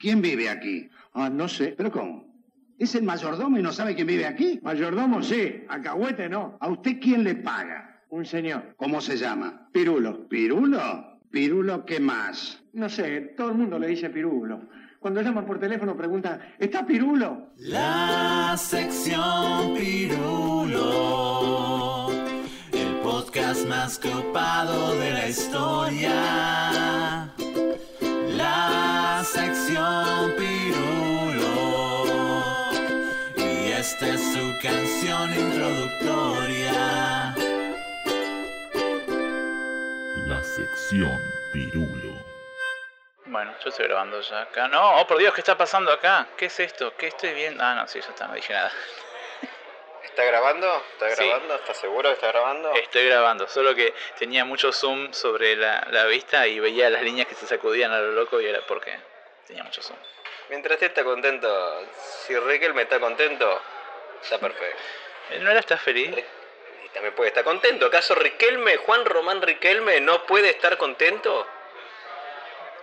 ¿Quién 0.00 0.22
vive 0.22 0.48
aquí? 0.48 0.88
Ah, 1.12 1.28
no 1.28 1.46
sé. 1.46 1.74
¿Pero 1.76 1.92
cómo? 1.92 2.24
¿Es 2.78 2.94
el 2.94 3.02
mayordomo 3.02 3.58
y 3.58 3.62
no 3.62 3.70
sabe 3.70 3.94
quién 3.94 4.06
vive 4.06 4.24
aquí? 4.26 4.58
Mayordomo 4.62 5.22
sí, 5.22 5.62
alcahuete 5.68 6.26
no. 6.30 6.56
¿A 6.58 6.68
usted 6.68 6.98
quién 6.98 7.22
le 7.22 7.34
paga? 7.34 8.00
Un 8.08 8.24
señor. 8.24 8.74
¿Cómo 8.78 9.02
se 9.02 9.18
llama? 9.18 9.68
Pirulo. 9.70 10.26
¿Pirulo? 10.26 11.20
¿Pirulo 11.30 11.84
qué 11.84 12.00
más? 12.00 12.62
No 12.72 12.88
sé, 12.88 13.34
todo 13.36 13.50
el 13.50 13.58
mundo 13.58 13.78
le 13.78 13.88
dice 13.88 14.08
Pirulo. 14.08 14.70
Cuando 14.98 15.20
llaman 15.20 15.44
por 15.44 15.60
teléfono 15.60 15.94
preguntan, 15.94 16.40
¿está 16.58 16.86
Pirulo? 16.86 17.50
La 17.58 18.56
sección 18.56 19.74
Pirulo, 19.76 20.88
el 22.72 22.94
podcast 23.02 23.68
más 23.68 23.98
copado 23.98 24.98
de 24.98 25.10
la 25.10 25.28
historia. 25.28 26.99
Esta 33.90 34.06
es 34.06 34.20
su 34.20 34.58
canción 34.62 35.34
introductoria. 35.34 37.34
La 40.28 40.42
sección 40.44 41.18
Pirulo. 41.52 42.14
Bueno, 43.26 43.52
yo 43.64 43.68
estoy 43.70 43.86
grabando 43.86 44.20
ya 44.20 44.42
acá. 44.42 44.68
No, 44.68 45.00
oh 45.00 45.06
por 45.08 45.18
Dios, 45.18 45.34
¿qué 45.34 45.40
está 45.40 45.56
pasando 45.56 45.90
acá? 45.92 46.28
¿Qué 46.36 46.46
es 46.46 46.60
esto? 46.60 46.94
¿Qué 46.96 47.08
estoy 47.08 47.32
viendo? 47.34 47.62
Ah, 47.64 47.74
no, 47.74 47.88
sí, 47.88 48.00
ya 48.00 48.08
está, 48.10 48.28
no 48.28 48.34
dije 48.34 48.52
nada. 48.52 48.70
¿Está 50.04 50.22
grabando? 50.24 50.84
¿Está 50.92 51.10
Sí. 51.16 51.26
grabando? 51.26 51.54
¿Estás 51.56 51.76
seguro 51.78 52.08
que 52.10 52.14
está 52.14 52.28
grabando? 52.28 52.72
Estoy 52.74 53.06
grabando, 53.06 53.48
solo 53.48 53.74
que 53.74 53.92
tenía 54.18 54.44
mucho 54.44 54.72
zoom 54.72 55.12
sobre 55.12 55.56
la, 55.56 55.84
la 55.90 56.04
vista 56.06 56.46
y 56.46 56.60
veía 56.60 56.90
las 56.90 57.02
líneas 57.02 57.26
que 57.26 57.34
se 57.34 57.46
sacudían 57.46 57.90
a 57.90 57.98
lo 57.98 58.12
loco 58.12 58.40
y 58.40 58.46
era 58.46 58.60
porque 58.68 58.96
tenía 59.46 59.64
mucho 59.64 59.82
zoom. 59.82 59.98
Mientras 60.48 60.74
usted 60.74 60.88
está 60.88 61.04
contento, 61.04 61.86
si 62.26 62.36
Riquelme 62.36 62.82
está 62.82 62.98
contento, 62.98 63.60
está 64.22 64.38
perfecto. 64.38 64.82
Eh, 65.30 65.38
¿No 65.40 65.50
era 65.50 65.60
estás 65.60 65.80
feliz? 65.80 66.10
Y 66.84 66.88
también 66.90 67.14
puede 67.14 67.28
estar 67.28 67.44
contento. 67.44 67.86
¿Acaso 67.86 68.14
Riquelme, 68.14 68.76
Juan 68.78 69.04
Román 69.04 69.42
Riquelme, 69.42 70.00
no 70.00 70.26
puede 70.26 70.50
estar 70.50 70.76
contento? 70.76 71.46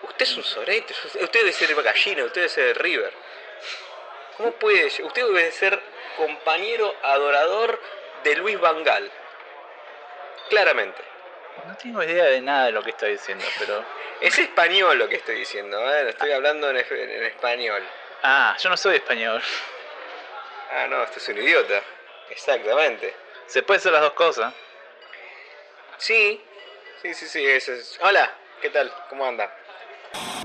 Usted 0.03 0.23
es 0.23 0.37
un 0.37 0.43
sorete, 0.43 0.93
usted 0.93 1.39
debe 1.39 1.51
ser 1.51 1.75
gallina, 1.75 2.23
usted 2.23 2.41
debe 2.41 2.49
ser 2.49 2.65
de 2.65 2.73
River. 2.75 3.13
¿Cómo 4.37 4.51
puede? 4.51 4.89
ser? 4.89 5.05
Usted 5.05 5.25
debe 5.25 5.51
ser 5.51 5.81
compañero 6.15 6.95
adorador 7.01 7.79
de 8.23 8.35
Luis 8.35 8.59
Vangal. 8.59 9.11
Claramente. 10.49 11.01
No 11.65 11.75
tengo 11.75 12.03
idea 12.03 12.25
de 12.25 12.41
nada 12.41 12.67
de 12.67 12.71
lo 12.71 12.83
que 12.83 12.91
está 12.91 13.07
diciendo, 13.07 13.43
pero... 13.59 13.83
Es 14.21 14.37
español 14.37 14.97
lo 14.97 15.09
que 15.09 15.15
estoy 15.15 15.35
diciendo, 15.35 15.79
¿eh? 15.91 16.03
Lo 16.03 16.09
estoy 16.09 16.31
hablando 16.31 16.69
en, 16.69 16.77
en 16.77 17.23
español. 17.25 17.83
Ah, 18.23 18.55
yo 18.59 18.69
no 18.69 18.77
soy 18.77 18.95
español. 18.95 19.41
Ah, 20.71 20.87
no, 20.89 21.03
usted 21.03 21.17
es 21.17 21.29
un 21.29 21.37
idiota. 21.43 21.81
Exactamente. 22.31 23.13
Se 23.47 23.63
puede 23.63 23.79
hacer 23.79 23.91
las 23.93 24.01
dos 24.01 24.13
cosas. 24.13 24.53
Sí, 25.97 26.41
sí, 27.01 27.13
sí, 27.13 27.25
sí, 27.27 27.43
eso 27.45 27.71
es. 27.73 27.97
Hola, 28.03 28.31
¿qué 28.61 28.69
tal? 28.69 28.91
¿Cómo 29.09 29.25
anda? 29.25 29.49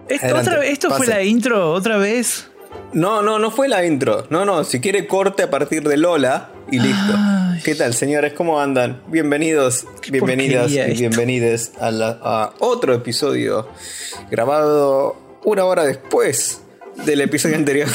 Esto, 0.09 0.27
Adelante, 0.27 0.51
otra 0.51 0.61
vez- 0.61 0.73
¿esto 0.73 0.91
fue 0.91 1.06
la 1.06 1.23
intro 1.23 1.73
otra 1.73 1.97
vez? 1.98 2.48
No, 2.92 3.23
no, 3.23 3.39
no 3.39 3.51
fue 3.51 3.69
la 3.69 3.84
intro. 3.84 4.27
No, 4.31 4.45
no, 4.45 4.64
si 4.64 4.81
quiere 4.81 5.06
corte 5.06 5.42
a 5.42 5.51
partir 5.51 5.83
de 5.83 5.97
Lola 5.97 6.51
y 6.70 6.79
listo. 6.79 7.12
Ay. 7.17 7.61
¿Qué 7.62 7.75
tal, 7.75 7.92
señores? 7.95 8.33
¿Cómo 8.33 8.61
andan? 8.61 9.03
Bienvenidos, 9.09 9.86
bienvenidas 10.09 10.70
y 10.70 10.79
esto. 10.79 10.95
bienvenides 10.98 11.73
a, 11.81 11.91
la- 11.91 12.19
a 12.23 12.55
otro 12.61 12.95
episodio 12.95 13.69
grabado 14.31 15.17
una 15.45 15.64
hora 15.64 15.84
después 15.84 16.62
del 16.97 17.20
episodio 17.20 17.57
anterior 17.57 17.89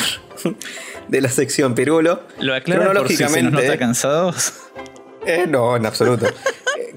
de 1.07 1.21
la 1.21 1.29
sección 1.29 1.75
Pirulo. 1.75 2.21
¿Lo 2.39 2.53
aclara 2.53 2.93
por 2.93 3.07
si 3.07 3.17
se 3.17 3.41
nos 3.43 3.53
nota 3.53 3.77
cansados? 3.77 4.53
Eh, 5.25 5.45
no, 5.47 5.75
en 5.75 5.85
absoluto. 5.85 6.25
Eh, 6.77 6.93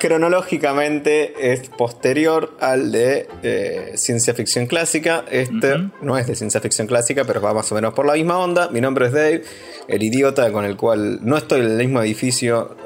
Cronológicamente 0.00 1.52
es 1.52 1.70
posterior 1.70 2.54
al 2.60 2.92
de 2.92 3.26
eh, 3.42 3.92
ciencia 3.96 4.34
ficción 4.34 4.66
clásica. 4.66 5.24
Este 5.30 5.76
no 6.02 6.18
es 6.18 6.26
de 6.26 6.34
ciencia 6.34 6.60
ficción 6.60 6.86
clásica, 6.86 7.24
pero 7.24 7.40
va 7.40 7.54
más 7.54 7.72
o 7.72 7.74
menos 7.74 7.94
por 7.94 8.04
la 8.04 8.12
misma 8.12 8.38
onda. 8.38 8.68
Mi 8.68 8.82
nombre 8.82 9.06
es 9.06 9.12
Dave, 9.12 9.44
el 9.88 10.02
idiota 10.02 10.52
con 10.52 10.66
el 10.66 10.76
cual 10.76 11.20
no 11.22 11.38
estoy 11.38 11.60
en 11.60 11.70
el 11.70 11.76
mismo 11.78 12.02
edificio 12.02 12.76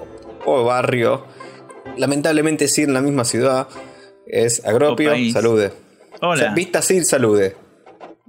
o 0.44 0.64
barrio. 0.64 1.26
Lamentablemente 1.96 2.69
sí 2.69 2.82
en 2.82 2.94
la 2.94 3.00
misma 3.00 3.24
ciudad. 3.24 3.66
Es 4.26 4.64
Agropio, 4.64 5.12
O 5.12 5.32
salude. 5.32 5.72
O 6.20 6.36
sea, 6.36 6.46
Hola. 6.46 6.54
vista 6.54 6.78
así, 6.78 7.04
salude. 7.04 7.56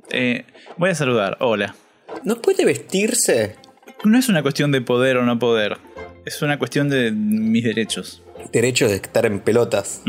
Eh, 0.09 0.45
voy 0.77 0.89
a 0.89 0.95
saludar. 0.95 1.37
Hola. 1.39 1.75
¿No 2.23 2.41
puede 2.41 2.65
vestirse? 2.65 3.55
No 4.03 4.17
es 4.17 4.29
una 4.29 4.41
cuestión 4.41 4.71
de 4.71 4.81
poder 4.81 5.17
o 5.17 5.25
no 5.25 5.39
poder. 5.39 5.77
Es 6.25 6.41
una 6.41 6.57
cuestión 6.57 6.89
de 6.89 7.11
mis 7.11 7.63
derechos. 7.63 8.21
Derecho 8.51 8.87
de 8.87 8.95
estar 8.95 9.25
en 9.25 9.39
pelotas. 9.39 10.01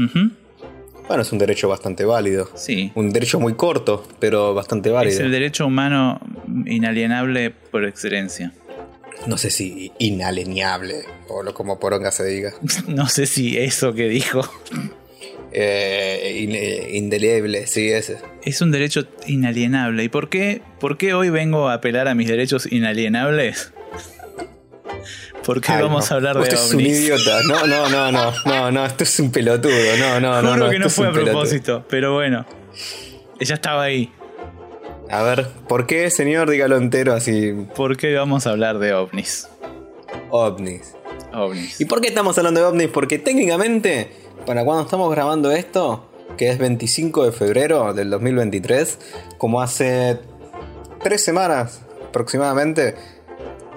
Bueno, 1.08 1.22
es 1.22 1.32
un 1.32 1.38
derecho 1.38 1.68
bastante 1.68 2.04
válido. 2.04 2.50
Sí. 2.54 2.92
Un 2.94 3.10
derecho 3.10 3.40
muy 3.40 3.54
corto, 3.54 4.06
pero 4.20 4.54
bastante 4.54 4.90
válido. 4.90 5.14
Es 5.14 5.20
el 5.20 5.30
derecho 5.30 5.66
humano 5.66 6.20
inalienable 6.66 7.50
por 7.50 7.84
excelencia. 7.84 8.52
No 9.26 9.36
sé 9.36 9.50
si 9.50 9.92
inalienable, 9.98 11.04
o 11.28 11.42
lo 11.42 11.54
como 11.54 11.78
poronga 11.78 12.10
se 12.10 12.24
diga. 12.26 12.52
No 12.88 13.08
sé 13.08 13.26
si 13.26 13.58
eso 13.58 13.92
que 13.92 14.08
dijo 14.08 14.42
Eh, 15.56 16.48
eh, 16.50 16.88
indeleble, 16.96 17.66
sí, 17.68 17.88
ese. 17.88 18.18
es 18.42 18.60
un 18.60 18.72
derecho 18.72 19.04
inalienable. 19.28 20.02
¿Y 20.02 20.08
por 20.08 20.28
qué, 20.28 20.62
por 20.80 20.98
qué 20.98 21.14
hoy 21.14 21.30
vengo 21.30 21.68
a 21.68 21.74
apelar 21.74 22.08
a 22.08 22.14
mis 22.16 22.26
derechos 22.28 22.66
inalienables? 22.72 23.72
¿Por 25.44 25.60
qué 25.60 25.72
Ay, 25.72 25.82
vamos 25.82 26.08
no. 26.10 26.14
a 26.14 26.16
hablar 26.16 26.36
de 26.36 26.42
Usted 26.42 26.54
es 26.56 26.70
un 26.70 26.76
ovnis? 26.80 27.00
idiota. 27.00 27.40
No, 27.46 27.66
no, 27.66 27.88
no, 27.88 28.10
no, 28.12 28.32
no, 28.46 28.70
no, 28.72 28.84
esto 28.86 29.04
es 29.04 29.20
un 29.20 29.30
pelotudo. 29.30 29.72
No, 29.98 30.18
no, 30.18 30.42
no. 30.42 30.52
Juro 30.54 30.64
no, 30.64 30.70
que 30.70 30.78
no 30.78 30.88
fue 30.90 31.06
a 31.06 31.12
pelotudo. 31.12 31.32
propósito, 31.34 31.84
pero 31.88 32.14
bueno. 32.14 32.46
Ella 33.38 33.54
estaba 33.54 33.82
ahí. 33.84 34.10
A 35.10 35.22
ver, 35.22 35.46
¿por 35.68 35.86
qué, 35.86 36.10
señor? 36.10 36.50
Dígalo 36.50 36.76
entero 36.78 37.12
así. 37.12 37.52
¿Por 37.76 37.96
qué 37.98 38.14
vamos 38.14 38.46
a 38.46 38.50
hablar 38.50 38.78
de 38.78 38.94
ovnis? 38.94 39.48
ovnis. 40.30 40.94
Ovnis. 41.32 41.80
¿Y 41.80 41.84
por 41.84 42.00
qué 42.00 42.08
estamos 42.08 42.36
hablando 42.38 42.60
de 42.60 42.66
ovnis? 42.66 42.88
Porque 42.88 43.18
técnicamente, 43.18 44.10
para 44.46 44.64
cuando 44.64 44.82
estamos 44.84 45.10
grabando 45.10 45.50
esto, 45.52 46.06
que 46.36 46.50
es 46.50 46.58
25 46.58 47.24
de 47.24 47.32
febrero 47.32 47.92
del 47.94 48.10
2023, 48.10 48.98
como 49.38 49.60
hace 49.60 50.18
tres 51.02 51.22
semanas 51.24 51.82
aproximadamente, 52.08 52.94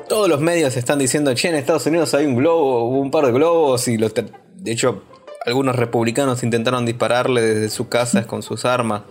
todos 0.10 0.30
los 0.30 0.40
medios 0.40 0.78
están 0.78 1.00
diciendo, 1.00 1.34
che, 1.34 1.50
en 1.50 1.56
Estados 1.56 1.86
Unidos 1.86 2.14
hay 2.14 2.26
un 2.26 2.36
globo, 2.36 2.84
hubo 2.90 3.00
un 3.00 3.12
par 3.12 3.26
de 3.26 3.32
globos, 3.32 3.88
y 3.88 3.98
los 3.98 4.14
de 4.14 4.72
hecho, 4.72 5.04
algunos 5.46 5.76
republicanos 5.76 6.44
intentaron 6.44 6.86
dispararle 6.86 7.42
desde 7.42 7.70
sus 7.70 7.88
casas 7.88 8.26
con 8.26 8.42
sus 8.44 8.66
armas. 8.66 9.04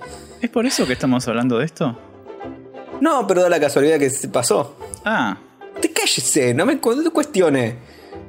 ¿Es 0.43 0.51
por 0.51 0.67
eso 0.67 0.87
que 0.87 0.93
estamos 0.93 1.27
hablando 1.29 1.59
de 1.59 1.65
esto? 1.65 1.99
No, 3.01 3.27
pero 3.27 3.43
da 3.43 3.49
la 3.51 3.61
casualidad 3.61 3.99
que 3.99 4.11
se 4.11 4.29
pasó. 4.29 4.77
Ah, 5.05 5.39
Te 5.81 5.93
cállese, 5.93 6.55
no 6.55 6.65
me 6.67 6.79
cu- 6.79 7.11
cuestione. 7.13 7.77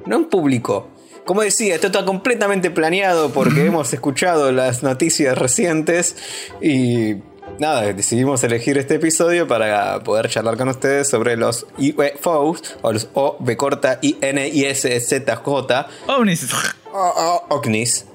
No 0.06 0.16
en 0.16 0.24
público. 0.26 0.88
Como 1.28 1.42
decía, 1.42 1.74
esto 1.74 1.88
está 1.88 2.06
completamente 2.06 2.70
planeado 2.70 3.30
porque 3.34 3.66
hemos 3.66 3.92
escuchado 3.92 4.50
las 4.50 4.82
noticias 4.82 5.36
recientes 5.36 6.16
y 6.62 7.16
nada, 7.58 7.82
decidimos 7.92 8.42
elegir 8.44 8.78
este 8.78 8.94
episodio 8.94 9.46
para 9.46 10.02
poder 10.04 10.30
charlar 10.30 10.56
con 10.56 10.68
ustedes 10.68 11.10
sobre 11.10 11.36
los 11.36 11.66
UFOs 11.76 12.76
o 12.80 12.92
los 12.94 13.10
O, 13.12 13.36
B 13.40 13.58
corta, 13.58 13.98
I, 14.00 14.16
N, 14.22 14.48
I, 14.48 14.64
S, 14.64 14.98
Z, 15.00 15.36
J, 15.36 15.88
ovnis. 16.06 16.48
o, 16.94 16.96
o, 16.96 17.56
OVNIs. 17.56 18.06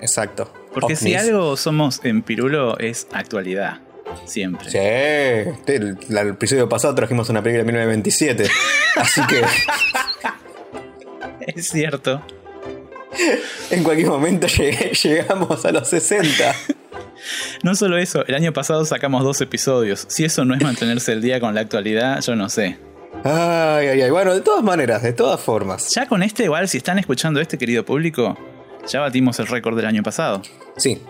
Exacto. 0.00 0.52
Porque 0.74 0.96
si 0.96 1.14
algo 1.14 1.56
somos 1.56 2.00
en 2.02 2.22
Pirulo 2.22 2.76
es 2.80 3.06
actualidad. 3.12 3.78
Siempre. 4.24 4.68
Sí, 4.72 4.78
este, 4.78 5.76
el, 5.76 5.98
el 6.10 6.28
episodio 6.30 6.68
pasado 6.68 6.96
trajimos 6.96 7.28
una 7.28 7.44
película 7.44 7.62
de 7.62 7.72
1927. 7.72 8.50
así 8.96 9.20
que 9.28 9.40
Es 11.46 11.68
cierto. 11.68 12.22
en 13.70 13.82
cualquier 13.84 14.08
momento 14.08 14.46
llegué- 14.46 14.92
llegamos 14.92 15.64
a 15.64 15.72
los 15.72 15.88
60. 15.88 16.54
No 17.62 17.74
solo 17.74 17.98
eso, 17.98 18.24
el 18.26 18.34
año 18.34 18.52
pasado 18.52 18.84
sacamos 18.84 19.24
dos 19.24 19.40
episodios. 19.40 20.04
Si 20.08 20.24
eso 20.24 20.44
no 20.44 20.54
es 20.54 20.62
mantenerse 20.62 21.12
el 21.12 21.22
día 21.22 21.40
con 21.40 21.54
la 21.54 21.62
actualidad, 21.62 22.20
yo 22.22 22.36
no 22.36 22.48
sé. 22.48 22.78
Ay, 23.24 23.88
ay, 23.88 24.02
ay. 24.02 24.10
Bueno, 24.10 24.34
de 24.34 24.40
todas 24.42 24.62
maneras, 24.62 25.02
de 25.02 25.12
todas 25.12 25.40
formas. 25.40 25.92
Ya 25.94 26.06
con 26.06 26.22
este, 26.22 26.44
igual, 26.44 26.68
si 26.68 26.76
están 26.78 26.98
escuchando 26.98 27.40
este, 27.40 27.58
querido 27.58 27.84
público, 27.84 28.36
ya 28.86 29.00
batimos 29.00 29.38
el 29.40 29.46
récord 29.48 29.74
del 29.76 29.86
año 29.86 30.02
pasado. 30.02 30.42
Sí. 30.76 31.00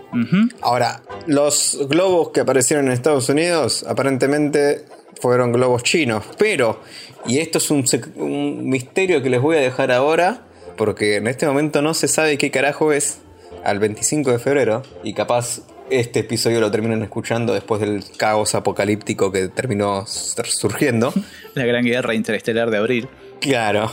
Ahora, 0.62 1.02
los 1.26 1.76
globos 1.88 2.30
que 2.30 2.40
aparecieron 2.40 2.86
en 2.86 2.92
Estados 2.92 3.28
Unidos 3.28 3.84
aparentemente 3.86 4.84
fueron 5.20 5.52
globos 5.52 5.82
chinos. 5.82 6.24
Pero, 6.38 6.80
y 7.26 7.40
esto 7.40 7.58
es 7.58 7.70
un 7.70 8.68
misterio 8.70 9.22
que 9.22 9.28
les 9.28 9.42
voy 9.42 9.56
a 9.56 9.60
dejar 9.60 9.90
ahora, 9.92 10.45
porque 10.76 11.16
en 11.16 11.26
este 11.26 11.46
momento 11.46 11.82
no 11.82 11.94
se 11.94 12.08
sabe 12.08 12.38
qué 12.38 12.50
carajo 12.50 12.92
es 12.92 13.18
al 13.64 13.78
25 13.78 14.30
de 14.32 14.38
febrero. 14.38 14.82
Y 15.02 15.14
capaz 15.14 15.60
este 15.90 16.20
episodio 16.20 16.60
lo 16.60 16.70
terminan 16.70 17.02
escuchando 17.02 17.54
después 17.54 17.80
del 17.80 18.04
caos 18.16 18.54
apocalíptico 18.54 19.30
que 19.32 19.48
terminó 19.48 20.06
sur- 20.06 20.46
surgiendo. 20.48 21.12
La 21.54 21.64
gran 21.64 21.84
guerra 21.84 22.14
interestelar 22.14 22.70
de 22.70 22.78
abril. 22.78 23.08
Claro. 23.40 23.90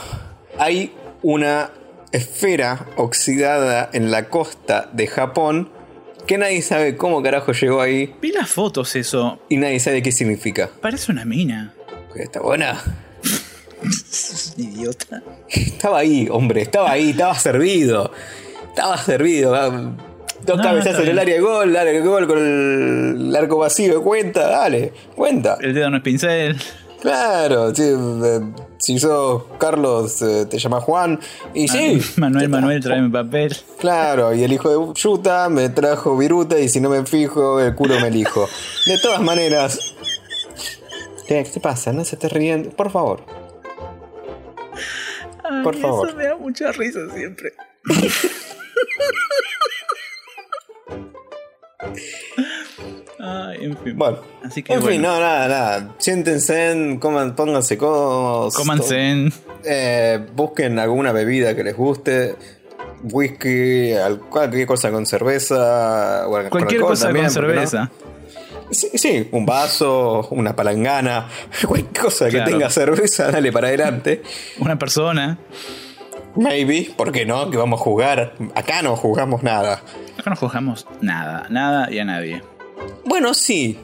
Hay 0.58 0.92
una 1.22 1.70
esfera 2.12 2.86
oxidada 2.96 3.90
en 3.92 4.10
la 4.10 4.28
costa 4.28 4.88
de 4.92 5.06
Japón 5.08 5.70
que 6.26 6.38
nadie 6.38 6.62
sabe 6.62 6.96
cómo 6.96 7.22
carajo 7.22 7.52
llegó 7.52 7.80
ahí 7.80 8.14
Vi 8.22 8.32
las 8.32 8.48
fotos 8.48 8.94
eso. 8.96 9.38
y 9.48 9.56
nadie 9.58 9.78
sabe 9.80 10.02
qué 10.02 10.12
significa. 10.12 10.70
Parece 10.80 11.12
una 11.12 11.24
mina. 11.24 11.74
¿Está 12.14 12.40
buena? 12.40 12.80
Idiota. 14.56 15.22
Estaba 15.48 15.98
ahí, 15.98 16.28
hombre, 16.30 16.62
estaba 16.62 16.90
ahí, 16.92 17.10
estaba 17.10 17.34
servido. 17.34 18.10
Estaba 18.68 18.96
servido. 18.98 19.54
ah, 19.54 19.92
Dos 20.46 20.58
No, 20.58 20.62
cabezazos 20.62 21.04
en 21.04 21.08
el 21.10 21.18
área 21.18 21.36
de 21.36 21.40
gol, 21.40 21.72
dale, 21.72 21.96
el 21.96 22.02
gol 22.04 22.26
con 22.26 22.38
el 22.38 23.34
arco 23.34 23.56
vacío, 23.56 24.02
cuenta, 24.02 24.46
dale, 24.48 24.92
cuenta. 25.16 25.56
El 25.60 25.72
dedo 25.72 25.88
no 25.88 25.96
es 25.98 26.02
pincel. 26.02 26.56
Claro, 27.00 27.74
sí, 27.74 27.82
eh, 27.84 28.40
si 28.78 28.98
sos 28.98 29.42
Carlos, 29.58 30.20
eh, 30.22 30.46
te 30.48 30.58
llamas 30.58 30.84
Juan. 30.84 31.18
Y 31.54 31.68
sí, 31.68 31.98
Manuel, 32.16 32.48
Manuel, 32.50 32.82
tráeme 32.82 33.10
papel. 33.10 33.56
claro, 33.78 34.34
y 34.34 34.42
el 34.42 34.52
hijo 34.52 34.68
de 34.70 34.94
Yuta 35.00 35.48
me 35.48 35.68
trajo 35.70 36.16
viruta 36.16 36.58
y 36.58 36.68
si 36.68 36.78
no 36.80 36.90
me 36.90 37.04
fijo, 37.06 37.60
el 37.60 37.74
culo 37.74 37.98
me 38.00 38.08
elijo. 38.08 38.46
De 38.86 38.98
todas 38.98 39.20
maneras. 39.22 39.94
¿Qué, 41.26 41.42
qué 41.44 41.50
te 41.50 41.60
pasa? 41.60 41.90
No 41.94 42.04
se 42.04 42.16
te 42.18 42.28
ríen. 42.28 42.70
Por 42.76 42.90
favor. 42.90 43.22
Por 45.62 45.76
favor. 45.76 46.08
Eso 46.08 46.16
me 46.16 46.24
da 46.24 46.36
mucha 46.36 46.72
risa 46.72 47.00
siempre. 47.14 47.52
Ay, 53.18 53.58
en 53.64 53.76
fin. 53.78 53.96
Bueno. 53.96 54.18
Así 54.44 54.62
que 54.62 54.72
en 54.74 54.82
fin, 54.82 55.00
no, 55.00 55.18
nada, 55.20 55.48
nada. 55.48 55.94
Siéntense, 55.98 56.98
coman, 57.00 57.34
pónganse 57.34 57.78
cómodos. 57.78 58.54
Cómanse. 58.54 59.28
Eh, 59.64 60.26
busquen 60.34 60.78
alguna 60.78 61.12
bebida 61.12 61.54
que 61.54 61.64
les 61.64 61.76
guste. 61.76 62.36
Whisky, 63.02 63.92
al- 63.92 64.18
cualquier 64.20 64.66
cosa 64.66 64.90
con 64.90 65.06
cerveza. 65.06 66.26
bueno, 66.26 66.48
con 66.50 66.58
Cualquier 66.60 66.80
alcohol 66.80 66.92
cosa 66.92 67.06
también, 67.06 67.26
con 67.26 67.34
¿por 67.34 67.46
qué 67.54 67.76
no? 67.76 67.90
Sí, 68.70 68.88
sí, 68.94 69.28
un 69.32 69.44
vaso, 69.46 70.26
una 70.30 70.56
palangana, 70.56 71.28
cualquier 71.68 71.92
cosa 72.02 72.28
Claro. 72.28 72.44
que 72.46 72.50
tenga 72.52 72.70
cerveza, 72.70 73.30
dale 73.30 73.52
para 73.52 73.68
adelante. 73.68 74.22
Una 74.58 74.78
persona. 74.78 75.38
Maybe, 76.36 76.90
¿por 76.96 77.12
qué 77.12 77.24
no? 77.24 77.50
Que 77.50 77.56
vamos 77.56 77.80
a 77.80 77.84
jugar. 77.84 78.34
Acá 78.54 78.82
no 78.82 78.96
jugamos 78.96 79.42
nada. 79.42 79.82
Acá 80.18 80.30
no 80.30 80.36
juzgamos 80.36 80.86
nada, 81.00 81.46
nada 81.50 81.90
y 81.92 81.98
a 82.00 82.04
nadie. 82.04 82.42
Bueno, 83.04 83.34
sí. 83.34 83.78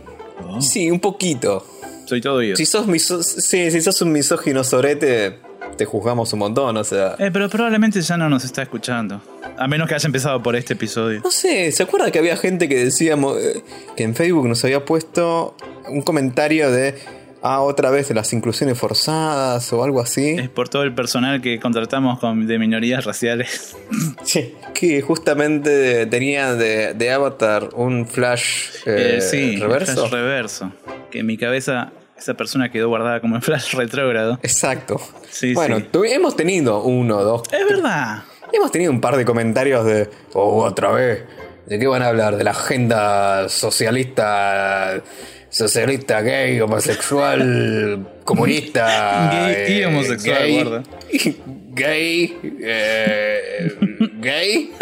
Oh. 0.48 0.60
Sí, 0.60 0.90
un 0.90 0.98
poquito. 1.00 1.64
Soy 2.06 2.20
todo 2.20 2.36
oído. 2.36 2.56
Si 2.56 2.66
sos, 2.66 2.86
miso- 2.88 3.22
sí, 3.22 3.70
si 3.70 3.80
sos 3.80 4.02
un 4.02 4.10
misógino 4.10 4.64
sorete, 4.64 5.38
te 5.80 5.86
juzgamos 5.86 6.30
un 6.34 6.40
montón, 6.40 6.76
o 6.76 6.84
sea. 6.84 7.14
Eh, 7.18 7.30
pero 7.32 7.48
probablemente 7.48 8.02
ya 8.02 8.18
no 8.18 8.28
nos 8.28 8.44
está 8.44 8.60
escuchando. 8.60 9.22
A 9.56 9.66
menos 9.66 9.88
que 9.88 9.94
haya 9.94 10.06
empezado 10.06 10.42
por 10.42 10.54
este 10.54 10.74
episodio. 10.74 11.22
No 11.24 11.30
sé, 11.30 11.72
¿se 11.72 11.82
acuerda 11.82 12.10
que 12.10 12.18
había 12.18 12.36
gente 12.36 12.68
que 12.68 12.84
decíamos 12.84 13.38
eh, 13.38 13.64
que 13.96 14.02
en 14.02 14.14
Facebook 14.14 14.46
nos 14.46 14.62
había 14.62 14.84
puesto 14.84 15.56
un 15.88 16.02
comentario 16.02 16.70
de 16.70 16.96
ah, 17.40 17.62
otra 17.62 17.88
vez 17.88 18.08
de 18.08 18.14
las 18.14 18.34
inclusiones 18.34 18.76
forzadas 18.78 19.72
o 19.72 19.82
algo 19.82 20.02
así? 20.02 20.32
Es 20.38 20.50
por 20.50 20.68
todo 20.68 20.82
el 20.82 20.94
personal 20.94 21.40
que 21.40 21.58
contratamos 21.58 22.18
con, 22.18 22.46
de 22.46 22.58
minorías 22.58 23.06
raciales. 23.06 23.74
Sí, 24.22 24.54
que 24.74 25.00
justamente 25.00 26.04
tenía 26.06 26.54
de, 26.54 26.92
de 26.92 27.10
Avatar 27.10 27.70
un 27.74 28.06
flash 28.06 28.66
eh, 28.84 29.16
Eh, 29.16 29.20
sí, 29.22 29.56
reverso. 29.56 29.94
flash 29.94 30.10
reverso. 30.12 30.72
Que 31.10 31.20
en 31.20 31.26
mi 31.26 31.38
cabeza 31.38 31.90
esa 32.20 32.34
persona 32.34 32.70
quedó 32.70 32.88
guardada 32.88 33.20
como 33.20 33.36
en 33.36 33.42
flash 33.42 33.74
retrógrado. 33.76 34.38
Exacto. 34.42 35.00
Sí, 35.30 35.54
bueno, 35.54 35.78
sí. 35.78 35.86
hemos 36.04 36.36
tenido 36.36 36.82
uno, 36.82 37.22
dos, 37.22 37.42
Es 37.52 37.66
verdad. 37.68 38.22
hemos 38.52 38.70
tenido 38.70 38.92
un 38.92 39.00
par 39.00 39.16
de 39.16 39.24
comentarios 39.24 39.84
de, 39.84 40.10
oh, 40.34 40.64
otra 40.64 40.90
vez, 40.92 41.24
¿de 41.66 41.78
qué 41.78 41.86
van 41.86 42.02
a 42.02 42.08
hablar? 42.08 42.36
De 42.36 42.44
la 42.44 42.50
agenda 42.50 43.48
socialista, 43.48 45.02
socialista, 45.48 46.20
gay, 46.20 46.60
homosexual, 46.60 48.06
comunista. 48.24 49.30
Gay 49.48 49.78
y 49.78 49.84
homosexual, 49.84 50.38
gay, 50.38 50.62
guarda. 50.62 50.82
Gay, 51.72 52.36
eh, 52.62 53.76
gay. 54.20 54.72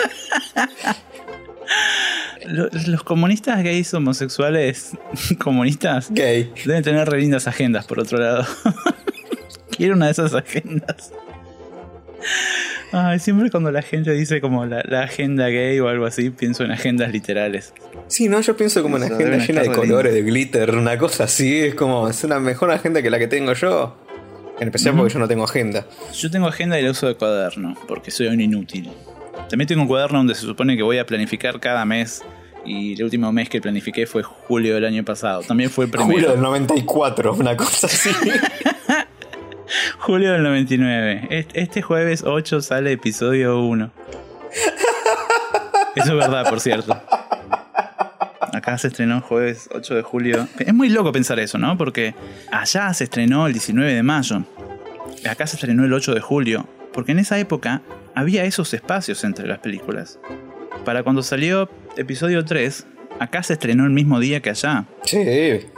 Lo- 2.47 2.69
Los 2.87 3.03
comunistas 3.03 3.62
gays 3.62 3.93
homosexuales 3.94 4.93
comunistas 5.38 6.09
Gay. 6.11 6.53
deben 6.65 6.82
tener 6.82 7.09
re 7.09 7.20
lindas 7.20 7.47
agendas, 7.49 7.87
por 7.87 8.00
otro 8.00 8.19
lado. 8.19 8.44
Quiero 9.76 9.94
una 9.94 10.06
de 10.06 10.12
esas 10.12 10.35
agendas. 10.35 11.12
Ay, 12.91 13.19
siempre 13.19 13.50
cuando 13.50 13.70
la 13.70 13.82
gente 13.82 14.12
dice 14.12 14.41
como 14.41 14.65
la, 14.65 14.82
la 14.88 15.03
agenda 15.03 15.49
gay 15.49 15.79
o 15.79 15.88
algo 15.88 16.06
así, 16.06 16.31
pienso 16.31 16.65
en 16.65 16.70
agendas 16.73 17.12
literales. 17.12 17.75
Sí, 18.06 18.29
no, 18.29 18.41
yo 18.41 18.56
pienso 18.56 18.82
como 18.82 18.97
una 18.97 19.06
Eso, 19.06 19.15
agenda 19.17 19.37
llena 19.47 19.62
de 19.62 19.73
colores, 19.73 20.15
de 20.15 20.23
glitter, 20.23 20.75
una 20.75 20.97
cosa 20.97 21.25
así. 21.25 21.59
Es 21.61 21.75
como, 21.75 22.09
es 22.09 22.25
una 22.25 22.41
mejor 22.41 22.70
agenda 22.70 23.03
que 23.03 23.11
la 23.11 23.19
que 23.19 23.29
tengo 23.29 23.53
yo. 23.53 23.94
En 24.59 24.67
especial 24.69 24.97
porque 24.97 25.12
yo 25.12 25.20
no 25.20 25.29
tengo 25.29 25.44
agenda. 25.44 25.87
Yo 26.15 26.31
tengo 26.31 26.49
agenda 26.49 26.81
y 26.81 26.82
la 26.82 26.91
uso 26.91 27.06
de 27.06 27.15
cuaderno, 27.15 27.76
porque 27.87 28.11
soy 28.11 28.26
un 28.29 28.41
inútil. 28.41 28.91
También 29.49 29.67
tengo 29.67 29.83
un 29.83 29.89
cuaderno 29.89 30.19
donde 30.19 30.35
se 30.35 30.43
supone 30.43 30.77
que 30.77 30.83
voy 30.83 30.99
a 30.99 31.06
planificar 31.06 31.59
cada 31.61 31.85
mes. 31.85 32.23
Y 32.65 32.95
el 32.95 33.05
último 33.05 33.33
mes 33.33 33.49
que 33.49 33.61
planifiqué 33.61 34.06
fue 34.06 34.23
julio 34.23 34.75
del 34.75 34.85
año 34.85 35.05
pasado. 35.05 35.43
También 35.43 35.71
fue 35.71 35.87
el 35.87 35.91
primero. 35.91 36.12
Julio 36.12 36.31
del 36.33 36.41
94, 36.41 37.33
una 37.35 37.56
cosa 37.56 37.87
así. 37.87 38.11
Julio 40.00 40.33
del 40.33 40.43
99. 40.43 41.29
Est- 41.31 41.50
Este 41.55 41.83
jueves 41.83 42.23
8 42.27 42.61
sale 42.61 42.93
episodio 42.93 43.61
1. 43.62 43.91
Eso 45.97 46.06
es 46.12 46.15
verdad, 46.15 46.49
por 46.49 46.61
cierto. 46.61 47.01
Acá 48.53 48.79
se 48.79 48.89
estrenó 48.89 49.21
jueves 49.21 49.69
8 49.73 49.94
de 49.94 50.03
julio. 50.03 50.49
Es 50.59 50.75
muy 50.75 50.89
loco 50.89 51.12
pensar 51.12 51.39
eso, 51.39 51.59
¿no? 51.59 51.77
Porque 51.77 52.15
allá 52.51 52.93
se 52.94 53.05
estrenó 53.05 53.47
el 53.47 53.53
19 53.53 53.93
de 53.94 54.03
mayo. 54.03 54.43
Acá 55.29 55.47
se 55.47 55.56
estrenó 55.56 55.85
el 55.85 55.93
8 55.93 56.15
de 56.15 56.21
julio. 56.21 56.67
Porque 56.93 57.12
en 57.12 57.19
esa 57.19 57.39
época 57.39 57.83
había 58.19 58.44
esos 58.44 58.73
espacios 58.75 59.25
entre 59.25 59.47
las 59.47 59.59
películas. 59.59 60.19
Para 60.85 61.03
cuando 61.03 61.23
salió 61.23 61.69
episodio 61.97 62.44
3, 62.44 62.87
acá 63.20 63.43
se 63.43 63.55
estrenó 63.55 63.85
el 63.85 63.91
mismo 63.91 64.20
día 64.20 64.41
que 64.41 64.50
allá. 64.50 64.87
Sí, 65.05 65.19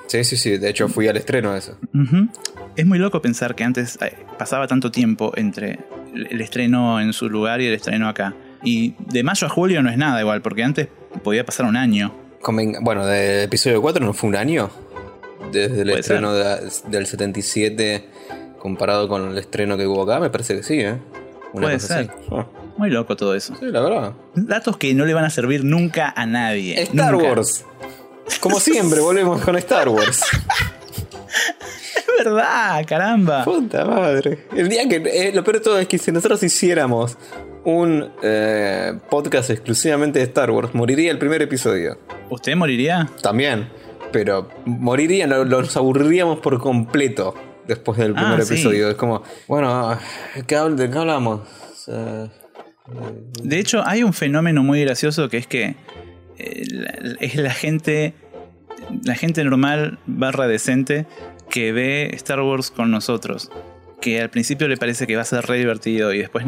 sí, 0.06 0.24
sí, 0.24 0.36
sí. 0.36 0.58
De 0.58 0.68
hecho, 0.70 0.88
fui 0.88 1.08
al 1.08 1.16
estreno 1.16 1.52
de 1.52 1.58
eso. 1.58 1.78
Es 2.76 2.86
muy 2.86 2.98
loco 2.98 3.20
pensar 3.22 3.54
que 3.54 3.64
antes 3.64 3.98
eh, 4.02 4.14
pasaba 4.38 4.66
tanto 4.66 4.90
tiempo 4.90 5.32
entre 5.36 5.78
el 6.14 6.40
estreno 6.40 7.00
en 7.00 7.12
su 7.12 7.28
lugar 7.28 7.60
y 7.60 7.66
el 7.66 7.74
estreno 7.74 8.08
acá. 8.08 8.34
Y 8.62 8.94
de 9.10 9.22
mayo 9.22 9.46
a 9.46 9.50
julio 9.50 9.82
no 9.82 9.90
es 9.90 9.96
nada 9.96 10.20
igual, 10.20 10.42
porque 10.42 10.62
antes 10.62 10.88
podía 11.22 11.44
pasar 11.44 11.66
un 11.66 11.76
año. 11.76 12.14
Bueno, 12.82 13.06
del 13.06 13.44
episodio 13.44 13.80
4 13.82 14.04
no 14.04 14.12
fue 14.12 14.28
un 14.28 14.36
año. 14.36 14.70
Desde 15.52 15.82
el 15.82 15.90
estreno 15.90 16.32
de- 16.34 16.70
del 16.88 17.06
77 17.06 18.04
comparado 18.58 19.08
con 19.08 19.30
el 19.30 19.38
estreno 19.38 19.76
que 19.78 19.86
hubo 19.86 20.02
acá, 20.02 20.20
me 20.20 20.28
parece 20.30 20.54
que 20.56 20.62
sí, 20.62 20.80
¿eh? 20.80 20.96
Puede 21.52 21.78
ser. 21.80 22.10
Ah, 22.30 22.46
Muy 22.76 22.90
loco 22.90 23.16
todo 23.16 23.34
eso. 23.34 23.54
sí, 23.58 23.66
la 23.66 23.80
verdad. 23.80 24.12
Datos 24.34 24.76
que 24.76 24.94
no 24.94 25.04
le 25.04 25.14
van 25.14 25.24
a 25.24 25.30
servir 25.30 25.64
nunca 25.64 26.12
a 26.16 26.26
nadie. 26.26 26.80
Star 26.82 27.12
Nunca. 27.12 27.28
Wars. 27.28 27.64
Como 28.40 28.60
siempre, 28.60 29.00
volvemos 29.00 29.40
con 29.42 29.56
Star 29.56 29.88
Wars. 29.88 30.22
Es 31.96 32.24
verdad, 32.24 32.84
caramba. 32.86 33.44
Puta 33.44 33.84
madre. 33.84 34.46
El 34.54 34.68
día 34.68 34.86
que. 34.88 34.96
eh, 34.96 35.32
lo 35.34 35.42
peor 35.44 35.56
de 35.58 35.60
todo 35.64 35.78
es 35.78 35.86
que 35.88 35.96
si 35.98 36.12
nosotros 36.12 36.42
hiciéramos 36.42 37.16
un 37.64 38.10
eh, 38.22 38.98
podcast 39.08 39.50
exclusivamente 39.50 40.18
de 40.18 40.24
Star 40.26 40.50
Wars, 40.50 40.74
moriría 40.74 41.10
el 41.12 41.18
primer 41.18 41.40
episodio. 41.42 41.98
¿Usted 42.28 42.56
moriría? 42.56 43.08
También. 43.22 43.68
Pero 44.12 44.48
moriría, 44.64 45.26
lo- 45.26 45.44
nos 45.44 45.76
aburriríamos 45.76 46.40
por 46.40 46.58
completo 46.60 47.34
después 47.66 47.98
del 47.98 48.12
Ah, 48.16 48.20
primer 48.22 48.42
sí. 48.44 48.54
episodio. 48.54 48.88
Es 48.90 48.96
como, 48.96 49.22
bueno, 49.48 49.98
¿qué 50.46 50.56
habl- 50.56 50.74
¿de 50.76 50.90
qué 50.90 50.98
hablamos? 50.98 51.40
Eh, 51.88 52.28
De 53.42 53.58
hecho, 53.58 53.82
hay 53.86 54.02
un 54.02 54.12
fenómeno 54.12 54.62
muy 54.62 54.80
gracioso 54.84 55.28
que 55.28 55.36
es 55.36 55.46
que 55.46 55.76
eh, 56.38 56.64
la- 56.70 57.16
es 57.20 57.34
la 57.36 57.50
gente, 57.52 58.14
la 59.04 59.14
gente 59.14 59.44
normal 59.44 59.98
barra 60.06 60.46
decente 60.48 61.06
que 61.50 61.70
ve 61.72 62.10
Star 62.14 62.40
Wars 62.40 62.70
con 62.70 62.90
nosotros. 62.90 63.50
Que 64.00 64.22
al 64.22 64.30
principio 64.30 64.66
le 64.66 64.78
parece 64.78 65.06
que 65.06 65.14
va 65.14 65.22
a 65.22 65.26
ser 65.26 65.44
re 65.44 65.58
divertido 65.58 66.14
y 66.14 66.18
después 66.18 66.46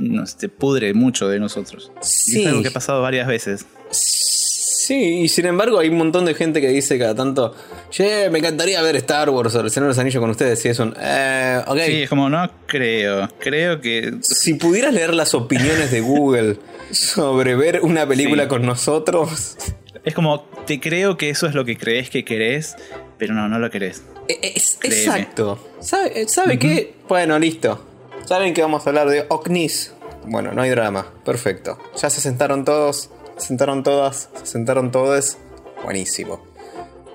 nos 0.00 0.30
se 0.30 0.48
pudre 0.48 0.92
mucho 0.92 1.28
de 1.28 1.38
nosotros. 1.38 1.92
Y 2.02 2.04
Sí. 2.04 2.40
es 2.42 2.48
algo 2.48 2.62
que 2.62 2.68
ha 2.68 2.72
pasado 2.72 3.00
varias 3.00 3.28
veces. 3.28 3.64
Sí, 3.90 4.43
y 4.90 5.28
sin 5.28 5.46
embargo 5.46 5.78
hay 5.78 5.88
un 5.88 5.96
montón 5.96 6.24
de 6.24 6.34
gente 6.34 6.60
que 6.60 6.68
dice 6.68 6.98
cada 6.98 7.14
tanto, 7.14 7.54
che, 7.90 8.28
me 8.30 8.38
encantaría 8.40 8.80
ver 8.82 8.96
Star 8.96 9.30
Wars 9.30 9.54
o 9.54 9.60
El 9.60 9.70
Señor 9.70 9.84
de 9.86 9.88
los 9.90 9.98
Anillos 9.98 10.20
con 10.20 10.30
ustedes. 10.30 10.64
Y 10.64 10.68
es 10.68 10.78
un, 10.78 10.94
eh, 11.00 11.60
ok. 11.66 11.78
Sí, 11.86 12.02
es 12.02 12.08
como, 12.08 12.28
no 12.28 12.50
creo. 12.66 13.28
Creo 13.38 13.80
que. 13.80 14.14
Si 14.22 14.54
pudieras 14.54 14.92
leer 14.94 15.14
las 15.14 15.34
opiniones 15.34 15.90
de 15.90 16.00
Google 16.00 16.58
sobre 16.90 17.54
ver 17.54 17.80
una 17.82 18.06
película 18.06 18.44
Sí. 18.44 18.48
con 18.48 18.66
nosotros, 18.66 19.56
Es 20.04 20.12
como, 20.14 20.42
te 20.66 20.80
creo 20.80 21.16
que 21.16 21.30
eso 21.30 21.46
es 21.46 21.54
lo 21.54 21.64
que 21.64 21.78
crees 21.78 22.10
que 22.10 22.26
querés, 22.26 22.76
pero 23.16 23.32
no, 23.32 23.48
no 23.48 23.58
lo 23.58 23.70
querés. 23.70 24.02
E- 24.28 24.52
es- 24.54 24.76
Créeme. 24.78 24.98
exacto. 25.02 25.58
¿Sabe, 25.80 26.28
sabe 26.28 26.58
qué? 26.58 26.94
Bueno, 27.08 27.38
listo. 27.38 27.82
Saben 28.26 28.52
que 28.52 28.60
vamos 28.60 28.86
a 28.86 28.90
hablar 28.90 29.08
de 29.08 29.24
OCNIS. 29.30 29.94
Bueno, 30.26 30.52
no 30.52 30.60
hay 30.62 30.68
drama. 30.70 31.06
Perfecto. 31.24 31.78
Ya 32.00 32.10
se 32.10 32.20
sentaron 32.20 32.64
todos. 32.66 33.08
Se 33.36 33.48
sentaron 33.48 33.82
todas. 33.82 34.30
Se 34.34 34.46
sentaron 34.46 34.90
todos. 34.90 35.38
Buenísimo. 35.82 36.46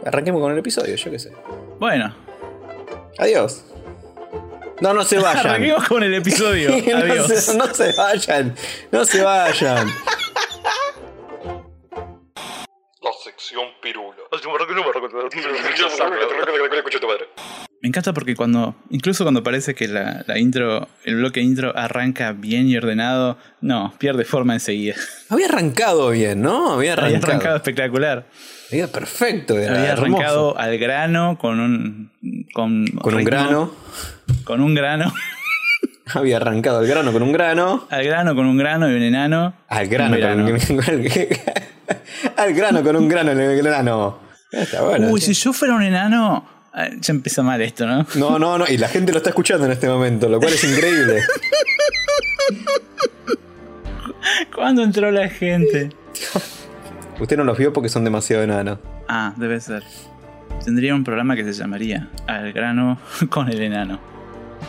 Arranquemos 0.06 0.42
con 0.42 0.52
el 0.52 0.58
episodio, 0.60 0.96
yo 0.96 1.12
qué 1.12 1.20
sé. 1.20 1.32
Bueno, 1.80 2.16
Adiós. 3.18 3.66
No, 4.82 4.94
no 4.94 5.04
se 5.04 5.18
vayan. 5.20 5.46
arranquemos 5.46 5.88
con 5.90 6.04
el 6.04 6.14
episodio. 6.14 6.70
no, 6.72 6.98
Adiós. 6.98 7.28
se, 7.28 7.58
no 7.58 7.68
se 7.74 7.92
vayan. 7.94 8.56
No 8.92 9.04
se 9.06 9.22
vayan. 9.22 9.88
La 13.02 13.12
sección 13.24 13.66
pirulo. 13.82 14.16
Me 17.90 17.92
encanta 17.92 18.14
porque 18.14 18.36
cuando, 18.36 18.76
incluso 18.92 19.24
cuando 19.24 19.42
parece 19.42 19.74
que 19.74 19.88
la, 19.88 20.24
la 20.28 20.38
intro, 20.38 20.88
el 21.06 21.16
bloque 21.16 21.42
intro 21.42 21.76
arranca 21.76 22.34
bien 22.34 22.68
y 22.68 22.78
ordenado, 22.78 23.40
no, 23.62 23.96
pierde 23.98 24.26
forma 24.26 24.54
enseguida. 24.54 24.94
Había 25.28 25.48
arrancado 25.48 26.12
bien, 26.12 26.40
¿no? 26.40 26.74
Había 26.74 26.94
arrancado. 26.94 27.16
Había 27.16 27.28
arrancado 27.28 27.56
espectacular. 27.56 28.28
Había 28.72 28.92
perfecto. 28.92 29.58
Era 29.58 29.80
Había 29.80 29.94
hermoso. 29.94 30.18
arrancado 30.18 30.60
al 30.60 30.78
grano 30.78 31.40
con 31.40 31.60
un. 31.60 32.12
Con, 32.54 32.86
con 32.90 33.16
un 33.16 33.24
grano. 33.24 33.74
Con 34.44 34.62
un 34.62 34.76
grano. 34.76 35.12
Había 36.14 36.38
arrancado 36.38 36.84
el 36.84 36.88
grano 36.88 37.12
con 37.12 37.24
un 37.24 37.32
grano. 37.32 37.88
Al 37.90 38.04
grano 38.04 38.36
con 38.36 38.46
un 38.46 38.58
grano 38.60 38.88
y 38.88 38.94
un 38.94 39.02
enano. 39.02 39.56
Al 39.68 39.88
grano 39.88 40.16
Un 40.16 40.22
con 40.22 40.96
un 40.96 41.08
Al 42.38 42.54
grano 42.54 42.84
con 42.84 42.96
un 42.96 43.10
grano 43.10 43.32
en 43.32 43.40
el 43.40 43.58
grano. 43.58 44.20
Está 44.52 44.84
bueno. 44.84 45.08
Uy, 45.08 45.22
si 45.22 45.34
yo 45.34 45.54
fuera 45.54 45.74
un 45.74 45.82
enano. 45.82 46.59
Ah, 46.74 46.90
Ya 47.00 47.14
empieza 47.14 47.44
mal 47.44 47.62
esto, 47.62 47.86
¿no? 47.86 48.06
No, 48.16 48.40
no, 48.40 48.58
no. 48.58 48.66
Y 48.68 48.78
la 48.78 48.88
gente 48.88 49.12
lo 49.12 49.18
está 49.18 49.30
escuchando 49.30 49.66
en 49.66 49.72
este 49.72 49.88
momento, 49.88 50.28
lo 50.30 50.40
cual 50.40 50.54
es 50.54 50.64
increíble. 50.64 51.22
¿Cuándo 54.54 54.84
entró 54.84 55.12
la 55.12 55.30
gente? 55.30 55.90
Usted 57.20 57.38
no 57.38 57.44
los 57.44 57.58
vio 57.58 57.74
porque 57.74 57.90
son 57.90 58.04
demasiado 58.04 58.44
enanos. 58.44 58.80
Ah, 59.08 59.34
debe 59.38 59.60
ser. 59.60 59.84
Tendría 60.64 60.94
un 60.94 61.04
programa 61.04 61.36
que 61.36 61.44
se 61.44 61.54
llamaría 61.54 62.10
Al 62.28 62.52
grano 62.54 63.00
con 63.30 63.50
el 63.50 63.62
enano. 63.62 64.00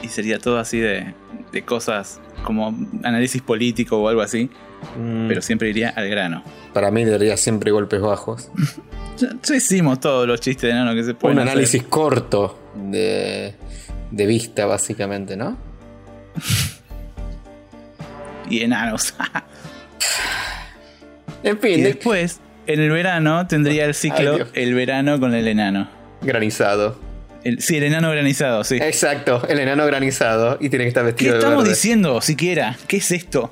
Y 0.02 0.08
sería 0.08 0.38
todo 0.38 0.58
así 0.58 0.78
de, 0.78 1.14
de 1.52 1.62
cosas 1.62 2.20
como 2.44 2.76
análisis 3.02 3.42
político 3.42 3.98
o 3.98 4.08
algo 4.08 4.22
así. 4.22 4.50
Mm, 4.98 5.28
Pero 5.28 5.42
siempre 5.42 5.68
iría 5.70 5.90
al 5.90 6.08
grano. 6.08 6.42
Para 6.72 6.90
mí 6.90 7.04
le 7.04 7.12
daría 7.12 7.36
siempre 7.36 7.70
golpes 7.70 8.00
bajos. 8.00 8.50
Ya, 9.18 9.28
ya 9.42 9.54
hicimos 9.54 10.00
todos 10.00 10.26
los 10.26 10.40
chistes 10.40 10.62
de 10.62 10.70
enano 10.70 10.94
que 10.94 11.04
se 11.04 11.12
pueden 11.12 11.36
Un 11.36 11.42
hacer. 11.42 11.52
análisis 11.52 11.82
corto 11.82 12.58
de, 12.74 13.54
de 14.10 14.26
vista, 14.26 14.64
básicamente, 14.64 15.36
¿no? 15.36 15.58
Y 18.48 18.62
enanos. 18.62 19.12
En 21.42 21.58
fin, 21.58 21.76
de- 21.78 21.84
después, 21.94 22.40
en 22.66 22.80
el 22.80 22.90
verano, 22.90 23.46
tendría 23.46 23.84
el 23.86 23.94
ciclo. 23.94 24.46
El 24.52 24.74
verano 24.74 25.18
con 25.20 25.34
el 25.34 25.48
enano. 25.48 25.88
granizado. 26.22 26.98
El- 27.44 27.62
sí, 27.62 27.76
el 27.78 27.84
enano 27.84 28.10
granizado, 28.10 28.62
sí. 28.64 28.76
Exacto, 28.76 29.42
el 29.48 29.58
enano 29.58 29.86
granizado 29.86 30.58
y 30.60 30.68
tiene 30.68 30.84
que 30.84 30.88
estar 30.88 31.02
¿Qué 31.04 31.12
vestido 31.12 31.32
de 31.32 31.38
estamos 31.38 31.58
verde. 31.64 31.70
diciendo 31.74 32.20
siquiera? 32.20 32.76
¿Qué 32.86 32.98
es 32.98 33.10
esto? 33.10 33.50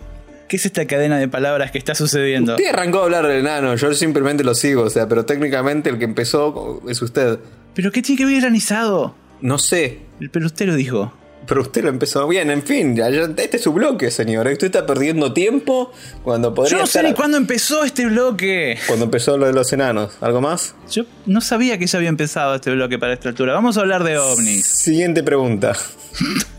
¿Qué 0.48 0.56
es 0.56 0.64
esta 0.66 0.86
cadena 0.86 1.18
de 1.18 1.28
palabras 1.28 1.70
que 1.70 1.78
está 1.78 1.94
sucediendo? 1.94 2.52
Usted 2.54 2.68
arrancó 2.68 3.00
a 3.00 3.04
hablar 3.04 3.26
del 3.26 3.40
enano, 3.40 3.74
yo 3.76 3.92
simplemente 3.94 4.42
lo 4.44 4.54
sigo, 4.54 4.82
o 4.82 4.90
sea, 4.90 5.06
pero 5.08 5.24
técnicamente 5.26 5.90
el 5.90 5.98
que 5.98 6.04
empezó 6.06 6.82
es 6.88 7.02
usted. 7.02 7.38
¿Pero 7.74 7.92
qué 7.92 8.00
tiene 8.02 8.18
que 8.18 8.24
ver 8.24 8.34
el 8.36 8.40
granizado? 8.40 9.14
No 9.40 9.58
sé, 9.58 10.00
El 10.20 10.30
pelustero 10.30 10.74
dijo. 10.74 11.12
pero 11.46 11.60
usted 11.62 11.82
lo 11.84 11.90
empezó 11.90 12.26
bien, 12.26 12.50
en 12.50 12.62
fin, 12.62 12.98
este 13.36 13.56
es 13.58 13.62
su 13.62 13.72
bloque, 13.72 14.10
señor. 14.10 14.46
Usted 14.48 14.66
está 14.66 14.84
perdiendo 14.86 15.32
tiempo 15.32 15.92
cuando 16.24 16.52
podría 16.54 16.72
Yo 16.72 16.78
no 16.78 16.86
sé 16.86 16.98
estar- 17.00 17.04
ni 17.10 17.14
cuándo 17.14 17.36
empezó 17.36 17.84
este 17.84 18.06
bloque. 18.06 18.78
Cuando 18.86 19.04
empezó 19.04 19.36
lo 19.38 19.46
de 19.46 19.52
los 19.52 19.72
enanos. 19.72 20.16
¿Algo 20.22 20.40
más? 20.40 20.74
Yo 20.90 21.04
no 21.26 21.40
sabía 21.40 21.78
que 21.78 21.86
ya 21.86 21.98
había 21.98 22.08
empezado 22.08 22.54
este 22.54 22.70
bloque 22.72 22.98
para 22.98 23.12
esta 23.12 23.28
altura. 23.28 23.52
Vamos 23.52 23.76
a 23.76 23.80
hablar 23.80 24.02
de 24.02 24.18
ovnis. 24.18 24.66
Siguiente 24.66 25.22
pregunta. 25.22 25.74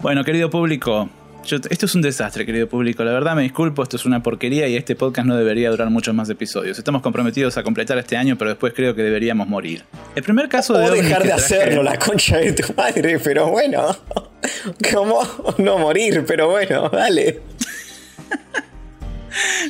Bueno, 0.00 0.24
querido 0.24 0.50
público, 0.50 1.08
yo- 1.46 1.58
esto 1.70 1.86
es 1.86 1.94
un 1.94 2.02
desastre, 2.02 2.44
querido 2.44 2.68
público. 2.68 3.02
La 3.04 3.12
verdad 3.12 3.34
me 3.34 3.42
disculpo, 3.42 3.82
esto 3.82 3.96
es 3.96 4.04
una 4.04 4.22
porquería 4.22 4.68
y 4.68 4.76
este 4.76 4.94
podcast 4.96 5.26
no 5.26 5.36
debería 5.36 5.70
durar 5.70 5.88
muchos 5.90 6.14
más 6.14 6.28
episodios. 6.30 6.78
Estamos 6.78 7.02
comprometidos 7.02 7.56
a 7.56 7.62
completar 7.62 7.96
este 7.98 8.16
año, 8.16 8.36
pero 8.36 8.50
después 8.50 8.72
creo 8.74 8.94
que 8.94 9.02
deberíamos 9.02 9.48
morir. 9.48 9.84
El 10.14 10.22
primer 10.22 10.48
caso 10.48 10.76
de 10.76 10.86
O 10.86 10.90
dejar 10.92 11.22
de 11.22 11.32
hacerlo, 11.32 11.82
la 11.82 11.98
concha 11.98 12.38
de 12.38 12.52
tu 12.52 12.72
madre, 12.74 13.18
pero 13.18 13.48
bueno. 13.50 13.96
¿Cómo 14.92 15.22
no 15.58 15.78
morir? 15.78 16.24
Pero 16.26 16.50
bueno, 16.50 16.88
dale. 16.88 17.40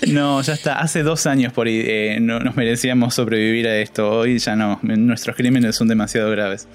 No, 0.08 0.40
ya 0.42 0.52
está. 0.54 0.78
Hace 0.78 1.02
dos 1.02 1.26
años 1.26 1.52
por 1.52 1.66
ahí 1.66 1.82
eh, 1.84 2.18
no 2.20 2.38
nos 2.38 2.54
merecíamos 2.56 3.14
sobrevivir 3.14 3.66
a 3.66 3.76
esto. 3.78 4.08
Hoy 4.10 4.38
ya 4.38 4.54
no. 4.54 4.78
Nuestros 4.82 5.34
crímenes 5.34 5.74
son 5.74 5.88
demasiado 5.88 6.30
graves. 6.30 6.68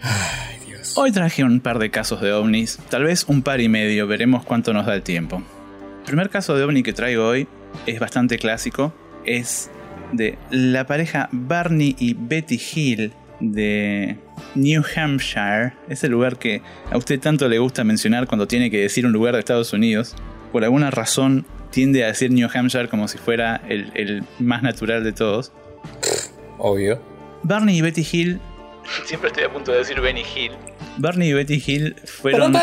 Ay. 0.00 0.57
Hoy 1.00 1.12
traje 1.12 1.44
un 1.44 1.60
par 1.60 1.78
de 1.78 1.92
casos 1.92 2.20
de 2.20 2.32
ovnis. 2.32 2.80
Tal 2.90 3.04
vez 3.04 3.24
un 3.28 3.42
par 3.42 3.60
y 3.60 3.68
medio. 3.68 4.08
Veremos 4.08 4.44
cuánto 4.44 4.72
nos 4.72 4.84
da 4.84 4.96
el 4.96 5.04
tiempo. 5.04 5.40
El 6.00 6.04
primer 6.04 6.28
caso 6.28 6.56
de 6.56 6.64
ovni 6.64 6.82
que 6.82 6.92
traigo 6.92 7.24
hoy 7.24 7.46
es 7.86 8.00
bastante 8.00 8.36
clásico. 8.36 8.92
Es 9.24 9.70
de 10.10 10.36
la 10.50 10.88
pareja 10.88 11.28
Barney 11.30 11.94
y 12.00 12.16
Betty 12.18 12.60
Hill 12.74 13.12
de 13.38 14.16
New 14.56 14.82
Hampshire. 14.96 15.74
Es 15.88 16.02
el 16.02 16.10
lugar 16.10 16.36
que 16.36 16.62
a 16.90 16.98
usted 16.98 17.20
tanto 17.20 17.48
le 17.48 17.60
gusta 17.60 17.84
mencionar 17.84 18.26
cuando 18.26 18.48
tiene 18.48 18.68
que 18.68 18.78
decir 18.80 19.06
un 19.06 19.12
lugar 19.12 19.34
de 19.34 19.38
Estados 19.38 19.72
Unidos. 19.72 20.16
Por 20.50 20.64
alguna 20.64 20.90
razón 20.90 21.46
tiende 21.70 22.02
a 22.02 22.08
decir 22.08 22.32
New 22.32 22.48
Hampshire 22.52 22.88
como 22.88 23.06
si 23.06 23.18
fuera 23.18 23.60
el, 23.68 23.92
el 23.94 24.24
más 24.40 24.64
natural 24.64 25.04
de 25.04 25.12
todos. 25.12 25.52
Obvio. 26.58 27.00
Barney 27.44 27.78
y 27.78 27.82
Betty 27.82 28.04
Hill. 28.10 28.40
Siempre 29.04 29.28
estoy 29.28 29.44
a 29.44 29.52
punto 29.52 29.70
de 29.70 29.78
decir 29.78 30.00
Benny 30.00 30.22
Hill. 30.34 30.50
Barney 30.98 31.30
y 31.30 31.32
Betty 31.32 31.62
Hill 31.64 31.96
fueron. 32.04 32.54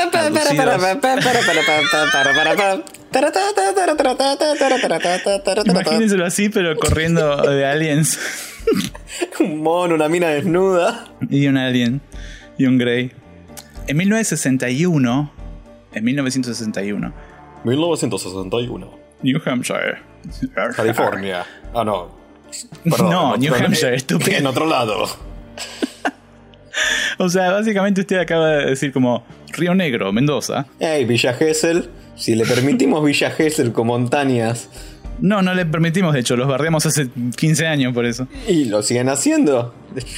Imagínenselo 5.65 6.25
así, 6.25 6.49
pero 6.49 6.75
corriendo 6.77 7.37
de 7.37 7.65
aliens. 7.65 8.19
Un 9.39 9.61
mono, 9.61 9.95
una 9.95 10.09
mina 10.09 10.27
desnuda. 10.29 11.07
Y 11.29 11.47
un 11.47 11.57
alien. 11.57 12.01
Y 12.57 12.65
un 12.65 12.77
Grey. 12.77 13.11
En 13.87 13.97
1961. 13.97 15.31
En 15.93 16.03
1961. 16.03 17.13
1961. 17.63 18.99
New 19.21 19.41
Hampshire. 19.45 19.99
California. 20.75 21.45
Ah, 21.73 21.83
no. 21.83 22.15
No, 22.85 23.37
New 23.37 23.53
Hampshire, 23.53 23.95
estúpido. 23.95 24.37
En 24.37 24.47
otro 24.47 24.65
lado. 24.65 25.07
O 27.17 27.29
sea, 27.29 27.51
básicamente 27.51 28.01
usted 28.01 28.17
acaba 28.17 28.49
de 28.49 28.65
decir 28.71 28.91
como 28.91 29.23
Río 29.53 29.73
Negro, 29.75 30.11
Mendoza. 30.11 30.65
Hey, 30.79 31.05
Villa 31.05 31.33
Gesell. 31.33 31.89
Si 32.15 32.35
le 32.35 32.45
permitimos 32.45 33.03
Villa 33.05 33.29
Gesell 33.31 33.71
con 33.73 33.87
montañas 33.87 34.69
No, 35.19 35.41
no 35.41 35.53
le 35.53 35.65
permitimos, 35.65 36.13
de 36.13 36.19
hecho, 36.21 36.35
los 36.37 36.47
bardeamos 36.47 36.85
hace 36.85 37.07
15 37.37 37.67
años 37.67 37.93
por 37.93 38.05
eso. 38.05 38.27
y 38.47 38.65
lo 38.65 38.83
siguen 38.83 39.07
haciendo, 39.09 39.73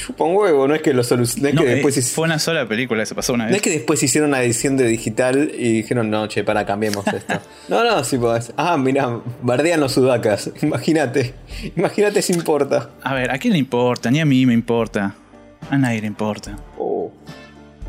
chupa 0.06 0.24
un 0.24 0.34
huevo. 0.36 0.66
No 0.66 0.74
es 0.74 0.82
que 0.82 0.92
lo 0.92 1.02
solu- 1.04 1.36
no 1.40 1.52
No, 1.52 1.62
eh, 1.68 1.74
después 1.76 2.12
fue 2.12 2.24
una 2.24 2.38
sola 2.40 2.66
película, 2.66 3.04
se 3.06 3.14
pasó 3.14 3.32
una 3.34 3.44
No 3.44 3.48
vez. 3.50 3.56
es 3.58 3.62
que 3.62 3.70
después 3.70 4.02
hicieron 4.02 4.30
una 4.30 4.42
edición 4.42 4.76
de 4.76 4.86
digital 4.88 5.52
y 5.56 5.72
dijeron, 5.72 6.10
no, 6.10 6.26
che, 6.26 6.42
para, 6.42 6.66
cambiemos 6.66 7.06
esto. 7.06 7.34
no, 7.68 7.84
no, 7.84 8.02
sí, 8.02 8.16
pues. 8.18 8.52
Ah, 8.56 8.76
mira, 8.76 9.20
bardean 9.42 9.78
los 9.80 9.92
sudacas. 9.92 10.50
Imagínate. 10.62 11.34
Imagínate 11.76 12.22
si 12.22 12.32
importa. 12.32 12.90
A 13.04 13.14
ver, 13.14 13.30
¿a 13.30 13.38
quién 13.38 13.52
le 13.52 13.58
importa? 13.60 14.10
Ni 14.10 14.18
a 14.20 14.24
mí 14.24 14.44
me 14.46 14.54
importa. 14.54 15.14
A 15.70 15.76
nadie 15.78 16.00
le 16.00 16.06
importa. 16.06 16.56
Oh. 16.78 17.12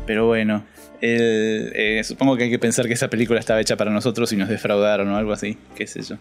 Pero 0.06 0.26
bueno, 0.26 0.64
el- 1.00 1.72
eh, 1.74 2.02
supongo 2.04 2.36
que 2.36 2.44
hay 2.44 2.50
que 2.50 2.58
pensar 2.58 2.86
que 2.86 2.94
esa 2.94 3.08
película 3.08 3.40
estaba 3.40 3.60
hecha 3.60 3.76
para 3.76 3.90
nosotros 3.90 4.32
y 4.32 4.36
nos 4.36 4.48
defraudaron 4.48 5.08
o 5.08 5.16
algo 5.16 5.32
así. 5.32 5.56
¿Qué 5.74 5.86
sé 5.86 6.02
yo? 6.02 6.16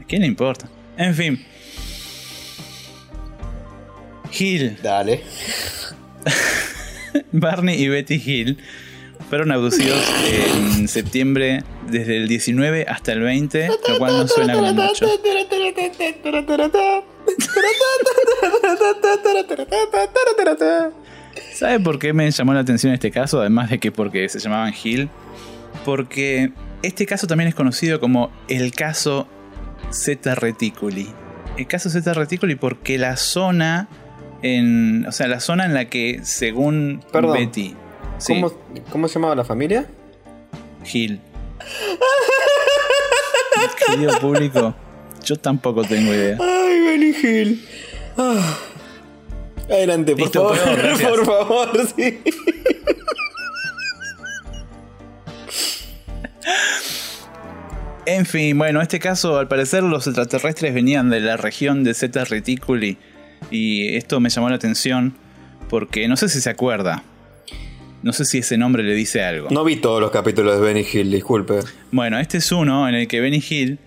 ¿A 0.00 0.04
quién 0.06 0.22
le 0.22 0.28
importa? 0.28 0.68
En 0.96 1.14
fin. 1.14 1.44
Hill, 4.38 4.76
Dale. 4.82 5.22
Barney 7.32 7.82
y 7.82 7.88
Betty 7.88 8.22
Hill 8.24 8.58
fueron 9.30 9.52
abducidos 9.52 10.02
en 10.30 10.88
septiembre 10.88 11.62
desde 11.90 12.16
el 12.18 12.28
19 12.28 12.84
hasta 12.88 13.12
el 13.12 13.20
20, 13.20 13.68
lo 13.88 13.98
cual 13.98 14.18
no 14.18 14.28
suena 14.28 14.52
como 14.54 14.72
mucho. 14.74 15.06
¿Sabe 21.54 21.80
por 21.80 21.98
qué 21.98 22.12
me 22.12 22.30
llamó 22.30 22.54
la 22.54 22.60
atención 22.60 22.92
este 22.92 23.10
caso? 23.10 23.40
Además 23.40 23.70
de 23.70 23.78
que 23.78 23.92
porque 23.92 24.28
se 24.28 24.38
llamaban 24.38 24.72
Hill. 24.82 25.08
Porque 25.84 26.52
este 26.82 27.06
caso 27.06 27.26
también 27.26 27.48
es 27.48 27.54
conocido 27.54 28.00
como 28.00 28.30
el 28.48 28.72
caso 28.72 29.28
Zeta 29.92 30.34
Reticuli. 30.34 31.08
el 31.56 31.66
caso 31.66 31.90
Z 31.90 32.12
Reticuli 32.14 32.54
porque 32.54 32.98
la 32.98 33.16
zona 33.16 33.88
en, 34.42 35.06
o 35.06 35.12
sea, 35.12 35.26
la 35.26 35.40
zona 35.40 35.64
en 35.64 35.74
la 35.74 35.86
que 35.86 36.20
según 36.22 37.02
Perdón. 37.12 37.32
Betty, 37.32 37.74
sí, 38.18 38.34
¿Cómo, 38.34 38.52
¿Cómo 38.90 39.08
se 39.08 39.14
llamaba 39.14 39.34
la 39.34 39.44
familia? 39.44 39.86
Gil. 40.84 41.20
Querido 43.86 44.18
público, 44.20 44.74
yo 45.28 45.36
tampoco 45.36 45.84
tengo 45.84 46.12
idea. 46.14 46.38
Ay, 46.40 46.80
Benny 46.80 47.14
Hill. 47.22 47.64
Ah. 48.16 48.58
Adelante, 49.68 50.12
por 50.12 50.20
Listo, 50.22 50.54
favor. 50.54 50.80
puedo, 50.80 51.10
por 51.16 51.26
favor, 51.26 51.88
sí. 51.94 52.18
En 58.06 58.24
fin, 58.24 58.56
bueno, 58.56 58.78
en 58.78 58.82
este 58.84 58.98
caso, 58.98 59.38
al 59.38 59.48
parecer, 59.48 59.82
los 59.82 60.06
extraterrestres 60.06 60.72
venían 60.72 61.10
de 61.10 61.20
la 61.20 61.36
región 61.36 61.84
de 61.84 61.92
Zeta 61.92 62.24
Reticuli. 62.24 62.96
Y 63.50 63.94
esto 63.96 64.18
me 64.20 64.30
llamó 64.30 64.48
la 64.48 64.56
atención 64.56 65.14
porque 65.68 66.08
no 66.08 66.16
sé 66.16 66.30
si 66.30 66.40
se 66.40 66.48
acuerda. 66.48 67.02
No 68.02 68.14
sé 68.14 68.24
si 68.24 68.38
ese 68.38 68.56
nombre 68.56 68.82
le 68.82 68.94
dice 68.94 69.22
algo. 69.22 69.48
No 69.50 69.62
vi 69.62 69.76
todos 69.76 70.00
los 70.00 70.10
capítulos 70.10 70.54
de 70.58 70.60
Benny 70.64 70.86
Hill, 70.90 71.10
disculpe. 71.10 71.58
Bueno, 71.92 72.18
este 72.18 72.38
es 72.38 72.50
uno 72.50 72.88
en 72.88 72.94
el 72.94 73.08
que 73.08 73.20
Benny 73.20 73.42
Hill, 73.46 73.78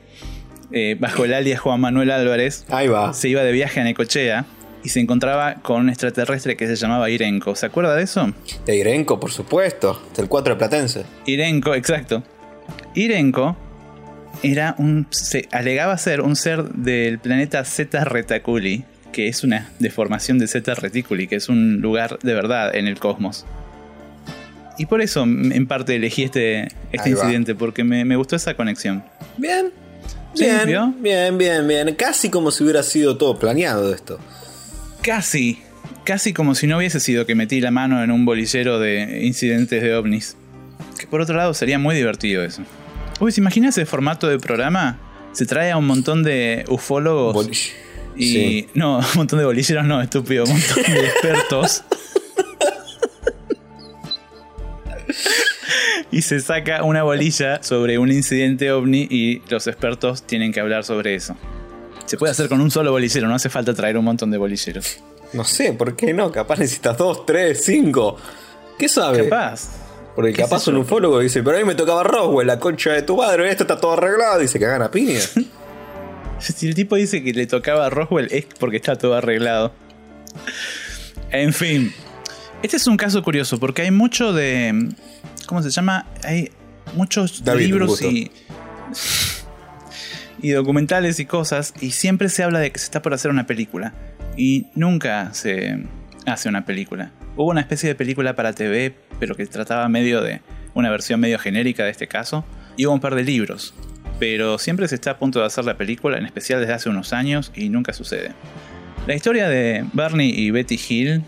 eh, 0.74 0.96
bajo 1.00 1.26
el 1.26 1.34
alias 1.34 1.60
Juan 1.60 1.80
Manuel 1.82 2.12
Álvarez, 2.12 2.66
Ahí 2.70 2.88
va. 2.88 3.14
se 3.14 3.30
iba 3.30 3.44
de 3.44 3.52
viaje 3.52 3.80
a 3.80 3.84
Necochea 3.84 4.46
y 4.84 4.90
se 4.90 5.00
encontraba 5.00 5.56
con 5.62 5.82
un 5.82 5.90
extraterrestre 5.90 6.56
que 6.58 6.66
se 6.68 6.76
llamaba 6.76 7.10
Irenco. 7.10 7.56
¿Se 7.56 7.66
acuerda 7.68 7.96
de 7.96 8.04
eso? 8.04 8.34
De 8.66 8.76
Irenco, 8.78 9.20
por 9.20 9.32
supuesto. 9.32 10.02
Del 10.16 10.28
4 10.28 10.54
de 10.56 10.58
Platense. 10.58 11.04
Irenco, 11.28 11.76
exacto. 11.76 12.24
Irenco 12.96 13.56
era 14.44 14.76
un. 14.80 15.06
se 15.12 15.48
alegaba 15.52 15.98
ser 15.98 16.22
un 16.22 16.36
ser 16.36 16.64
del 16.64 17.20
planeta 17.20 17.64
Zeta 17.64 18.04
Reticuli, 18.06 18.84
que 19.12 19.28
es 19.28 19.44
una 19.44 19.70
deformación 19.80 20.40
de 20.40 20.48
Zeta 20.48 20.74
Reticuli, 20.74 21.28
que 21.28 21.36
es 21.36 21.48
un 21.50 21.80
lugar 21.82 22.18
de 22.24 22.34
verdad 22.34 22.76
en 22.76 22.88
el 22.88 22.98
cosmos. 22.98 23.46
Y 24.80 24.88
por 24.88 25.02
eso, 25.02 25.24
en 25.24 25.68
parte, 25.68 25.96
elegí 25.98 26.24
este, 26.24 26.64
este 26.92 27.10
Ahí 27.10 27.14
va. 27.14 27.20
incidente, 27.26 27.54
porque 27.54 27.84
me, 27.84 28.04
me 28.04 28.16
gustó 28.16 28.36
esa 28.36 28.56
conexión. 28.56 29.04
Bien. 29.38 29.72
Sí, 30.34 30.46
Bien, 30.46 30.66
¿vio? 30.66 30.94
bien, 31.00 31.38
bien, 31.38 31.68
bien. 31.68 31.96
Casi 31.96 32.30
como 32.30 32.52
si 32.52 32.64
hubiera 32.64 32.84
sido 32.84 33.18
todo 33.18 33.38
planeado 33.38 33.94
esto. 33.94 34.20
Casi, 35.02 35.60
casi 36.06 36.34
como 36.34 36.56
si 36.56 36.68
no 36.68 36.78
hubiese 36.78 37.00
sido 37.00 37.26
que 37.26 37.36
metí 37.36 37.60
la 37.60 37.72
mano 37.72 38.04
en 38.04 38.12
un 38.12 38.26
bolillero 38.26 38.80
de 38.80 39.26
incidentes 39.26 39.82
de 39.82 39.94
ovnis. 39.96 40.36
Que 41.00 41.08
por 41.08 41.22
otro 41.22 41.36
lado 41.36 41.54
sería 41.54 41.80
muy 41.80 41.96
divertido 41.96 42.44
eso. 42.44 42.62
Uy, 43.20 43.32
¿se 43.32 43.42
imagina 43.42 43.70
ese 43.70 43.86
formato 43.86 44.28
de 44.28 44.40
programa? 44.40 45.00
Se 45.34 45.46
trae 45.46 45.72
a 45.72 45.78
un 45.78 45.88
montón 45.88 46.24
de 46.24 46.66
ufólogos 46.70 47.48
y... 48.16 48.26
Sí. 48.26 48.68
No, 48.74 48.98
un 49.00 49.06
montón 49.16 49.40
de 49.40 49.46
bolilleros 49.46 49.86
no, 49.86 50.02
estúpido, 50.02 50.44
un 50.46 50.52
montón 50.52 50.84
de 50.94 51.08
expertos. 51.08 51.84
Y 56.12 56.22
se 56.22 56.40
saca 56.40 56.84
una 56.84 57.04
bolilla 57.04 57.64
sobre 57.64 57.98
un 57.98 58.12
incidente 58.12 58.72
ovni 58.72 59.08
y 59.10 59.42
los 59.50 59.68
expertos 59.68 60.24
tienen 60.24 60.52
que 60.52 60.60
hablar 60.60 60.84
sobre 60.84 61.16
eso. 61.16 61.36
Se 62.06 62.18
puede 62.18 62.32
hacer 62.32 62.50
con 62.50 62.60
un 62.60 62.70
solo 62.70 62.92
bolillero, 62.92 63.28
no 63.28 63.36
hace 63.36 63.50
falta 63.50 63.74
traer 63.74 63.98
un 63.98 64.06
montón 64.06 64.32
de 64.32 64.38
bolilleros. 64.38 65.00
No 65.34 65.46
sé, 65.46 65.72
¿por 65.74 65.96
qué 65.96 66.14
no? 66.14 66.32
Capaz 66.32 66.60
necesitas 66.60 66.98
dos, 66.98 67.26
tres, 67.26 67.64
cinco. 67.64 68.18
¿Qué 68.78 68.90
sabe? 68.90 69.30
Capaz. 69.30 69.70
Porque 70.16 70.34
¿Qué 70.34 70.42
capaz 70.42 70.68
un 70.68 70.78
ufólogo 70.78 71.20
dice, 71.20 71.42
pero 71.42 71.56
a 71.56 71.60
mí 71.62 71.66
me 71.66 71.76
tocaba 71.76 72.04
Roswell, 72.04 72.46
la 72.46 72.60
concha 72.60 72.92
de 72.92 73.02
tu 73.04 73.16
madre, 73.16 73.50
esto 73.50 73.64
está 73.64 73.80
todo 73.80 73.94
arreglado 73.94 74.44
y 74.44 74.48
se 74.48 74.60
cagan 74.60 74.82
a 74.82 74.92
piña. 74.92 75.20
Si 76.42 76.68
el 76.68 76.74
tipo 76.74 76.96
dice 76.96 77.24
que 77.24 77.34
le 77.34 77.46
tocaba 77.46 77.86
a 77.86 77.90
Roswell 77.92 78.28
es 78.32 78.48
porque 78.60 78.78
está 78.78 78.96
todo 78.96 79.14
arreglado. 79.14 79.72
En 81.30 81.54
fin. 81.54 81.94
Este 82.64 82.78
es 82.78 82.88
un 82.88 82.98
caso 82.98 83.22
curioso 83.22 83.60
porque 83.60 83.84
hay 83.84 83.92
mucho 83.92 84.34
de. 84.34 84.90
¿Cómo 85.46 85.62
se 85.62 85.70
llama? 85.70 86.08
Hay 86.24 86.52
muchos 86.96 87.44
David, 87.44 87.66
libros 87.66 88.02
y. 88.02 88.32
y 90.42 90.52
documentales 90.52 91.20
y 91.20 91.26
cosas. 91.26 91.74
Y 91.82 91.92
siempre 91.92 92.30
se 92.30 92.44
habla 92.44 92.60
de 92.60 92.72
que 92.72 92.80
se 92.80 92.86
está 92.86 93.02
por 93.02 93.14
hacer 93.14 93.32
una 93.32 93.46
película. 93.46 93.94
Y 94.38 94.68
nunca 94.76 95.34
se 95.34 95.84
hace 96.26 96.50
una 96.50 96.66
película. 96.66 97.12
Hubo 97.36 97.50
una 97.50 97.62
especie 97.62 97.90
de 97.90 97.96
película 97.96 98.36
para 98.36 98.54
TV, 98.54 98.96
pero 99.20 99.36
que 99.36 99.46
trataba 99.46 99.88
medio 99.90 100.22
de. 100.22 100.42
una 100.74 100.90
versión 100.90 101.20
medio 101.20 101.40
genérica 101.40 101.84
de 101.84 101.92
este 101.92 102.08
caso. 102.08 102.46
Y 102.78 102.86
hubo 102.86 102.94
un 102.94 103.02
par 103.02 103.16
de 103.16 103.24
libros. 103.24 103.74
Pero 104.20 104.58
siempre 104.58 104.88
se 104.88 104.96
está 104.96 105.12
a 105.12 105.18
punto 105.18 105.40
de 105.40 105.46
hacer 105.46 105.66
la 105.66 105.78
película, 105.78 106.18
en 106.18 106.26
especial 106.26 106.60
desde 106.60 106.74
hace 106.74 106.90
unos 106.90 107.12
años, 107.12 107.52
y 107.56 107.70
nunca 107.70 107.92
sucede. 107.92 108.34
La 109.08 109.16
historia 109.16 109.50
de 109.50 109.84
Barney 109.94 110.30
y 110.30 110.52
Betty 110.52 110.80
Hill 110.88 111.24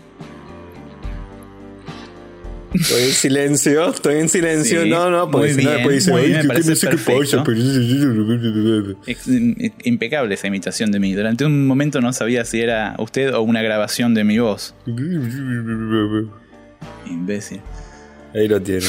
Estoy 2.74 3.02
en 3.04 3.12
silencio, 3.12 3.90
estoy 3.90 4.16
en 4.20 4.28
silencio. 4.28 4.82
Sí, 4.82 4.90
no, 4.90 5.08
no, 5.10 5.30
porque 5.30 5.52
muy 5.54 5.56
bien, 5.56 5.70
después 5.74 5.94
dicen, 5.96 6.12
muy 6.12 6.22
"Ay, 6.22 6.28
bien, 6.28 6.40
me 6.42 6.48
parece 6.54 6.86
perfecto. 6.88 7.44
pero-". 7.44 8.98
Es 9.06 9.28
im- 9.28 9.72
impecable 9.84 10.34
esa 10.34 10.48
imitación 10.48 10.90
de 10.90 10.98
mí. 11.00 11.12
Durante 11.14 11.44
un 11.44 11.66
momento 11.66 12.00
no 12.00 12.12
sabía 12.12 12.44
si 12.44 12.60
era 12.60 12.96
usted 12.98 13.32
o 13.34 13.42
una 13.42 13.62
grabación 13.62 14.12
de 14.14 14.24
mi 14.24 14.38
voz. 14.38 14.74
Imbécil. 17.06 17.60
Ahí 18.34 18.48
lo 18.48 18.60
tiene. 18.60 18.84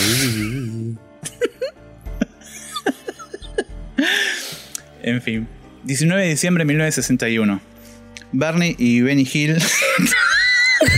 En 5.04 5.22
fin. 5.22 5.48
19 5.84 6.24
de 6.24 6.30
diciembre 6.30 6.62
de 6.64 6.66
1961. 6.66 7.62
Barney 8.32 8.76
y 8.80 9.02
Benny 9.02 9.28
Hill. 9.32 9.58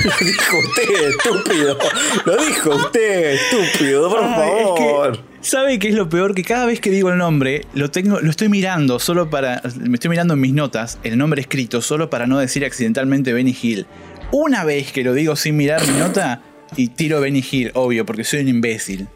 Lo 0.04 0.26
dijo 0.26 0.58
usted, 0.60 1.10
estúpido. 1.10 1.78
Lo 2.26 2.46
dijo 2.46 2.76
usted, 2.76 3.34
estúpido, 3.34 4.10
por 4.10 4.24
Ay, 4.24 4.32
es 4.32 4.68
que, 4.78 4.86
favor. 4.86 5.20
¿Sabe 5.42 5.80
qué 5.80 5.90
es 5.90 5.96
lo 5.96 6.10
peor? 6.10 6.36
Que 6.36 6.44
cada 6.44 6.66
vez 6.66 6.80
que 6.80 6.90
digo 6.90 7.10
el 7.10 7.18
nombre, 7.18 7.66
lo 7.74 7.90
tengo, 7.90 8.20
lo 8.20 8.30
estoy 8.30 8.50
mirando 8.50 9.00
solo 9.00 9.30
para. 9.30 9.62
Me 9.80 9.96
estoy 9.96 10.10
mirando 10.10 10.34
en 10.34 10.42
mis 10.42 10.54
notas, 10.54 11.00
el 11.04 11.18
nombre 11.18 11.42
escrito, 11.42 11.82
solo 11.82 12.10
para 12.10 12.28
no 12.28 12.40
decir 12.40 12.66
accidentalmente 12.66 13.34
Benny 13.34 13.56
Hill. 13.60 13.86
Una 14.32 14.66
vez 14.66 14.92
que 14.92 15.04
lo 15.04 15.14
digo 15.14 15.36
sin 15.36 15.56
mirar 15.56 15.86
mi 15.88 15.98
nota, 15.98 16.42
y 16.76 16.90
tiro 16.90 17.22
Benny 17.22 17.44
Hill, 17.50 17.72
obvio, 17.76 18.06
porque 18.06 18.24
soy 18.24 18.42
un 18.42 18.50
imbécil. 18.50 19.08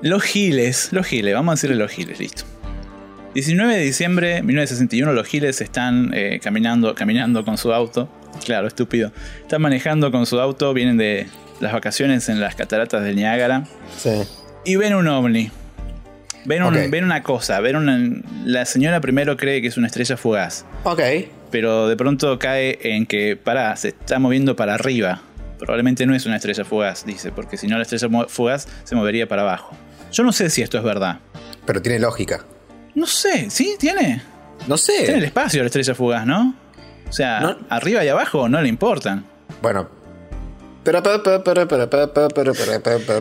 Los 0.00 0.22
Giles, 0.24 0.88
los 0.90 1.06
Giles, 1.06 1.34
vamos 1.34 1.52
a 1.52 1.54
decirle 1.54 1.76
los 1.76 1.92
Giles, 1.92 2.18
listo. 2.18 2.44
19 3.34 3.76
de 3.76 3.82
diciembre 3.82 4.28
de 4.34 4.42
1961, 4.42 5.12
los 5.12 5.26
Giles 5.26 5.60
están 5.60 6.10
eh, 6.12 6.40
caminando, 6.42 6.94
caminando 6.94 7.44
con 7.44 7.56
su 7.56 7.72
auto. 7.72 8.08
Claro, 8.44 8.66
estúpido. 8.66 9.12
Están 9.42 9.62
manejando 9.62 10.10
con 10.10 10.26
su 10.26 10.40
auto, 10.40 10.72
vienen 10.74 10.96
de 10.96 11.26
las 11.60 11.72
vacaciones 11.72 12.28
en 12.28 12.40
las 12.40 12.54
cataratas 12.54 13.04
del 13.04 13.16
Niágara 13.16 13.64
Sí. 13.96 14.22
y 14.64 14.76
ven 14.76 14.94
un 14.94 15.06
ovni. 15.08 15.50
Ven, 16.44 16.64
un- 16.64 16.90
ven 16.90 17.04
una 17.04 17.22
cosa, 17.22 17.60
ven 17.60 17.76
una, 17.76 18.00
la 18.44 18.64
señora 18.64 19.00
primero 19.00 19.36
cree 19.36 19.62
que 19.62 19.68
es 19.68 19.76
una 19.76 19.86
estrella 19.86 20.16
fugaz, 20.16 20.64
Ok. 20.82 21.00
pero 21.52 21.86
de 21.86 21.96
pronto 21.96 22.36
cae 22.40 22.78
en 22.82 23.06
que, 23.06 23.36
pará, 23.36 23.76
se 23.76 23.88
está 23.88 24.18
moviendo 24.18 24.56
para 24.56 24.74
arriba. 24.74 25.22
Probablemente 25.60 26.04
no 26.04 26.16
es 26.16 26.26
una 26.26 26.34
estrella 26.36 26.64
fugaz, 26.64 27.06
dice, 27.06 27.30
porque 27.30 27.56
si 27.56 27.68
no 27.68 27.76
la 27.76 27.82
estrella 27.82 28.08
fugaz 28.26 28.66
se 28.82 28.96
movería 28.96 29.28
para 29.28 29.42
abajo. 29.42 29.76
Yo 30.10 30.24
no 30.24 30.32
sé 30.32 30.50
si 30.50 30.62
esto 30.62 30.76
es 30.78 30.82
verdad. 30.82 31.20
Pero 31.64 31.80
tiene 31.80 32.00
lógica. 32.00 32.44
No 32.96 33.06
sé, 33.06 33.48
¿sí? 33.48 33.76
¿Tiene? 33.78 34.20
No 34.66 34.74
Tiene 34.76 35.12
el 35.14 35.20
sé. 35.20 35.26
espacio 35.26 35.60
la 35.62 35.66
estrella 35.66 35.94
fugaz, 35.94 36.26
¿no? 36.26 36.56
O 37.12 37.14
sea, 37.14 37.58
arriba 37.68 38.02
y 38.02 38.08
abajo 38.08 38.48
no 38.48 38.62
le 38.62 38.70
importan. 38.70 39.26
Bueno. 39.60 39.86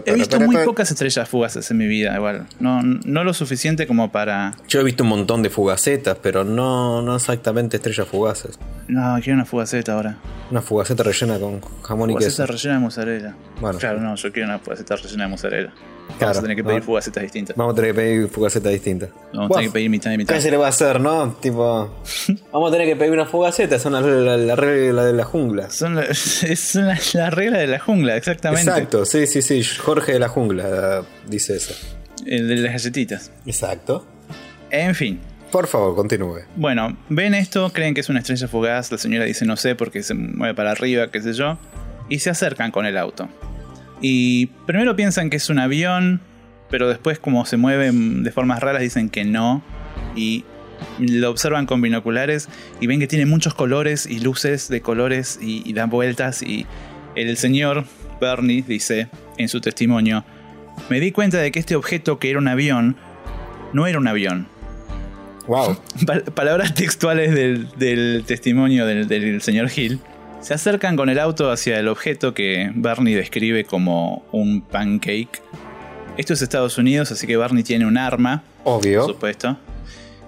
He 0.06 0.14
visto 0.14 0.40
muy 0.40 0.56
pocas 0.64 0.90
estrellas 0.90 1.28
fugaces 1.28 1.70
en 1.72 1.78
mi 1.78 1.88
vida, 1.88 2.16
igual. 2.16 2.48
No, 2.62 2.82
no 2.82 3.26
lo 3.26 3.34
suficiente 3.34 3.86
como 3.88 4.10
para. 4.10 4.56
Yo 4.70 4.80
he 4.80 4.84
visto 4.86 5.04
un 5.04 5.10
montón 5.10 5.44
de 5.44 5.50
fugacetas, 5.50 6.18
pero 6.24 6.46
no, 6.46 7.02
no 7.02 7.18
exactamente 7.18 7.76
estrellas 7.76 8.08
fugaces. 8.08 8.58
No, 8.88 9.20
quiero 9.22 9.34
una 9.34 9.46
fugaceta 9.46 9.92
ahora. 9.94 10.16
Una 10.50 10.62
fugaceta 10.62 11.04
rellena 11.04 11.38
con 11.38 11.60
jamón 11.84 12.12
y 12.12 12.16
queso. 12.16 12.30
Fugaceta 12.32 12.46
rellena 12.46 12.76
de 12.76 12.80
mozzarella. 12.80 13.36
Bueno. 13.60 13.78
Claro, 13.78 14.00
no, 14.00 14.16
yo 14.16 14.32
quiero 14.32 14.48
una 14.48 14.60
fugaceta 14.60 14.96
rellena 14.96 15.26
de 15.26 15.30
mozzarella. 15.30 15.74
Vamos 16.20 16.38
a 16.38 16.42
tener 16.42 16.56
que 16.56 16.64
pedir 16.64 16.80
¿no? 16.80 16.86
fugacetas 16.86 17.24
distintas. 17.24 17.56
Vamos 17.56 17.74
a 17.74 17.76
tener 17.76 17.92
que 17.92 18.02
pedir 18.02 18.28
fugaceta 18.28 18.70
distinta. 18.70 19.08
Vamos 19.34 19.52
a 19.52 19.54
tener 19.56 19.70
que 19.70 19.74
pedir 19.74 19.90
mitad 19.90 20.12
y 20.12 20.18
mitad. 20.18 20.36
¿Qué 20.36 20.42
se 20.42 20.52
le 20.52 20.58
va 20.58 20.68
a 20.68 20.70
hacer, 20.70 21.00
no? 21.00 21.34
Tipo. 21.42 22.04
Vamos 22.52 22.70
a 22.70 22.72
tener 22.72 22.88
que 22.88 22.96
pedir 22.96 23.12
una 23.14 23.26
fugaceta, 23.26 23.80
son 23.80 23.94
la, 23.94 24.02
la, 24.02 24.38
la 24.38 24.56
regla 24.56 25.06
de 25.06 25.14
la 25.14 25.24
jungla. 25.24 25.70
Son 25.70 25.96
la- 25.96 26.04
es 26.10 26.76
la, 26.76 26.98
la 27.14 27.30
regla 27.30 27.58
de 27.60 27.68
la 27.68 27.80
jungla, 27.80 28.16
exactamente. 28.18 28.70
Exacto, 28.70 29.06
sí, 29.06 29.28
sí, 29.28 29.42
sí. 29.42 29.64
Jorge 29.64 30.14
de 30.14 30.20
la 30.20 30.28
jungla 30.30 31.04
dice 31.28 31.56
eso. 31.56 31.74
El 32.26 32.48
de 32.48 32.56
las 32.58 32.74
galletitas. 32.74 33.32
Exacto. 33.46 34.06
En 34.70 34.94
fin. 34.96 35.20
Por 35.52 35.68
favor, 35.68 35.96
continúe. 35.96 36.42
Bueno, 36.56 36.96
ven 37.10 37.34
esto, 37.34 37.72
creen 37.74 37.94
que 37.94 38.00
es 38.02 38.10
una 38.10 38.20
estrella 38.20 38.48
fugaz. 38.48 38.90
La 38.92 38.98
señora 38.98 39.26
dice 39.26 39.44
no 39.46 39.58
sé 39.58 39.76
porque 39.76 40.02
se 40.02 40.14
mueve 40.14 40.54
para 40.56 40.72
arriba, 40.72 41.12
qué 41.12 41.22
sé 41.22 41.34
yo. 41.34 41.58
Y 42.08 42.20
se 42.20 42.30
acercan 42.30 42.72
con 42.72 42.86
el 42.86 42.98
auto. 42.98 43.28
Y 44.02 44.48
primero 44.66 44.96
piensan 44.96 45.30
que 45.30 45.38
es 45.38 45.50
un 45.50 45.60
avión, 45.60 46.22
pero 46.70 46.90
después 46.90 47.20
como 47.20 47.46
se 47.46 47.58
mueven 47.58 48.24
de 48.24 48.32
formas 48.32 48.60
raras 48.60 48.82
dicen 48.82 49.10
que 49.10 49.24
no. 49.24 49.62
Y 50.16 50.44
lo 51.00 51.30
observan 51.30 51.68
con 51.68 51.80
binoculares 51.82 52.50
y 52.80 52.88
ven 52.88 53.00
que 53.00 53.08
tiene 53.08 53.26
muchos 53.28 53.54
colores 53.54 54.08
y 54.08 54.20
luces 54.20 54.68
de 54.68 54.82
colores 54.82 55.38
y, 55.42 55.62
y 55.64 55.74
dan 55.74 55.90
vueltas 55.92 56.42
y 56.42 56.66
el 57.16 57.38
señor 57.38 57.86
Bernie 58.20 58.64
dice 58.68 59.08
en 59.38 59.48
su 59.48 59.62
testimonio, 59.62 60.26
me 60.90 61.00
di 61.00 61.12
cuenta 61.12 61.38
de 61.38 61.52
que 61.52 61.60
este 61.60 61.76
objeto 61.76 62.18
que 62.18 62.32
era 62.32 62.40
un 62.40 62.48
avión 62.48 62.96
no 63.74 63.86
era 63.86 64.00
un 64.00 64.08
avión. 64.08 64.48
Wow. 65.48 65.78
Pa- 66.08 66.22
palabras 66.34 66.74
textuales 66.74 67.34
del, 67.36 67.68
del 67.78 68.24
testimonio 68.26 68.86
del, 68.88 69.08
del 69.08 69.42
señor 69.42 69.70
Hill. 69.76 70.00
Se 70.42 70.54
acercan 70.56 70.96
con 70.96 71.10
el 71.10 71.20
auto 71.20 71.52
hacia 71.52 71.80
el 71.80 71.88
objeto 71.88 72.34
que 72.34 72.72
Barney 72.74 73.14
describe 73.14 73.64
como 73.64 74.26
un 74.32 74.62
pancake. 74.62 75.42
Esto 76.18 76.34
es 76.34 76.42
Estados 76.42 76.78
Unidos, 76.78 77.12
así 77.12 77.28
que 77.28 77.38
Barney 77.38 77.64
tiene 77.64 77.86
un 77.86 77.98
arma, 77.98 78.44
por 78.64 78.80
Obvio. 78.82 79.06
supuesto. 79.06 79.58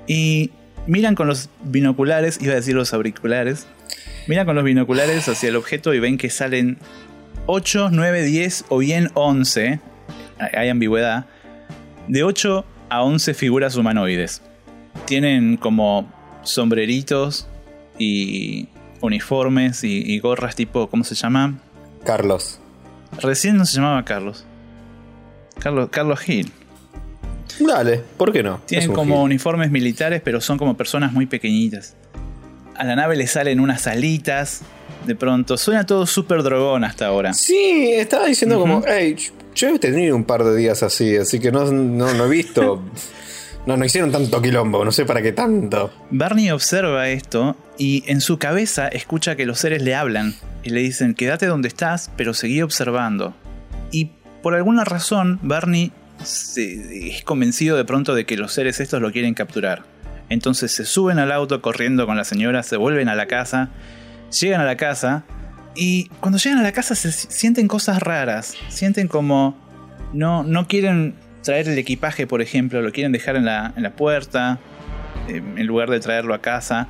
Y 0.07 0.51
miran 0.87 1.15
con 1.15 1.27
los 1.27 1.49
binoculares, 1.63 2.39
iba 2.41 2.53
a 2.53 2.55
decir 2.57 2.75
los 2.75 2.93
auriculares. 2.93 3.65
Miran 4.27 4.45
con 4.45 4.55
los 4.55 4.63
binoculares 4.63 5.27
hacia 5.27 5.49
el 5.49 5.55
objeto 5.55 5.93
y 5.93 5.99
ven 5.99 6.17
que 6.17 6.29
salen 6.29 6.77
8, 7.47 7.89
9, 7.91 8.21
10 8.23 8.65
o 8.69 8.77
bien 8.77 9.09
11. 9.15 9.79
Hay- 10.39 10.49
Hay 10.55 10.69
ambigüedad. 10.69 11.25
De 12.07 12.23
8 12.23 12.65
a 12.89 13.01
11 13.03 13.33
figuras 13.33 13.75
humanoides. 13.75 14.41
Tienen 15.05 15.57
como 15.57 16.11
sombreritos 16.43 17.47
y 17.97 18.67
uniformes 19.03 19.83
y, 19.83 20.01
y 20.01 20.19
gorras 20.19 20.55
tipo, 20.55 20.89
¿cómo 20.89 21.03
se 21.03 21.13
llama? 21.15 21.59
Carlos. 22.03 22.59
Recién 23.21 23.57
no 23.57 23.65
se 23.65 23.75
llamaba 23.75 24.03
Carlos. 24.05 24.45
Carlos, 25.59 25.89
Carlos 25.91 26.27
Hill. 26.27 26.51
Dale, 27.59 28.01
¿por 28.17 28.31
qué 28.31 28.41
no? 28.41 28.61
Tienen 28.65 28.89
un 28.89 28.95
como 28.95 29.21
uniformes 29.21 29.69
militares, 29.69 30.21
pero 30.23 30.41
son 30.41 30.57
como 30.57 30.75
personas 30.75 31.13
muy 31.13 31.25
pequeñitas. 31.25 31.95
A 32.75 32.83
la 32.83 32.95
nave 32.95 33.15
le 33.15 33.27
salen 33.27 33.59
unas 33.59 33.85
alitas. 33.87 34.61
De 35.05 35.15
pronto, 35.15 35.57
suena 35.57 35.85
todo 35.85 36.05
súper 36.05 36.41
drogón 36.43 36.83
hasta 36.83 37.07
ahora. 37.07 37.33
Sí, 37.33 37.91
estaba 37.93 38.25
diciendo 38.25 38.57
como, 38.57 38.81
hey, 38.87 39.15
yo 39.53 39.69
he 39.69 39.79
tenido 39.79 40.15
un 40.15 40.23
par 40.23 40.43
de 40.43 40.55
días 40.55 40.81
así, 40.81 41.17
así 41.17 41.39
que 41.39 41.51
no, 41.51 41.65
no, 41.71 42.13
no 42.13 42.25
he 42.25 42.29
visto. 42.29 42.81
no, 43.65 43.77
no 43.77 43.85
hicieron 43.85 44.11
tanto 44.11 44.41
quilombo, 44.41 44.83
no 44.85 44.91
sé 44.91 45.05
para 45.05 45.21
qué 45.21 45.31
tanto. 45.31 45.91
Barney 46.11 46.51
observa 46.51 47.07
esto 47.09 47.55
y 47.77 48.03
en 48.07 48.21
su 48.21 48.37
cabeza 48.37 48.87
escucha 48.87 49.35
que 49.35 49.45
los 49.45 49.59
seres 49.59 49.81
le 49.81 49.95
hablan 49.95 50.35
y 50.63 50.69
le 50.69 50.81
dicen, 50.81 51.13
quédate 51.13 51.45
donde 51.45 51.67
estás, 51.67 52.09
pero 52.17 52.33
seguí 52.33 52.61
observando. 52.61 53.33
Y 53.91 54.11
por 54.41 54.55
alguna 54.55 54.83
razón, 54.83 55.39
Barney 55.43 55.91
se- 56.23 57.09
es 57.09 57.23
convencido 57.23 57.77
de 57.77 57.85
pronto 57.85 58.15
de 58.15 58.25
que 58.25 58.37
los 58.37 58.53
seres 58.53 58.79
estos 58.79 59.01
lo 59.01 59.11
quieren 59.11 59.33
capturar. 59.33 59.83
Entonces 60.29 60.71
se 60.71 60.85
suben 60.85 61.19
al 61.19 61.31
auto 61.31 61.61
corriendo 61.61 62.05
con 62.05 62.17
la 62.17 62.23
señora, 62.23 62.63
se 62.63 62.77
vuelven 62.77 63.09
a 63.09 63.15
la 63.15 63.27
casa, 63.27 63.69
llegan 64.41 64.61
a 64.61 64.65
la 64.65 64.77
casa 64.77 65.23
y 65.75 66.07
cuando 66.19 66.37
llegan 66.37 66.59
a 66.59 66.63
la 66.63 66.71
casa 66.71 66.95
se 66.95 67.11
si- 67.11 67.27
sienten 67.29 67.67
cosas 67.67 68.01
raras, 68.01 68.55
sienten 68.69 69.07
como 69.07 69.57
no, 70.13 70.43
no 70.43 70.67
quieren 70.67 71.15
traer 71.43 71.67
el 71.69 71.77
equipaje, 71.77 72.25
por 72.27 72.41
ejemplo, 72.41 72.81
lo 72.81 72.91
quieren 72.91 73.11
dejar 73.11 73.35
en 73.35 73.45
la, 73.45 73.73
en 73.77 73.83
la 73.83 73.91
puerta, 73.91 74.59
eh, 75.27 75.37
en 75.37 75.65
lugar 75.67 75.89
de 75.89 75.99
traerlo 75.99 76.33
a 76.33 76.41
casa. 76.41 76.87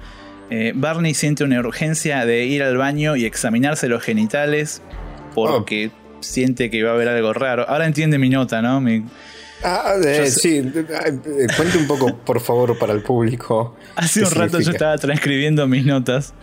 Eh, 0.50 0.72
Barney 0.76 1.14
siente 1.14 1.44
una 1.44 1.60
urgencia 1.60 2.26
de 2.26 2.46
ir 2.46 2.64
al 2.64 2.78
baño 2.78 3.16
y 3.16 3.26
examinarse 3.26 3.88
los 3.90 4.04
genitales 4.04 4.82
porque 5.34 5.92
siente 6.20 6.70
que 6.70 6.84
va 6.84 6.92
a 6.92 6.94
haber 6.94 7.08
algo 7.10 7.34
raro. 7.34 7.68
Ahora 7.68 7.86
entiende 7.86 8.18
mi 8.18 8.30
nota, 8.30 8.62
¿no? 8.62 8.80
Mi- 8.80 9.04
Ah, 9.66 9.94
eh, 10.06 10.30
sí, 10.30 10.58
eh, 10.58 11.48
cuente 11.56 11.78
un 11.78 11.88
poco, 11.88 12.18
por 12.18 12.42
favor, 12.42 12.78
para 12.78 12.92
el 12.92 13.02
público. 13.02 13.78
Hace 13.96 14.20
un 14.20 14.32
rato 14.32 14.60
yo 14.60 14.72
estaba 14.72 14.98
transcribiendo 14.98 15.66
mis 15.68 15.86
notas 15.86 16.34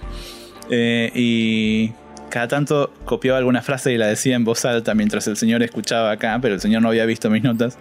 eh, 0.71 1.11
y 1.15 1.93
cada 2.31 2.49
tanto 2.49 2.93
copiaba 3.05 3.39
alguna 3.39 3.61
frase 3.63 3.93
y 3.93 3.99
la 3.99 4.07
decía 4.07 4.37
en 4.37 4.45
voz 4.45 4.65
alta 4.65 4.95
mientras 4.95 5.27
el 5.27 5.37
señor 5.37 5.63
escuchaba 5.63 6.11
acá, 6.13 6.39
pero 6.41 6.55
el 6.55 6.61
señor 6.61 6.83
no 6.83 6.89
había 6.89 7.05
visto 7.05 7.29
mis 7.29 7.43
notas. 7.43 7.77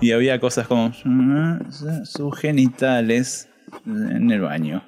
Y 0.00 0.12
había 0.12 0.38
cosas 0.40 0.66
como 0.66 0.92
sus 2.04 2.38
genitales 2.38 3.48
en 3.86 4.30
el 4.30 4.42
baño. 4.42 4.82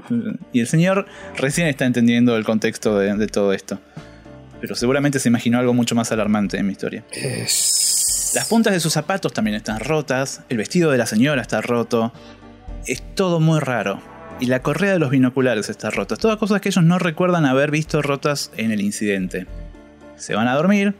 Y 0.52 0.60
el 0.60 0.66
señor 0.66 1.06
recién 1.36 1.66
está 1.68 1.86
entendiendo 1.86 2.36
el 2.36 2.44
contexto 2.44 2.98
de, 2.98 3.14
de 3.14 3.26
todo 3.26 3.54
esto. 3.54 3.78
Pero 4.60 4.74
seguramente 4.74 5.18
se 5.18 5.28
imaginó 5.28 5.58
algo 5.58 5.72
mucho 5.72 5.94
más 5.94 6.12
alarmante 6.12 6.58
en 6.58 6.66
mi 6.66 6.72
historia. 6.72 7.04
Las 8.34 8.46
puntas 8.48 8.74
de 8.74 8.80
sus 8.80 8.92
zapatos 8.92 9.32
también 9.32 9.56
están 9.56 9.80
rotas, 9.80 10.42
el 10.50 10.58
vestido 10.58 10.90
de 10.90 10.98
la 10.98 11.06
señora 11.06 11.40
está 11.40 11.62
roto. 11.62 12.12
Es 12.86 13.02
todo 13.14 13.40
muy 13.40 13.60
raro. 13.60 14.02
Y 14.40 14.46
la 14.46 14.62
correa 14.62 14.92
de 14.92 14.98
los 14.98 15.10
binoculares 15.10 15.68
está 15.68 15.90
rota. 15.90 16.16
Todas 16.16 16.36
cosas 16.38 16.60
que 16.60 16.68
ellos 16.68 16.84
no 16.84 16.98
recuerdan 16.98 17.44
haber 17.44 17.70
visto 17.70 18.02
rotas 18.02 18.50
en 18.56 18.70
el 18.70 18.80
incidente. 18.80 19.46
Se 20.16 20.34
van 20.34 20.46
a 20.48 20.54
dormir, 20.54 20.94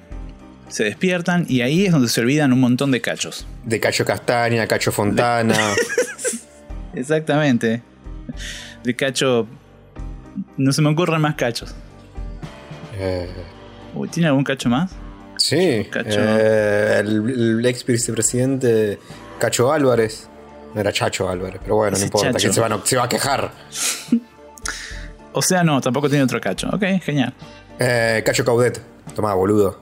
se 0.69 0.85
despiertan 0.85 1.47
y 1.49 1.61
ahí 1.61 1.87
es 1.87 1.93
donde 1.93 2.09
se 2.09 2.21
olvidan 2.21 2.53
un 2.53 2.61
montón 2.61 2.91
de 2.91 3.01
cachos. 3.01 3.47
De 3.65 3.79
Cacho 3.81 4.05
Castaña, 4.05 4.67
Cacho 4.67 4.91
Fontana. 4.93 5.55
Exactamente. 6.95 7.83
De 8.85 8.97
cacho... 8.97 9.47
No 10.57 10.73
se 10.73 10.83
me 10.83 10.89
ocurren 10.91 11.21
más 11.21 11.35
cachos. 11.35 11.75
Eh, 12.99 13.29
Uy, 13.95 14.09
¿Tiene 14.09 14.29
algún 14.29 14.45
cacho 14.45 14.69
más? 14.69 14.93
sí, 15.37 15.87
Cacho. 15.91 16.19
eh, 16.21 16.99
el, 17.01 17.59
el 17.59 17.67
ex 17.67 17.85
vicepresidente 17.85 18.99
Cacho 19.41 19.73
Álvarez. 19.73 20.28
No 20.75 20.81
era 20.81 20.93
Chacho 20.93 21.29
Álvarez, 21.29 21.61
pero 21.63 21.77
bueno, 21.77 21.97
no 21.97 22.05
importa, 22.05 22.33
que 22.39 22.53
se, 22.53 22.61
van 22.61 22.73
a- 22.73 22.81
se 22.85 22.97
va 22.97 23.05
a 23.05 23.09
quejar. 23.09 23.51
O 25.33 25.43
sea, 25.43 25.63
no, 25.65 25.81
tampoco 25.81 26.09
tiene 26.09 26.25
otro 26.25 26.41
cacho. 26.41 26.69
Ok, 26.73 26.83
genial. 27.03 27.33
Eh, 27.79 28.23
Cacho 28.25 28.45
Caudet. 28.45 28.81
Tomá, 29.15 29.35
boludo. 29.35 29.79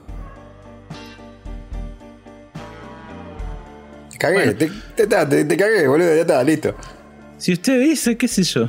Te 4.11 4.17
cagué, 4.17 4.35
Bueno. 4.35 4.53
te, 4.55 4.67
te- 4.95 5.07
te- 5.07 5.25
te- 5.25 5.45
te 5.45 5.57
cagué, 5.57 5.87
boludo, 5.87 6.13
ya 6.15 6.21
está, 6.21 6.43
listo. 6.43 6.75
Si 7.37 7.53
usted 7.53 7.79
dice, 7.79 8.17
qué 8.17 8.27
sé 8.27 8.43
yo. 8.43 8.63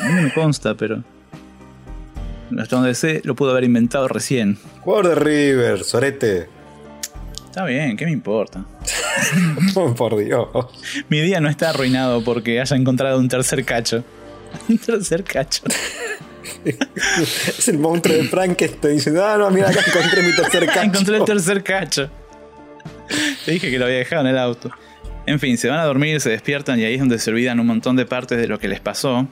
A 0.00 0.04
mí 0.08 0.14
no 0.14 0.22
me 0.22 0.32
consta, 0.32 0.74
pero... 0.74 1.02
Hasta 2.58 2.76
donde 2.76 2.94
sé, 2.94 3.20
lo 3.24 3.34
pudo 3.36 3.50
haber 3.52 3.64
inventado 3.64 4.08
recién. 4.08 4.58
Jugador 4.80 5.08
de 5.08 5.14
River, 5.14 5.84
Sorete. 5.84 6.48
Está 7.50 7.64
bien, 7.64 7.96
¿qué 7.96 8.04
me 8.04 8.12
importa? 8.12 8.64
Oh, 9.74 9.92
por 9.96 10.16
Dios. 10.16 10.46
Mi 11.08 11.20
día 11.20 11.40
no 11.40 11.48
está 11.48 11.70
arruinado 11.70 12.22
porque 12.22 12.60
haya 12.60 12.76
encontrado 12.76 13.18
un 13.18 13.28
tercer 13.28 13.64
cacho. 13.64 14.04
Un 14.68 14.78
tercer 14.78 15.24
cacho. 15.24 15.62
Es 16.64 17.68
el 17.68 17.78
monstruo 17.78 18.16
de 18.16 18.24
Frankenstein 18.24 18.94
diciendo, 18.94 19.24
ah, 19.24 19.36
no, 19.36 19.50
mira, 19.50 19.68
acá 19.68 19.80
encontré 19.84 20.22
mi 20.22 20.32
tercer 20.32 20.66
cacho. 20.66 20.82
Encontré 20.82 21.16
el 21.16 21.24
tercer 21.24 21.62
cacho. 21.64 22.10
Te 23.44 23.50
dije 23.50 23.68
que 23.68 23.78
lo 23.80 23.86
había 23.86 23.98
dejado 23.98 24.22
en 24.22 24.28
el 24.28 24.38
auto. 24.38 24.70
En 25.26 25.40
fin, 25.40 25.58
se 25.58 25.68
van 25.68 25.80
a 25.80 25.84
dormir, 25.84 26.20
se 26.20 26.30
despiertan 26.30 26.78
y 26.78 26.84
ahí 26.84 26.94
es 26.94 27.00
donde 27.00 27.18
se 27.18 27.30
olvidan 27.30 27.58
un 27.58 27.66
montón 27.66 27.96
de 27.96 28.06
partes 28.06 28.38
de 28.38 28.46
lo 28.46 28.60
que 28.60 28.68
les 28.68 28.80
pasó. 28.80 29.26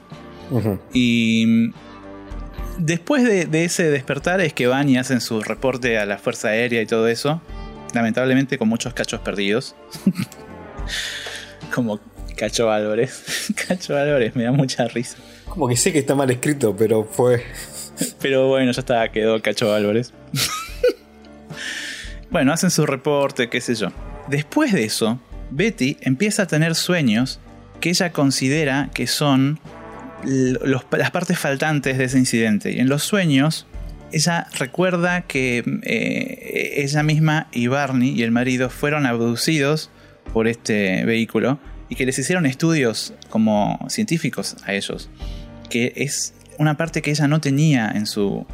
Y 0.93 1.71
después 2.77 3.23
de, 3.23 3.45
de 3.45 3.63
ese 3.63 3.89
despertar 3.89 4.41
es 4.41 4.53
que 4.53 4.67
van 4.67 4.89
y 4.89 4.97
hacen 4.97 5.21
su 5.21 5.41
reporte 5.41 5.97
a 5.97 6.05
la 6.05 6.17
Fuerza 6.17 6.49
Aérea 6.49 6.81
y 6.81 6.85
todo 6.85 7.07
eso. 7.07 7.41
Lamentablemente 7.93 8.57
con 8.57 8.67
muchos 8.69 8.93
cachos 8.93 9.19
perdidos. 9.21 9.75
Como 11.73 11.99
Cacho 12.35 12.71
Álvarez. 12.71 13.51
Cacho 13.67 13.97
Álvarez 13.97 14.35
me 14.35 14.43
da 14.43 14.51
mucha 14.51 14.87
risa. 14.87 15.17
Como 15.45 15.67
que 15.67 15.75
sé 15.75 15.91
que 15.91 15.99
está 15.99 16.15
mal 16.15 16.29
escrito, 16.29 16.75
pero 16.75 17.03
fue. 17.03 17.43
Pero 18.21 18.47
bueno, 18.47 18.71
ya 18.71 18.79
está, 18.81 19.11
quedó 19.11 19.41
Cacho 19.41 19.73
Álvarez. 19.73 20.13
bueno, 22.31 22.53
hacen 22.53 22.69
su 22.71 22.85
reporte, 22.85 23.49
qué 23.49 23.61
sé 23.61 23.75
yo. 23.75 23.87
Después 24.27 24.71
de 24.73 24.83
eso, 24.85 25.19
Betty 25.51 25.97
empieza 26.01 26.43
a 26.43 26.47
tener 26.47 26.75
sueños 26.75 27.39
que 27.79 27.89
ella 27.89 28.11
considera 28.11 28.89
que 28.93 29.07
son 29.07 29.59
los- 30.23 30.83
las 30.91 31.11
partes 31.11 31.39
faltantes 31.39 31.97
de 31.97 32.03
ese 32.05 32.17
incidente. 32.19 32.71
Y 32.71 32.79
en 32.79 32.89
los 32.89 33.03
sueños, 33.03 33.65
ella 34.11 34.47
recuerda 34.57 35.21
que 35.21 35.63
eh, 35.83 36.73
ella 36.77 37.03
misma 37.03 37.47
y 37.51 37.67
Barney 37.67 38.09
y 38.11 38.23
el 38.23 38.31
marido 38.31 38.69
fueron 38.69 39.05
abducidos 39.05 39.89
por 40.33 40.47
este 40.47 41.05
vehículo 41.05 41.59
y 41.89 41.95
que 41.95 42.05
les 42.05 42.17
hicieron 42.19 42.45
estudios 42.45 43.13
como 43.29 43.79
científicos 43.89 44.55
a 44.65 44.73
ellos. 44.73 45.09
Que 45.69 45.93
es 45.95 46.33
una 46.57 46.75
parte 46.77 47.01
que 47.01 47.11
ella 47.11 47.27
no 47.27 47.39
tenía 47.41 47.89
en 47.93 48.05
su, 48.05 48.45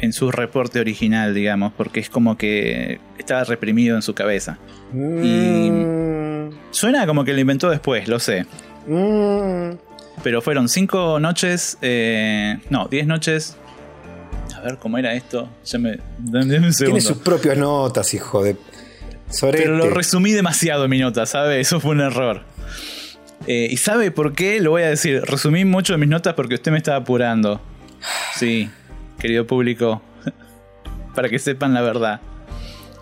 en 0.00 0.12
su 0.12 0.30
reporte 0.30 0.80
original, 0.80 1.34
digamos, 1.34 1.72
porque 1.76 2.00
es 2.00 2.10
como 2.10 2.36
que 2.36 2.98
estaba 3.18 3.44
reprimido 3.44 3.96
en 3.96 4.02
su 4.02 4.14
cabeza. 4.14 4.58
Y 4.92 5.70
Mm, 5.70 6.50
suena 6.70 7.06
como 7.06 7.24
que 7.24 7.32
lo 7.32 7.40
inventó 7.40 7.70
después, 7.70 8.08
lo 8.08 8.18
sé. 8.18 8.46
mm. 8.86 9.76
Pero 10.22 10.40
fueron 10.40 10.68
cinco 10.68 11.20
noches, 11.20 11.76
eh, 11.82 12.58
no, 12.70 12.88
diez 12.88 13.06
noches. 13.06 13.56
A 14.56 14.60
ver 14.60 14.78
cómo 14.78 14.98
era 14.98 15.14
esto. 15.14 15.48
Ya 15.64 15.78
me, 15.78 15.98
dame 16.18 16.58
un 16.58 16.72
segundo. 16.72 16.98
Tiene 16.98 17.00
sus 17.00 17.18
propias 17.18 17.56
notas, 17.58 18.12
hijo 18.14 18.42
de. 18.42 18.56
Sorete. 19.28 19.64
Pero 19.64 19.76
lo 19.76 19.90
resumí 19.90 20.32
demasiado 20.32 20.84
en 20.84 20.90
mi 20.90 20.98
nota, 20.98 21.26
¿sabes? 21.26 21.66
Eso 21.66 21.80
fue 21.80 21.92
un 21.92 22.00
error. 22.00 22.42
Eh, 23.46 23.68
¿Y 23.70 23.76
sabe 23.76 24.10
por 24.10 24.32
qué? 24.32 24.60
Lo 24.60 24.70
voy 24.70 24.82
a 24.82 24.88
decir. 24.88 25.22
Resumí 25.22 25.64
mucho 25.64 25.92
de 25.92 25.98
mis 25.98 26.08
notas 26.08 26.34
porque 26.34 26.54
usted 26.54 26.72
me 26.72 26.78
estaba 26.78 26.98
apurando. 26.98 27.60
Sí, 28.34 28.70
querido 29.18 29.46
público. 29.46 30.00
Para 31.14 31.28
que 31.28 31.38
sepan 31.38 31.74
la 31.74 31.82
verdad. 31.82 32.20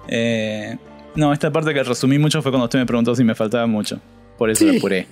Eh, 0.08 0.76
no, 1.14 1.32
esta 1.32 1.52
parte 1.52 1.72
que 1.72 1.82
resumí 1.82 2.18
mucho 2.18 2.42
fue 2.42 2.50
cuando 2.50 2.64
usted 2.64 2.78
me 2.78 2.86
preguntó 2.86 3.14
si 3.14 3.22
me 3.22 3.34
faltaba 3.34 3.66
mucho. 3.66 4.00
Por 4.36 4.50
eso 4.50 4.64
lo 4.64 4.76
apuré. 4.76 5.06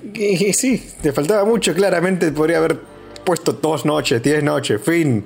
Sí, 0.53 0.83
te 1.01 1.13
faltaba 1.13 1.45
mucho, 1.45 1.75
claramente 1.75 2.33
podría 2.33 2.59
haber 2.59 2.79
puesto 3.25 3.53
dos 3.53 3.85
noches, 3.85 4.23
diez 4.23 4.43
noches, 4.43 4.81
fin. 4.83 5.25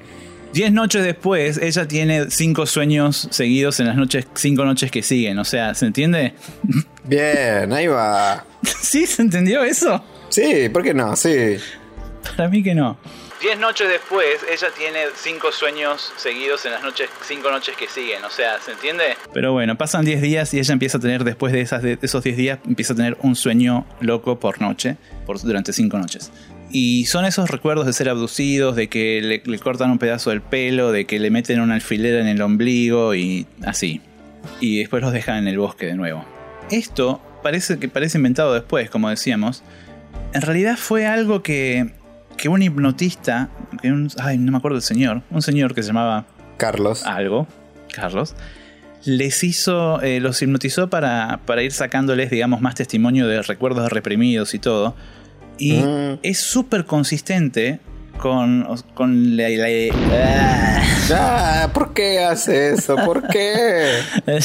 Diez 0.57 0.73
noches 0.73 1.05
después, 1.05 1.59
ella 1.59 1.87
tiene 1.87 2.31
cinco 2.31 2.65
sueños 2.65 3.29
seguidos 3.31 3.79
en 3.79 3.89
las 3.89 3.97
noches, 3.97 4.27
cinco 4.33 4.65
noches 4.65 4.91
que 4.91 5.03
siguen. 5.03 5.39
O 5.39 5.45
sea, 5.45 5.75
¿se 5.75 5.85
entiende? 5.85 6.33
Bien, 7.05 7.71
ahí 7.75 7.87
va. 7.89 8.43
¿Sí? 8.81 9.07
¿Se 9.07 9.21
entendió 9.21 9.63
eso? 9.63 10.03
Sí, 10.31 10.71
¿por 10.71 10.83
qué 10.83 10.95
no? 10.95 11.15
Sí. 11.15 11.59
Para 12.39 12.49
mí 12.49 12.63
que 12.63 12.75
no. 12.75 12.97
Diez 13.43 13.59
noches 13.59 13.87
después, 13.87 14.47
ella 14.51 14.69
tiene 14.75 15.09
cinco 15.15 15.53
sueños 15.53 16.15
seguidos 16.17 16.65
en 16.65 16.73
las 16.73 16.83
noches, 16.83 17.11
cinco 17.21 17.51
noches 17.51 17.77
que 17.77 17.87
siguen. 17.87 18.25
O 18.25 18.31
sea, 18.31 18.59
¿se 18.59 18.73
entiende? 18.73 19.15
Pero 19.35 19.53
bueno, 19.53 19.77
pasan 19.77 20.07
10 20.07 20.23
días 20.23 20.55
y 20.55 20.59
ella 20.59 20.73
empieza 20.73 20.97
a 20.97 21.01
tener, 21.03 21.23
después 21.23 21.53
de, 21.53 21.61
esas, 21.61 21.83
de 21.83 21.99
esos 22.01 22.25
10 22.25 22.35
días, 22.35 22.59
empieza 22.67 22.95
a 22.95 22.97
tener 22.97 23.19
un 23.21 23.37
sueño 23.37 23.87
loco 24.01 24.41
por 24.41 24.63
noche, 24.63 24.97
por, 25.27 25.39
durante 25.39 25.75
cinco 25.75 25.99
noches. 25.99 26.33
Y 26.71 27.07
son 27.07 27.25
esos 27.25 27.51
recuerdos 27.51 27.87
de 27.87 27.93
ser 27.93 28.09
abducidos, 28.09 28.75
de 28.77 28.89
que 28.89 29.21
le, 29.23 29.43
le 29.45 29.59
cortan 29.59 29.91
un 29.91 29.99
pedazo 29.99 30.31
del 30.31 30.41
pelo, 30.43 30.93
de 30.93 31.05
que 31.07 31.19
le 31.21 31.31
meten 31.31 31.61
una 31.61 31.75
alfilera 31.75 32.21
en 32.21 32.27
el 32.27 32.43
ombligo 32.43 33.15
y 33.15 33.47
así. 33.65 34.01
Y 34.61 34.79
después 34.81 35.03
los 35.03 35.13
dejan 35.13 35.39
en 35.39 35.49
el 35.49 35.59
bosque 35.59 35.87
de 35.87 35.95
nuevo. 35.95 36.25
Esto 36.71 37.21
parece 37.43 37.79
que 37.79 37.89
parece 37.89 38.19
inventado 38.19 38.53
después, 38.55 38.91
como 38.91 39.09
decíamos. 39.09 39.63
En 40.33 40.43
realidad 40.43 40.77
fue 40.77 41.07
algo 41.07 41.43
que, 41.43 41.93
que 42.37 42.49
un 42.49 42.63
hipnotista, 42.63 43.49
que 43.81 43.93
un- 43.93 44.11
ay, 44.19 44.37
no 44.39 44.51
me 44.53 44.59
acuerdo 44.59 44.77
el 44.77 44.83
señor, 44.83 45.23
un 45.31 45.43
señor 45.43 45.75
que 45.75 45.83
se 45.83 45.89
llamaba 45.89 46.27
Carlos. 46.57 47.07
algo, 47.07 47.47
Carlos, 47.95 48.35
les 49.05 49.45
hizo, 49.45 50.01
eh, 50.03 50.19
los 50.21 50.43
hipnotizó 50.43 50.91
para, 50.91 51.41
para 51.47 51.63
ir 51.63 51.71
sacándoles, 51.73 52.31
digamos, 52.31 52.61
más 52.61 52.75
testimonio 52.75 53.29
de 53.29 53.41
recuerdos 53.43 53.91
reprimidos 53.93 54.53
y 54.55 54.59
todo. 54.59 54.97
Y 55.59 55.73
Mm. 55.75 56.19
es 56.23 56.39
súper 56.39 56.85
consistente 56.85 57.81
con, 58.19 58.67
con 58.95 59.37
la... 59.37 59.49
la- 59.49 60.83
Ah, 61.15 61.71
¿por 61.73 61.95
qué 61.95 62.19
hace 62.21 62.71
eso? 62.75 62.97
¿Por 62.97 63.27
qué? 63.29 63.91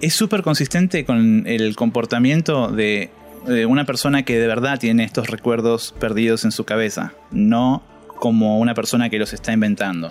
es 0.00 0.14
súper 0.14 0.42
consistente 0.42 1.04
con 1.04 1.44
el 1.46 1.76
comportamiento 1.76 2.68
de, 2.68 3.10
de 3.46 3.66
una 3.66 3.84
persona 3.86 4.24
que 4.24 4.38
de 4.38 4.46
verdad 4.46 4.78
tiene 4.78 5.04
estos 5.04 5.28
recuerdos 5.28 5.94
perdidos 5.98 6.44
en 6.44 6.52
su 6.52 6.64
cabeza, 6.64 7.12
no 7.30 7.82
como 8.16 8.58
una 8.58 8.74
persona 8.74 9.08
que 9.10 9.18
los 9.18 9.32
está 9.32 9.52
inventando. 9.52 10.10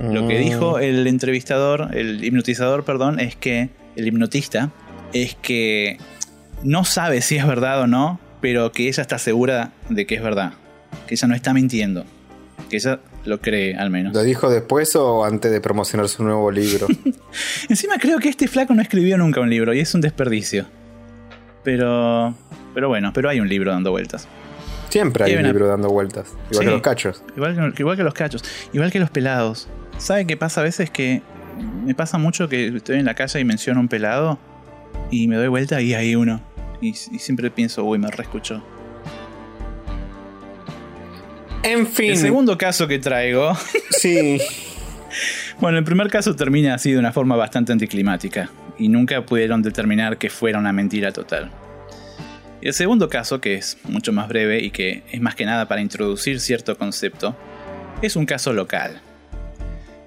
Lo 0.00 0.26
que 0.26 0.38
Mm. 0.40 0.44
dijo 0.44 0.78
el 0.78 1.06
entrevistador, 1.06 1.90
el 1.96 2.24
hipnotizador, 2.24 2.84
perdón, 2.84 3.20
es 3.20 3.36
que 3.36 3.70
el 3.96 4.06
hipnotista 4.06 4.70
es 5.12 5.34
que 5.36 5.98
no 6.62 6.84
sabe 6.84 7.20
si 7.20 7.36
es 7.36 7.46
verdad 7.46 7.80
o 7.82 7.86
no, 7.86 8.18
pero 8.40 8.72
que 8.72 8.88
ella 8.88 9.02
está 9.02 9.18
segura 9.18 9.72
de 9.88 10.06
que 10.06 10.14
es 10.16 10.22
verdad, 10.22 10.52
que 11.06 11.14
ella 11.14 11.28
no 11.28 11.34
está 11.34 11.52
mintiendo, 11.54 12.04
que 12.68 12.76
ella 12.76 13.00
lo 13.24 13.40
cree 13.40 13.76
al 13.76 13.90
menos. 13.90 14.12
¿Lo 14.14 14.22
dijo 14.22 14.50
después 14.50 14.96
o 14.96 15.24
antes 15.24 15.50
de 15.52 15.60
promocionar 15.60 16.08
su 16.08 16.24
nuevo 16.24 16.50
libro? 16.50 16.86
Encima 17.68 17.98
creo 17.98 18.18
que 18.18 18.28
este 18.28 18.48
flaco 18.48 18.74
no 18.74 18.82
escribió 18.82 19.16
nunca 19.18 19.40
un 19.40 19.50
libro 19.50 19.72
y 19.74 19.80
es 19.80 19.94
un 19.94 20.00
desperdicio. 20.00 20.66
Pero. 21.64 22.34
Pero 22.74 22.88
bueno, 22.88 23.12
pero 23.12 23.28
hay 23.28 23.40
un 23.40 23.48
libro 23.48 23.70
dando 23.70 23.90
vueltas. 23.90 24.26
Siempre 24.88 25.24
hay 25.24 25.36
un 25.36 25.44
libro 25.44 25.68
dando 25.68 25.88
vueltas. 25.88 26.28
Igual 26.50 26.58
Sí. 26.58 26.64
que 26.64 26.70
los 26.70 26.80
cachos. 26.82 27.22
Igual 27.36 27.72
que, 27.74 27.82
igual 27.82 27.96
que 27.96 28.02
los 28.02 28.14
cachos, 28.14 28.42
igual 28.72 28.90
que 28.90 28.98
los 29.00 29.10
pelados. 29.10 29.68
¿Sabe 29.98 30.26
qué 30.26 30.36
pasa 30.36 30.60
a 30.60 30.64
veces? 30.64 30.90
Que 30.90 31.22
me 31.84 31.94
pasa 31.94 32.18
mucho 32.18 32.48
que 32.48 32.68
estoy 32.68 32.98
en 32.98 33.04
la 33.04 33.14
calle 33.14 33.40
y 33.40 33.44
menciono 33.44 33.80
un 33.80 33.88
pelado 33.88 34.38
y 35.10 35.28
me 35.28 35.36
doy 35.36 35.48
vuelta 35.48 35.80
y 35.80 35.94
hay 35.94 36.14
uno. 36.16 36.40
Y, 36.82 36.88
y 36.90 37.18
siempre 37.18 37.50
pienso, 37.50 37.82
uy, 37.84 37.98
me 37.98 38.10
reescuchó. 38.10 38.62
En 41.62 41.86
fin. 41.86 42.10
El 42.10 42.18
segundo 42.18 42.58
caso 42.58 42.86
que 42.86 42.98
traigo. 42.98 43.56
Sí. 44.02 44.40
Bueno, 45.60 45.78
el 45.78 45.84
primer 45.84 46.08
caso 46.08 46.34
termina 46.34 46.74
así 46.74 46.90
de 46.90 46.98
una 46.98 47.12
forma 47.12 47.36
bastante 47.36 47.70
anticlimática 47.70 48.50
y 48.78 48.88
nunca 48.88 49.24
pudieron 49.24 49.62
determinar 49.62 50.18
que 50.18 50.28
fuera 50.28 50.58
una 50.58 50.72
mentira 50.72 51.12
total. 51.12 51.52
Y 52.60 52.66
el 52.66 52.74
segundo 52.74 53.08
caso, 53.08 53.40
que 53.40 53.54
es 53.54 53.78
mucho 53.84 54.12
más 54.12 54.26
breve 54.26 54.60
y 54.60 54.72
que 54.72 55.04
es 55.12 55.20
más 55.20 55.36
que 55.36 55.44
nada 55.44 55.68
para 55.68 55.80
introducir 55.80 56.40
cierto 56.40 56.76
concepto, 56.76 57.36
es 58.00 58.16
un 58.16 58.26
caso 58.26 58.52
local. 58.52 59.00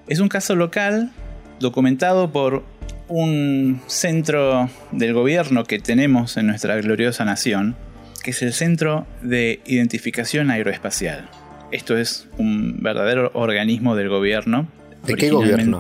Es 0.07 0.19
un 0.19 0.27
caso 0.27 0.55
local 0.55 1.11
documentado 1.59 2.31
por 2.33 2.65
un 3.07 3.81
centro 3.87 4.69
del 4.91 5.13
gobierno 5.13 5.63
que 5.63 5.79
tenemos 5.79 6.37
en 6.37 6.47
nuestra 6.47 6.75
gloriosa 6.77 7.25
nación, 7.25 7.75
que 8.23 8.31
es 8.31 8.41
el 8.41 8.53
Centro 8.53 9.05
de 9.21 9.59
Identificación 9.65 10.49
Aeroespacial. 10.49 11.29
Esto 11.71 11.97
es 11.97 12.27
un 12.37 12.77
verdadero 12.81 13.31
organismo 13.33 13.95
del 13.95 14.09
gobierno. 14.09 14.67
¿De 15.05 15.15
qué 15.15 15.29
gobierno? 15.29 15.79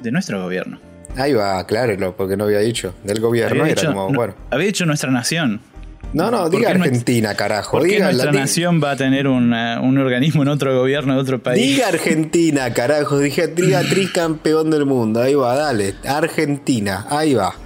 De 0.00 0.10
nuestro 0.10 0.42
gobierno. 0.42 0.80
Ahí 1.16 1.32
va, 1.32 1.58
aclárelo, 1.58 2.16
porque 2.16 2.36
no 2.36 2.44
había 2.44 2.58
dicho. 2.58 2.94
Del 3.04 3.20
gobierno 3.20 3.62
Había 3.62 3.72
era 3.72 3.80
dicho, 3.80 3.92
como, 3.92 4.10
no, 4.10 4.16
bueno. 4.16 4.34
había 4.50 4.66
dicho 4.66 4.84
nuestra 4.84 5.10
nación. 5.10 5.60
No, 6.12 6.30
no, 6.30 6.42
¿Por 6.42 6.50
diga 6.52 6.70
Argentina, 6.70 7.34
carajo. 7.34 7.72
¿Por 7.78 7.82
qué 7.86 7.94
Diga, 7.94 8.06
nuestra 8.06 8.32
la- 8.32 8.40
nación 8.40 8.80
va 8.82 8.92
a 8.92 8.96
tener 8.96 9.28
una- 9.28 9.80
un 9.82 9.98
organismo 9.98 10.42
en 10.42 10.48
otro 10.48 10.74
gobierno 10.78 11.14
de 11.14 11.20
otro 11.20 11.42
país? 11.42 11.60
diga 11.60 11.88
Argentina, 11.88 12.72
carajo. 12.72 13.18
Dije, 13.18 13.48
diga 13.48 13.80
tricampeón 13.88 14.70
del 14.70 14.86
mundo. 14.86 15.20
Ahí 15.20 15.34
va, 15.34 15.54
dale. 15.56 15.94
Argentina, 16.06 17.06
ahí 17.10 17.34
va. 17.34 17.54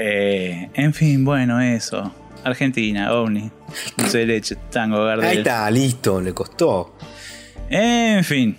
Eh, 0.00 0.68
en 0.74 0.94
fin, 0.94 1.24
bueno, 1.24 1.60
eso. 1.60 2.12
Argentina, 2.44 3.12
ovni. 3.14 3.50
Dulce 3.96 4.18
de 4.18 4.26
leche, 4.26 4.56
tango, 4.70 5.04
Gardel. 5.04 5.28
Ahí 5.28 5.38
está, 5.38 5.68
listo, 5.70 6.20
le 6.20 6.32
costó. 6.32 6.94
En 7.68 8.22
fin. 8.22 8.56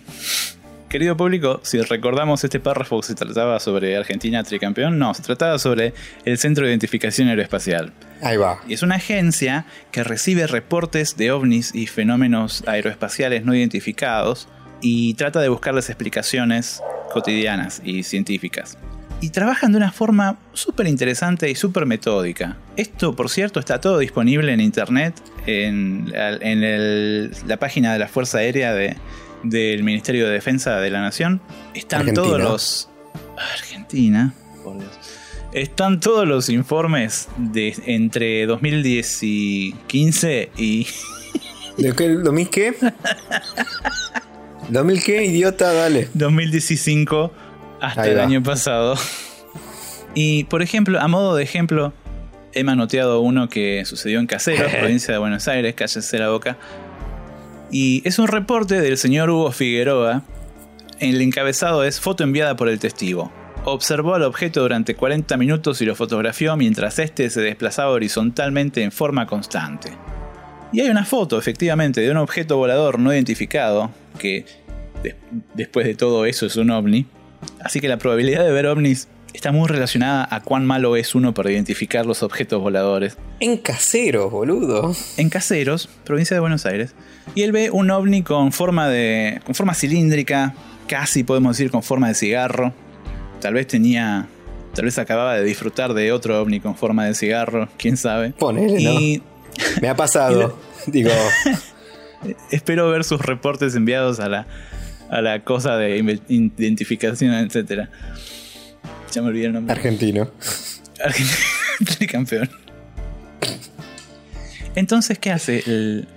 Querido 0.89 1.15
público, 1.15 1.59
si 1.63 1.79
recordamos 1.81 2.43
este 2.43 2.59
párrafo 2.59 3.03
se 3.03 3.13
trataba 3.13 3.59
sobre 3.59 3.95
Argentina 3.95 4.41
tricampeón, 4.43 4.97
no, 4.97 5.13
se 5.13 5.21
trataba 5.21 5.59
sobre 5.59 5.93
el 6.25 6.39
Centro 6.39 6.65
de 6.65 6.71
Identificación 6.71 7.27
Aeroespacial. 7.27 7.93
Ahí 8.23 8.37
va. 8.37 8.59
Y 8.67 8.73
es 8.73 8.81
una 8.81 8.95
agencia 8.95 9.65
que 9.91 10.03
recibe 10.03 10.47
reportes 10.47 11.15
de 11.15 11.31
ovnis 11.31 11.75
y 11.75 11.85
fenómenos 11.85 12.63
aeroespaciales 12.67 13.45
no 13.45 13.53
identificados 13.53 14.47
y 14.81 15.13
trata 15.13 15.41
de 15.41 15.49
buscarles 15.49 15.89
explicaciones 15.89 16.81
cotidianas 17.13 17.81
y 17.85 18.01
científicas. 18.01 18.75
Y 19.21 19.29
trabajan 19.29 19.71
de 19.73 19.77
una 19.77 19.91
forma 19.91 20.39
súper 20.53 20.87
interesante 20.87 21.51
y 21.51 21.55
súper 21.55 21.85
metódica. 21.85 22.57
Esto, 22.77 23.15
por 23.15 23.29
cierto, 23.29 23.59
está 23.59 23.79
todo 23.79 23.99
disponible 23.99 24.53
en 24.53 24.61
internet, 24.61 25.13
en, 25.45 26.11
en 26.15 26.63
el- 26.63 27.31
la 27.45 27.57
página 27.57 27.93
de 27.93 27.99
la 27.99 28.07
Fuerza 28.07 28.39
Aérea 28.39 28.73
de- 28.73 28.95
del 29.43 29.83
Ministerio 29.83 30.27
de 30.27 30.33
Defensa 30.33 30.77
de 30.77 30.89
la 30.89 31.01
Nación. 31.01 31.41
Están 31.73 32.01
Argentina. 32.01 32.23
todos 32.23 32.41
los... 32.41 32.89
Argentina, 33.37 34.33
por 34.63 34.77
Dios. 34.77 34.91
Están 35.53 35.99
todos 35.99 36.27
los 36.27 36.49
informes 36.49 37.29
de 37.37 37.75
entre 37.85 38.45
2015 38.45 40.51
y 40.57 40.87
¿De 41.77 41.93
qué? 41.93 42.09
¿2000 42.09 42.49
qué? 42.49 42.73
¿2000 44.69 45.03
qué, 45.03 45.25
idiota? 45.25 45.71
Dale. 45.71 46.09
2015 46.13 47.05
hasta 47.79 48.07
el 48.07 48.19
año 48.19 48.43
pasado. 48.43 48.95
Y 50.13 50.43
por 50.45 50.61
ejemplo, 50.61 50.99
a 50.99 51.07
modo 51.07 51.35
de 51.35 51.43
ejemplo, 51.43 51.93
he 52.53 52.63
manoteado 52.63 53.21
uno 53.21 53.47
que 53.47 53.83
sucedió 53.85 54.19
en 54.19 54.27
Caseros, 54.27 54.71
provincia 54.79 55.13
de 55.13 55.19
Buenos 55.19 55.47
Aires, 55.47 55.75
cállese 55.75 56.17
la 56.17 56.29
boca. 56.29 56.57
Y 57.71 58.01
es 58.07 58.19
un 58.19 58.27
reporte 58.27 58.81
del 58.81 58.97
señor 58.97 59.29
Hugo 59.29 59.51
Figueroa. 59.51 60.23
El 60.99 61.21
encabezado 61.21 61.83
es 61.83 61.99
foto 61.99 62.23
enviada 62.23 62.55
por 62.55 62.67
el 62.69 62.79
testigo. 62.79 63.31
Observó 63.65 64.15
al 64.15 64.23
objeto 64.23 64.61
durante 64.61 64.95
40 64.95 65.37
minutos 65.37 65.81
y 65.81 65.85
lo 65.85 65.95
fotografió 65.95 66.55
mientras 66.57 66.97
éste 66.99 67.29
se 67.29 67.41
desplazaba 67.41 67.91
horizontalmente 67.91 68.83
en 68.83 68.91
forma 68.91 69.27
constante. 69.27 69.91
Y 70.71 70.81
hay 70.81 70.89
una 70.89 71.05
foto, 71.05 71.37
efectivamente, 71.37 72.01
de 72.01 72.11
un 72.11 72.17
objeto 72.17 72.57
volador 72.57 72.99
no 72.99 73.13
identificado, 73.13 73.89
que 74.17 74.45
des- 75.03 75.15
después 75.55 75.85
de 75.85 75.95
todo 75.95 76.25
eso 76.25 76.45
es 76.45 76.55
un 76.55 76.69
ovni. 76.71 77.05
Así 77.63 77.79
que 77.79 77.87
la 77.87 77.97
probabilidad 77.97 78.43
de 78.45 78.51
ver 78.51 78.67
ovnis 78.67 79.07
está 79.33 79.51
muy 79.51 79.67
relacionada 79.67 80.27
a 80.29 80.41
cuán 80.41 80.65
malo 80.65 80.95
es 80.95 81.15
uno 81.15 81.33
para 81.33 81.51
identificar 81.51 82.05
los 82.05 82.23
objetos 82.23 82.61
voladores. 82.61 83.17
En 83.39 83.57
caseros, 83.57 84.31
boludo. 84.31 84.95
En 85.17 85.29
Caseros, 85.29 85.89
provincia 86.03 86.35
de 86.35 86.41
Buenos 86.41 86.65
Aires, 86.65 86.93
y 87.35 87.43
él 87.43 87.51
ve 87.51 87.69
un 87.71 87.91
ovni 87.91 88.23
con 88.23 88.51
forma 88.51 88.87
de 88.87 89.41
con 89.45 89.55
forma 89.55 89.73
cilíndrica, 89.73 90.53
casi 90.87 91.23
podemos 91.23 91.57
decir 91.57 91.71
con 91.71 91.83
forma 91.83 92.07
de 92.07 92.15
cigarro. 92.15 92.73
Tal 93.39 93.53
vez 93.53 93.67
tenía 93.67 94.27
Tal 94.73 94.85
vez 94.85 94.97
acababa 94.99 95.35
de 95.35 95.43
disfrutar 95.43 95.93
de 95.93 96.11
otro 96.11 96.39
ovni 96.41 96.59
con 96.59 96.75
forma 96.75 97.05
de 97.05 97.15
cigarro, 97.15 97.67
quién 97.77 97.97
sabe. 97.97 98.31
Ponele, 98.31 98.83
¿no? 98.83 99.23
Me 99.81 99.89
ha 99.89 99.95
pasado. 99.95 100.57
Digo, 100.87 101.11
espero 102.51 102.89
ver 102.89 103.03
sus 103.03 103.19
reportes 103.21 103.75
enviados 103.75 104.19
a 104.19 104.29
la, 104.29 104.47
a 105.09 105.21
la 105.21 105.43
cosa 105.43 105.75
de 105.77 105.97
identificación, 106.29 107.33
etcétera. 107.33 107.89
Ya 109.11 109.21
me 109.21 109.29
olvidé 109.29 109.47
el 109.47 109.53
nombre. 109.53 109.73
argentino. 109.73 110.29
Argentina 111.03 112.07
campeón. 112.11 112.49
Entonces, 114.75 115.17
¿qué 115.17 115.31
hace 115.31 115.63
el, 115.65 116.07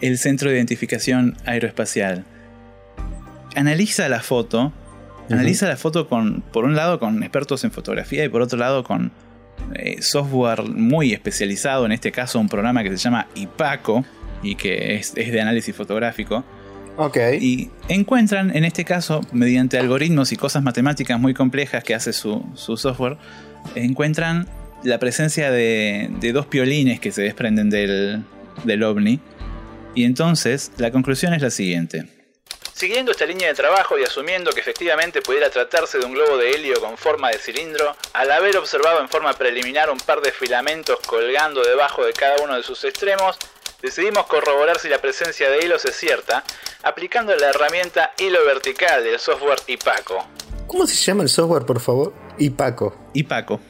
el 0.00 0.18
Centro 0.18 0.50
de 0.50 0.56
Identificación 0.56 1.36
Aeroespacial? 1.44 2.24
Analiza 3.54 4.08
la 4.08 4.20
foto. 4.20 4.72
Analiza 5.30 5.68
la 5.68 5.76
foto 5.76 6.08
con, 6.08 6.42
por 6.52 6.64
un 6.64 6.74
lado, 6.74 6.98
con 6.98 7.22
expertos 7.22 7.62
en 7.64 7.70
fotografía 7.70 8.24
y 8.24 8.28
por 8.28 8.40
otro 8.40 8.58
lado 8.58 8.82
con 8.82 9.12
eh, 9.74 10.00
software 10.00 10.62
muy 10.62 11.12
especializado, 11.12 11.84
en 11.84 11.92
este 11.92 12.12
caso 12.12 12.38
un 12.40 12.48
programa 12.48 12.82
que 12.82 12.90
se 12.90 12.96
llama 12.96 13.26
IPACO 13.34 14.04
y 14.42 14.54
que 14.54 14.96
es, 14.96 15.12
es 15.16 15.30
de 15.30 15.40
análisis 15.40 15.74
fotográfico. 15.74 16.44
Ok. 16.96 17.18
Y 17.40 17.70
encuentran, 17.88 18.56
en 18.56 18.64
este 18.64 18.84
caso, 18.84 19.20
mediante 19.32 19.78
algoritmos 19.78 20.32
y 20.32 20.36
cosas 20.36 20.62
matemáticas 20.62 21.20
muy 21.20 21.34
complejas 21.34 21.84
que 21.84 21.94
hace 21.94 22.12
su, 22.12 22.44
su 22.54 22.76
software, 22.76 23.18
encuentran 23.74 24.48
la 24.82 24.98
presencia 24.98 25.50
de, 25.50 26.10
de 26.20 26.32
dos 26.32 26.46
piolines 26.46 27.00
que 27.00 27.12
se 27.12 27.22
desprenden 27.22 27.70
del, 27.70 28.24
del 28.64 28.82
ovni. 28.82 29.20
Y 29.98 30.04
entonces 30.04 30.70
la 30.76 30.92
conclusión 30.92 31.34
es 31.34 31.42
la 31.42 31.50
siguiente. 31.50 32.06
Siguiendo 32.72 33.10
esta 33.10 33.26
línea 33.26 33.48
de 33.48 33.54
trabajo 33.54 33.98
y 33.98 34.04
asumiendo 34.04 34.52
que 34.52 34.60
efectivamente 34.60 35.20
pudiera 35.20 35.50
tratarse 35.50 35.98
de 35.98 36.06
un 36.06 36.12
globo 36.12 36.36
de 36.36 36.52
helio 36.52 36.80
con 36.80 36.96
forma 36.96 37.30
de 37.30 37.38
cilindro, 37.38 37.96
al 38.12 38.30
haber 38.30 38.56
observado 38.58 39.00
en 39.00 39.08
forma 39.08 39.32
preliminar 39.32 39.90
un 39.90 39.98
par 39.98 40.20
de 40.20 40.30
filamentos 40.30 41.00
colgando 41.04 41.64
debajo 41.64 42.04
de 42.04 42.12
cada 42.12 42.40
uno 42.44 42.54
de 42.54 42.62
sus 42.62 42.84
extremos, 42.84 43.38
decidimos 43.82 44.26
corroborar 44.26 44.78
si 44.78 44.88
la 44.88 45.00
presencia 45.00 45.50
de 45.50 45.66
hilos 45.66 45.84
es 45.84 45.96
cierta, 45.96 46.44
aplicando 46.84 47.34
la 47.34 47.48
herramienta 47.48 48.12
hilo 48.18 48.38
vertical 48.46 49.02
del 49.02 49.18
software 49.18 49.58
IPACO. 49.66 50.24
¿Cómo 50.68 50.86
se 50.86 50.94
llama 50.94 51.24
el 51.24 51.28
software, 51.28 51.66
por 51.66 51.80
favor? 51.80 52.14
IPACO. 52.38 52.96
IPACO. 53.14 53.60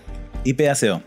IPACO. 0.44 1.02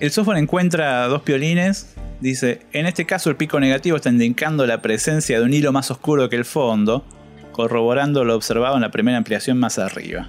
El 0.00 0.10
software 0.10 0.38
encuentra 0.38 1.06
dos 1.06 1.22
piolines. 1.22 1.95
Dice, 2.20 2.60
en 2.72 2.86
este 2.86 3.04
caso 3.04 3.30
el 3.30 3.36
pico 3.36 3.60
negativo 3.60 3.96
está 3.96 4.08
indicando 4.08 4.66
la 4.66 4.80
presencia 4.80 5.38
de 5.38 5.44
un 5.44 5.52
hilo 5.52 5.72
más 5.72 5.90
oscuro 5.90 6.28
que 6.28 6.36
el 6.36 6.44
fondo, 6.44 7.04
corroborando 7.52 8.24
lo 8.24 8.34
observado 8.34 8.76
en 8.76 8.82
la 8.82 8.90
primera 8.90 9.18
ampliación 9.18 9.58
más 9.58 9.78
arriba. 9.78 10.28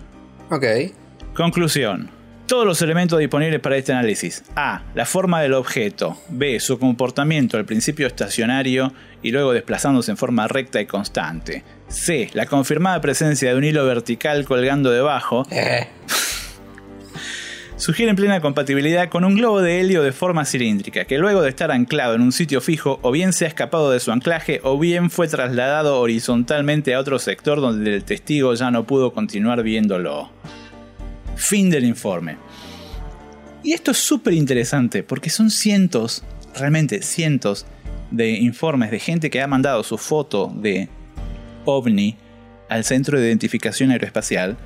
Ok. 0.49 0.65
Conclusión. 1.33 2.09
Todos 2.47 2.65
los 2.65 2.81
elementos 2.81 3.19
disponibles 3.19 3.59
para 3.59 3.75
este 3.75 3.91
análisis. 3.91 4.43
A. 4.55 4.81
La 4.95 5.05
forma 5.05 5.41
del 5.41 5.53
objeto. 5.53 6.17
B. 6.29 6.61
Su 6.61 6.79
comportamiento 6.79 7.57
al 7.57 7.65
principio 7.65 8.07
estacionario 8.07 8.93
y 9.21 9.31
luego 9.31 9.51
desplazándose 9.51 10.11
en 10.11 10.17
forma 10.17 10.47
recta 10.47 10.79
y 10.79 10.85
constante. 10.85 11.65
C. 11.89 12.29
La 12.33 12.45
confirmada 12.45 13.01
presencia 13.01 13.51
de 13.51 13.57
un 13.57 13.65
hilo 13.65 13.85
vertical 13.85 14.45
colgando 14.45 14.91
debajo. 14.91 15.45
Eh. 15.51 15.87
Sugieren 17.77 18.15
plena 18.15 18.41
compatibilidad 18.41 19.07
con 19.07 19.23
un 19.23 19.35
globo 19.35 19.61
de 19.61 19.79
helio 19.79 20.01
de 20.01 20.11
forma 20.11 20.45
cilíndrica, 20.45 21.05
que 21.05 21.19
luego 21.19 21.43
de 21.43 21.49
estar 21.49 21.71
anclado 21.71 22.15
en 22.15 22.21
un 22.21 22.31
sitio 22.31 22.59
fijo, 22.59 22.97
o 23.03 23.11
bien 23.11 23.33
se 23.33 23.45
ha 23.45 23.47
escapado 23.47 23.91
de 23.91 23.99
su 23.99 24.11
anclaje, 24.11 24.59
o 24.63 24.79
bien 24.79 25.11
fue 25.11 25.27
trasladado 25.27 25.99
horizontalmente 25.99 26.95
a 26.95 26.99
otro 26.99 27.19
sector 27.19 27.61
donde 27.61 27.93
el 27.93 28.03
testigo 28.03 28.55
ya 28.55 28.71
no 28.71 28.87
pudo 28.87 29.13
continuar 29.13 29.61
viéndolo. 29.61 30.31
Fin 31.35 31.69
del 31.69 31.85
informe. 31.85 32.37
Y 33.63 33.73
esto 33.73 33.91
es 33.91 33.99
súper 33.99 34.33
interesante 34.33 35.03
porque 35.03 35.29
son 35.29 35.51
cientos, 35.51 36.23
realmente 36.55 37.03
cientos 37.03 37.67
de 38.09 38.31
informes 38.31 38.89
de 38.89 38.99
gente 38.99 39.29
que 39.29 39.43
ha 39.43 39.47
mandado 39.47 39.83
su 39.83 39.99
foto 39.99 40.51
de 40.55 40.89
ovni 41.65 42.17
al 42.69 42.83
Centro 42.83 43.19
de 43.19 43.27
Identificación 43.27 43.91
Aeroespacial 43.91 44.57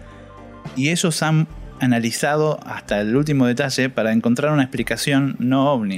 y 0.77 0.89
ellos 0.89 1.21
han 1.23 1.47
analizado 1.81 2.59
hasta 2.65 3.01
el 3.01 3.15
último 3.15 3.45
detalle 3.45 3.89
para 3.89 4.13
encontrar 4.13 4.51
una 4.53 4.63
explicación 4.63 5.35
no 5.39 5.73
ovni. 5.73 5.97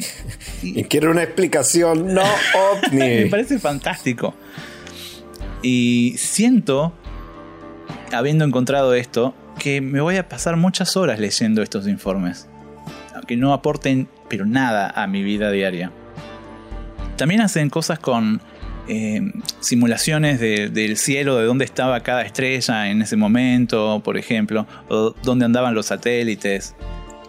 Y 0.62 0.84
quiero 0.86 1.12
una 1.12 1.24
explicación 1.24 2.14
no 2.14 2.24
Me 2.92 3.20
ovni. 3.22 3.30
parece 3.30 3.60
fantástico. 3.60 4.34
Y 5.62 6.16
siento, 6.18 6.94
habiendo 8.12 8.46
encontrado 8.46 8.94
esto, 8.96 9.34
que 9.60 9.82
me 9.82 10.02
voy 10.02 10.18
a 10.18 10.28
pasar 10.28 10.58
muchas 10.58 10.98
horas 10.98 11.20
leyendo 11.20 11.62
estos 11.62 11.88
informes. 11.88 12.48
Aunque 13.16 13.38
no 13.38 13.54
aporten, 13.54 14.08
pero 14.30 14.46
nada 14.46 14.90
a 14.90 15.08
mi 15.08 15.24
vida 15.24 15.52
diaria. 15.52 15.92
También 17.18 17.42
hacen 17.42 17.70
cosas 17.70 18.00
con 18.00 18.42
eh, 18.88 19.22
simulaciones 19.60 20.40
de- 20.40 20.70
del 20.70 20.98
cielo, 20.98 21.38
de 21.38 21.46
dónde 21.46 21.66
estaba 21.66 22.00
cada 22.02 22.24
estrella 22.24 22.90
en 22.90 23.02
ese 23.02 23.16
momento, 23.16 24.02
por 24.04 24.18
ejemplo, 24.18 24.68
o 24.90 25.14
dónde 25.24 25.46
andaban 25.46 25.74
los 25.76 25.86
satélites. 25.88 26.76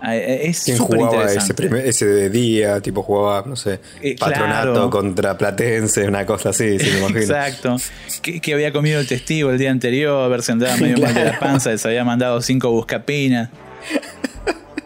Eh, 0.07 0.43
Es 0.51 0.65
¿Quién 0.65 0.77
jugaba 0.77 1.25
ese, 1.33 1.55
primer- 1.55 1.87
ese 1.87 2.05
de 2.05 2.29
día? 2.29 2.79
Tipo 2.83 3.03
jugaba, 3.03 3.43
no 3.49 3.57
sé, 3.57 3.81
Eh, 4.03 4.17
Patronato 4.19 4.73
claro. 4.73 4.91
contra 4.91 5.39
Platense, 5.39 6.07
una 6.07 6.27
cosa 6.27 6.51
así, 6.51 6.79
si 6.79 6.91
me 6.91 6.99
imagino. 6.99 7.21
Exacto. 7.21 7.77
Que, 8.21 8.39
que 8.41 8.53
había 8.53 8.71
comido 8.71 9.01
el 9.01 9.07
testigo 9.07 9.51
el 9.51 9.57
día 9.59 9.71
anterior, 9.71 10.23
a 10.23 10.29
ver 10.29 10.43
si 10.43 10.53
andaba 10.53 10.77
medio 10.77 10.99
mal 10.99 11.15
de 11.15 11.25
la 11.25 11.39
panza, 11.41 11.77
se 11.79 11.89
había 11.89 12.05
mandado 12.05 12.43
cinco 12.43 12.71
buscapinas. 12.71 13.49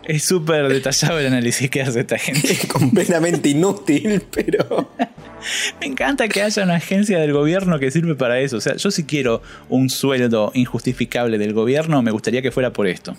Es 0.09 0.25
súper 0.25 0.69
detallado 0.69 1.19
el 1.19 1.27
análisis 1.27 1.69
que 1.69 1.83
hace 1.83 2.01
esta 2.01 2.17
gente. 2.17 2.59
Completamente 2.73 3.51
inútil, 3.51 4.23
pero. 4.31 4.91
Me 5.81 5.87
encanta 5.87 6.29
que 6.29 6.43
haya 6.43 6.65
una 6.65 6.77
agencia 6.77 7.19
del 7.19 7.35
gobierno 7.35 7.79
que 7.79 7.91
sirve 7.91 8.15
para 8.15 8.41
eso. 8.41 8.57
O 8.57 8.61
sea, 8.61 8.75
yo 8.77 8.91
si 8.91 9.05
quiero 9.05 9.43
un 9.69 9.91
sueldo 9.91 10.51
injustificable 10.55 11.37
del 11.37 11.53
gobierno, 11.53 12.03
me 12.03 12.11
gustaría 12.11 12.41
que 12.41 12.51
fuera 12.51 12.73
por 12.73 12.87
esto. 12.87 13.17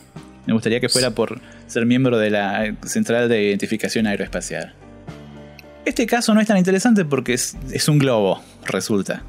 Me 0.47 0.53
gustaría 0.53 0.79
que 0.79 0.89
fuera 0.89 1.11
por 1.11 1.39
ser 1.67 1.85
miembro 1.85 2.17
de 2.17 2.31
la 2.31 2.75
Central 2.83 3.29
de 3.29 3.43
Identificación 3.43 4.07
Aeroespacial. 4.07 4.73
Este 5.85 6.07
caso 6.07 6.33
no 6.33 6.41
es 6.41 6.47
tan 6.47 6.57
interesante 6.57 7.05
porque 7.05 7.35
es, 7.35 7.55
es 7.71 7.87
un 7.87 7.99
globo, 7.99 8.41
resulta. 8.65 9.23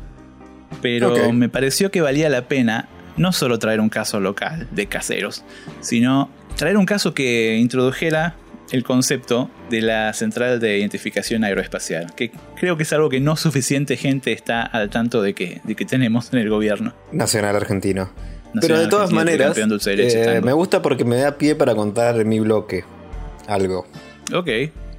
Pero 0.81 1.33
me 1.33 1.51
pareció 1.51 1.90
que 1.90 2.01
valía 2.01 2.31
la 2.31 2.49
pena 2.49 2.88
no 3.16 3.33
solo 3.33 3.59
traer 3.59 3.81
un 3.81 3.88
caso 3.88 4.20
local 4.20 4.68
de 4.70 4.87
caseros, 4.87 5.44
sino 5.81 6.31
traer 6.57 6.77
un 6.77 6.87
caso 6.87 7.14
que 7.14 7.57
introdujera 7.57 8.37
el 8.70 8.85
concepto 8.85 9.51
de 9.68 9.83
la 9.83 10.12
Central 10.12 10.61
de 10.61 10.79
Identificación 10.79 11.42
Aeroespacial, 11.44 12.14
que 12.14 12.31
creo 12.55 12.77
que 12.77 12.85
es 12.85 12.92
algo 12.92 13.09
que 13.09 13.20
no 13.20 13.37
suficiente 13.37 13.96
gente 13.96 14.33
está 14.33 14.62
al 14.62 14.90
tanto 14.90 15.23
de 15.23 15.35
que, 15.35 15.61
de 15.64 15.75
que 15.75 15.85
tenemos 15.85 16.33
en 16.33 16.38
el 16.38 16.49
gobierno. 16.49 16.92
Nacional 17.12 17.57
argentino. 17.57 18.11
Nacional 18.53 18.61
pero 18.62 18.79
de 18.79 18.87
todas 18.88 19.12
Argentino, 19.12 19.49
maneras, 19.55 19.85
de 19.85 19.96
leche, 19.96 20.37
eh, 20.37 20.40
me 20.40 20.53
gusta 20.53 20.83
porque 20.83 21.05
me 21.05 21.16
da 21.16 21.37
pie 21.37 21.55
para 21.55 21.75
contar 21.75 22.25
mi 22.25 22.40
bloque. 22.40 22.85
Algo. 23.46 23.87
Ok, 24.33 24.49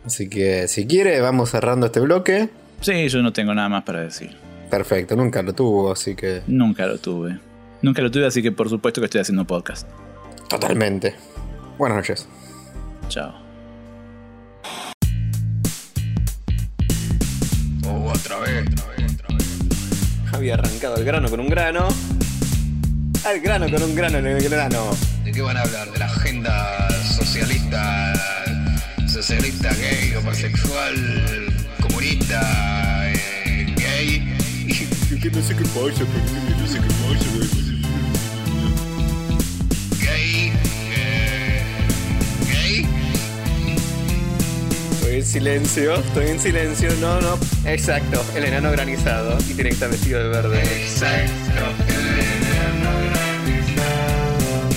Así 0.05 0.27
que 0.29 0.67
si 0.67 0.87
quiere, 0.87 1.21
vamos 1.21 1.51
cerrando 1.51 1.85
este 1.85 1.99
bloque. 1.99 2.49
sí, 2.81 3.07
yo 3.07 3.21
no 3.21 3.31
tengo 3.33 3.53
nada 3.53 3.69
más 3.69 3.83
para 3.83 4.01
decir. 4.01 4.35
Perfecto, 4.69 5.15
nunca 5.15 5.41
lo 5.41 5.53
tuvo, 5.53 5.91
así 5.91 6.15
que. 6.15 6.41
Nunca 6.47 6.87
lo 6.87 6.97
tuve. 6.97 7.37
Nunca 7.81 8.01
lo 8.01 8.11
tuve, 8.11 8.27
así 8.27 8.41
que 8.41 8.51
por 8.51 8.69
supuesto 8.69 9.01
que 9.01 9.05
estoy 9.05 9.21
haciendo 9.21 9.45
podcast. 9.45 9.87
Totalmente. 10.49 11.15
Buenas 11.77 11.97
noches. 11.97 12.27
Chao. 13.07 13.33
otra 17.83 18.39
vez, 18.39 18.67
otra 18.71 18.87
vez, 18.87 19.13
otra 19.13 19.35
vez. 19.35 20.33
Había 20.33 20.53
arrancado 20.55 20.95
el 20.97 21.05
grano 21.05 21.29
con 21.29 21.39
un 21.39 21.49
grano. 21.49 21.87
Al 23.25 23.39
grano 23.39 23.69
con 23.69 23.83
un 23.83 23.95
grano 23.95 24.17
en 24.19 24.27
el 24.27 24.43
grano. 24.49 24.91
¿De 25.23 25.31
qué 25.31 25.41
van 25.41 25.57
a 25.57 25.61
hablar? 25.61 25.91
¿De 25.91 25.99
la 25.99 26.05
agenda 26.05 26.89
socialista, 27.03 28.13
socialista 29.07 29.73
gay, 29.75 30.13
homosexual, 30.15 30.95
comunista, 31.81 33.11
eh, 33.11 33.73
gay? 33.77 34.37
Que 35.21 35.29
no 35.29 35.41
sé 35.41 35.55
qué 35.55 35.63
pasa, 35.65 36.03
no 36.59 36.67
sé 36.67 36.79
qué 36.79 36.87
pasa, 36.87 37.60
Estoy 45.11 45.19
en 45.19 45.25
silencio, 45.25 45.95
estoy 45.95 46.27
en 46.27 46.39
silencio. 46.39 46.89
No, 47.01 47.19
no. 47.19 47.37
Exacto, 47.65 48.23
el 48.33 48.45
enano 48.45 48.71
granizado. 48.71 49.37
Y 49.49 49.53
tiene 49.55 49.71
que 49.71 49.85
vestido 49.87 50.23
de 50.23 50.29
verde. 50.29 50.61
Exacto, 50.61 51.65
el 51.89 52.19
enano 52.47 52.91
granizado, 53.11 54.69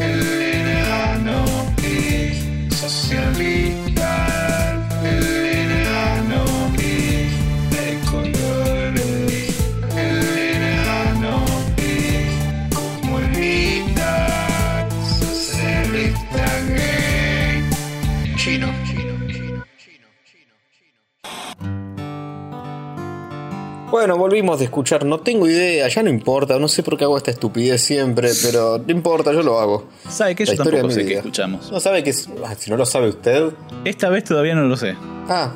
el 0.00 0.42
enano 0.54 1.44
es 1.82 2.74
socialista, 2.74 3.87
volvimos 24.18 24.58
de 24.58 24.66
escuchar. 24.66 25.04
No 25.06 25.20
tengo 25.20 25.46
idea, 25.46 25.88
ya 25.88 26.02
no 26.02 26.10
importa. 26.10 26.58
No 26.58 26.68
sé 26.68 26.82
por 26.82 26.96
qué 26.98 27.04
hago 27.04 27.16
esta 27.16 27.30
estupidez 27.30 27.80
siempre, 27.82 28.30
pero 28.42 28.78
no 28.78 28.92
importa, 28.92 29.32
yo 29.32 29.42
lo 29.42 29.58
hago. 29.58 29.86
¿Sabe 30.08 30.34
qué? 30.34 30.44
La 30.44 30.54
Yo 30.54 30.64
tampoco 30.64 30.90
sé 30.90 31.06
qué 31.06 31.14
escuchamos. 31.16 31.72
No 31.72 31.80
sabe 31.80 32.02
que 32.02 32.10
es. 32.10 32.28
ah, 32.44 32.54
Si 32.58 32.70
no 32.70 32.76
lo 32.76 32.84
sabe 32.84 33.08
usted. 33.08 33.52
Esta 33.84 34.10
vez 34.10 34.24
todavía 34.24 34.54
no 34.54 34.62
lo 34.62 34.76
sé. 34.76 34.94
Ah. 35.28 35.52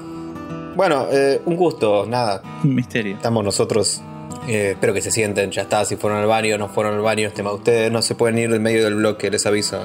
Bueno, 0.75 1.07
eh, 1.13 1.41
un 1.45 1.57
gusto, 1.57 2.07
nada. 2.07 2.43
Un 2.65 2.75
misterio. 2.75 3.15
Estamos 3.17 3.45
nosotros. 3.45 4.01
eh, 4.49 4.71
espero 4.73 4.93
que 4.95 5.03
se 5.03 5.11
sienten, 5.11 5.51
ya 5.51 5.63
está. 5.63 5.85
Si 5.85 5.97
fueron 5.97 6.19
al 6.19 6.27
baño, 6.27 6.57
no 6.59 6.69
fueron 6.69 6.95
al 6.95 7.01
baño, 7.03 7.29
es 7.29 7.35
tema 7.35 7.51
de 7.51 7.57
ustedes. 7.57 7.93
No 7.93 8.01
se 8.03 8.15
pueden 8.15 8.39
ir 8.39 8.51
del 8.51 8.61
medio 8.61 8.83
del 8.85 8.95
bloque, 8.95 9.31
les 9.31 9.45
aviso. 9.47 9.79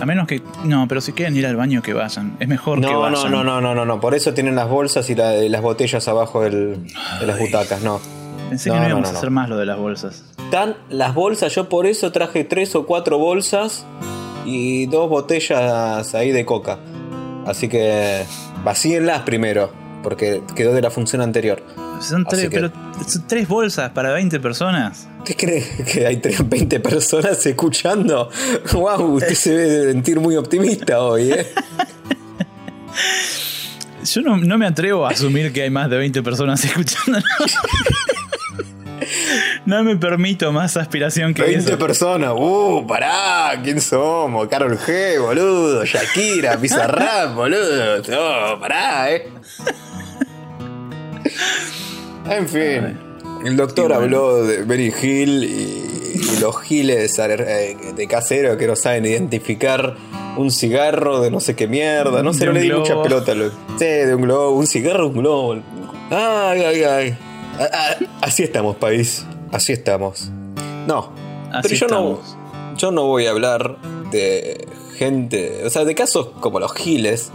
A 0.00 0.06
menos 0.06 0.28
que. 0.28 0.40
No, 0.64 0.86
pero 0.86 1.00
si 1.00 1.12
quieren 1.12 1.36
ir 1.36 1.44
al 1.46 1.56
baño, 1.56 1.82
que 1.82 1.92
vayan. 1.92 2.36
Es 2.38 2.46
mejor 2.46 2.80
que 2.80 2.86
No, 2.86 3.00
vayan. 3.00 3.30
no, 3.32 3.42
no, 3.42 3.44
no, 3.44 3.60
no, 3.60 3.74
no, 3.74 3.84
no. 3.84 4.00
Por 4.00 4.14
eso 4.14 4.32
tienen 4.32 4.54
las 4.54 4.68
bolsas 4.68 5.10
y, 5.10 5.16
la- 5.16 5.36
y 5.36 5.48
las 5.48 5.60
botellas 5.60 6.06
abajo 6.06 6.42
del- 6.42 6.86
de 7.20 7.26
las 7.26 7.38
butacas, 7.38 7.82
no. 7.82 8.00
Pensé 8.48 8.68
No, 8.70 8.76
que 8.76 8.80
no 8.80 8.88
íbamos 8.88 9.08
no, 9.10 9.14
a 9.14 9.18
hacer 9.18 9.30
más 9.30 9.48
lo 9.48 9.56
de 9.56 9.66
las 9.66 9.76
bolsas. 9.78 10.24
Están 10.38 10.76
las 10.90 11.14
bolsas, 11.14 11.54
yo 11.54 11.68
por 11.68 11.86
eso 11.86 12.10
traje 12.12 12.44
tres 12.44 12.74
o 12.74 12.86
cuatro 12.86 13.18
bolsas 13.18 13.84
y 14.46 14.86
dos 14.86 15.08
botellas 15.10 16.14
ahí 16.14 16.30
de 16.32 16.44
coca. 16.46 16.78
Así 17.46 17.68
que 17.68 18.24
vacíenlas 18.64 19.22
primero, 19.22 19.70
porque 20.02 20.42
quedó 20.54 20.72
de 20.72 20.80
la 20.82 20.90
función 20.90 21.20
anterior. 21.22 21.62
Son 22.00 22.24
tres, 22.24 22.44
que- 22.48 22.50
pero 22.50 22.70
son 23.06 23.26
tres 23.26 23.48
bolsas 23.48 23.90
para 23.90 24.12
20 24.12 24.38
personas. 24.40 25.08
¿Usted 25.18 25.36
cree 25.36 25.64
que 25.92 26.06
hay 26.06 26.16
tre- 26.16 26.48
20 26.48 26.80
personas 26.80 27.44
escuchando? 27.44 28.30
¡Wow! 28.72 29.16
Usted 29.16 29.34
se 29.34 29.54
debe 29.56 29.92
sentir 29.92 30.20
muy 30.20 30.36
optimista 30.36 31.02
hoy, 31.02 31.32
¿eh? 31.32 31.46
Yo 34.04 34.22
no, 34.22 34.36
no 34.38 34.56
me 34.56 34.66
atrevo 34.66 35.06
a 35.06 35.10
asumir 35.10 35.52
que 35.52 35.62
hay 35.62 35.70
más 35.70 35.90
de 35.90 35.98
20 35.98 36.22
personas 36.22 36.64
escuchando. 36.64 37.18
No 39.66 39.82
me 39.84 39.96
permito 39.96 40.52
más 40.52 40.76
aspiración 40.76 41.34
que 41.34 41.42
20 41.42 41.58
eso. 41.70 41.78
personas, 41.78 42.32
¡uh! 42.36 42.84
¡Pará! 42.86 43.60
¿Quién 43.62 43.80
somos? 43.80 44.48
Carol 44.48 44.78
G, 44.78 45.20
boludo. 45.20 45.84
Shakira, 45.84 46.56
Bizarrap, 46.56 47.34
boludo. 47.34 47.98
No, 48.08 48.60
pará, 48.60 49.10
¿eh? 49.12 49.28
En 52.30 52.48
fin. 52.48 52.98
El 53.44 53.56
doctor 53.56 53.92
habló 53.92 54.44
de 54.44 54.62
Benny 54.64 54.92
Hill 55.00 55.44
y, 55.44 56.20
y 56.20 56.40
los 56.40 56.60
giles 56.62 57.18
eh, 57.20 57.76
de 57.96 58.06
casero 58.08 58.56
que 58.56 58.66
no 58.66 58.74
saben 58.74 59.06
identificar 59.06 59.94
un 60.36 60.50
cigarro 60.50 61.20
de 61.20 61.30
no 61.30 61.38
sé 61.40 61.54
qué 61.54 61.68
mierda. 61.68 62.22
No 62.22 62.32
sé, 62.34 62.46
no 62.46 62.52
le 62.52 62.60
di 62.62 62.72
mucha 62.72 63.00
pelota. 63.02 63.34
lo- 63.34 63.50
Sí, 63.78 63.84
de 63.84 64.14
un 64.14 64.22
globo. 64.22 64.56
Un 64.56 64.66
cigarro, 64.66 65.06
un 65.08 65.14
globo. 65.18 65.54
Ay, 66.10 66.62
ay, 66.64 66.82
ay. 66.82 67.18
Así 68.20 68.42
estamos, 68.42 68.76
país. 68.76 69.24
Así 69.52 69.72
estamos. 69.72 70.30
No. 70.86 71.12
Así 71.52 71.62
pero 71.62 71.74
yo 71.74 71.86
estamos. 71.86 72.36
no, 72.36 72.76
yo 72.76 72.90
no 72.90 73.06
voy 73.06 73.26
a 73.26 73.30
hablar 73.30 73.78
de 74.10 74.66
gente, 74.96 75.64
o 75.64 75.70
sea, 75.70 75.84
de 75.84 75.94
casos 75.94 76.30
como 76.40 76.60
los 76.60 76.74
giles, 76.74 77.30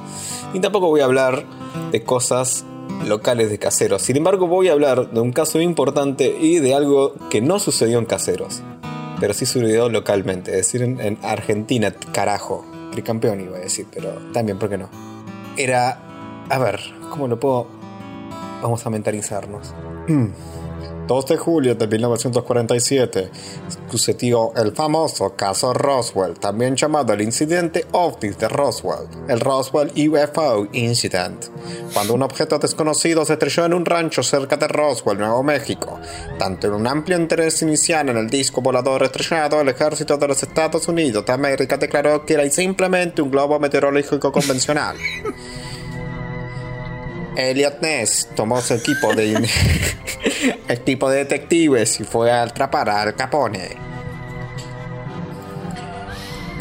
ni 0.54 0.60
tampoco 0.60 0.88
voy 0.88 1.02
a 1.02 1.06
hablar 1.06 1.46
de 1.92 2.04
cosas 2.04 2.66
locales 3.08 3.50
de 3.50 3.60
caseros. 3.60 4.02
Sin 4.02 4.18
embargo, 4.18 4.48
voy 4.48 4.70
a 4.70 4.74
hablar 4.74 5.12
de 5.12 5.20
un 5.20 5.32
caso 5.32 5.62
importante 5.62 6.36
y 6.40 6.60
de 6.60 6.76
algo 6.76 7.16
que 7.30 7.42
no 7.42 7.60
sucedió 7.60 8.00
en 8.00 8.06
caseros, 8.06 8.62
pero 9.20 9.34
sí 9.34 9.46
sucedió 9.46 9.90
localmente, 9.90 10.52
es 10.52 10.58
decir, 10.58 10.84
en, 10.84 11.00
en 11.00 11.18
Argentina, 11.24 11.94
carajo. 12.12 12.66
Tricampeón 12.92 13.42
iba 13.42 13.58
a 13.58 13.62
decir, 13.62 13.88
pero 13.92 14.12
también, 14.34 14.60
¿por 14.60 14.70
qué 14.70 14.78
no? 14.78 14.90
Era, 15.58 16.00
a 16.50 16.60
ver, 16.60 16.80
¿cómo 17.10 17.28
lo 17.28 17.40
puedo? 17.40 17.68
Vamos 18.64 18.86
a 18.86 18.90
mentalizarnos. 18.90 19.74
2 21.08 21.26
de 21.26 21.38
julio 21.38 21.76
de 21.76 21.86
1947 21.86 23.30
sucedió 23.90 24.54
el 24.56 24.74
famoso 24.74 25.36
caso 25.36 25.74
Roswell, 25.74 26.40
también 26.40 26.78
llamado 26.78 27.12
el 27.12 27.22
incidente 27.22 27.86
OVNI 27.92 28.30
de 28.30 28.48
Roswell, 28.48 29.10
el 29.28 29.42
Roswell 29.42 29.92
UFO 30.10 30.66
Incident, 30.72 31.48
cuando 31.94 32.14
un 32.14 32.24
objeto 32.24 32.58
desconocido 32.58 33.26
se 33.26 33.34
estrelló 33.34 33.66
en 33.66 33.74
un 33.74 33.86
rancho 33.86 34.24
cerca 34.24 34.56
de 34.56 34.70
Roswell, 34.70 35.18
Nuevo 35.18 35.44
México. 35.44 36.00
Tanto 36.40 36.68
en 36.68 36.74
un 36.74 36.88
amplio 36.88 37.20
interés 37.20 37.62
inicial 37.62 38.08
en 38.08 38.18
el 38.18 38.30
disco 38.30 38.62
volador 38.62 39.04
estrellado, 39.04 39.60
el 39.60 39.70
ejército 39.70 40.18
de 40.18 40.30
los 40.30 40.42
Estados 40.42 40.88
Unidos 40.88 41.26
de 41.26 41.34
América 41.34 41.76
declaró 41.76 42.26
que 42.26 42.36
era 42.36 42.50
simplemente 42.50 43.22
un 43.22 43.30
globo 43.30 43.60
meteorológico 43.60 44.32
convencional. 44.32 44.96
Elliot 47.36 47.82
Ness 47.82 48.30
tomó 48.36 48.62
su 48.62 48.74
equipo 48.76 49.14
de 49.16 49.34
equipo 50.68 51.10
de 51.10 51.18
detectives 51.20 52.00
y 52.00 52.04
fue 52.04 52.32
a 52.32 52.44
atrapar 52.44 52.90
a 52.90 53.02
Al 53.02 53.16
Capone. 53.16 53.78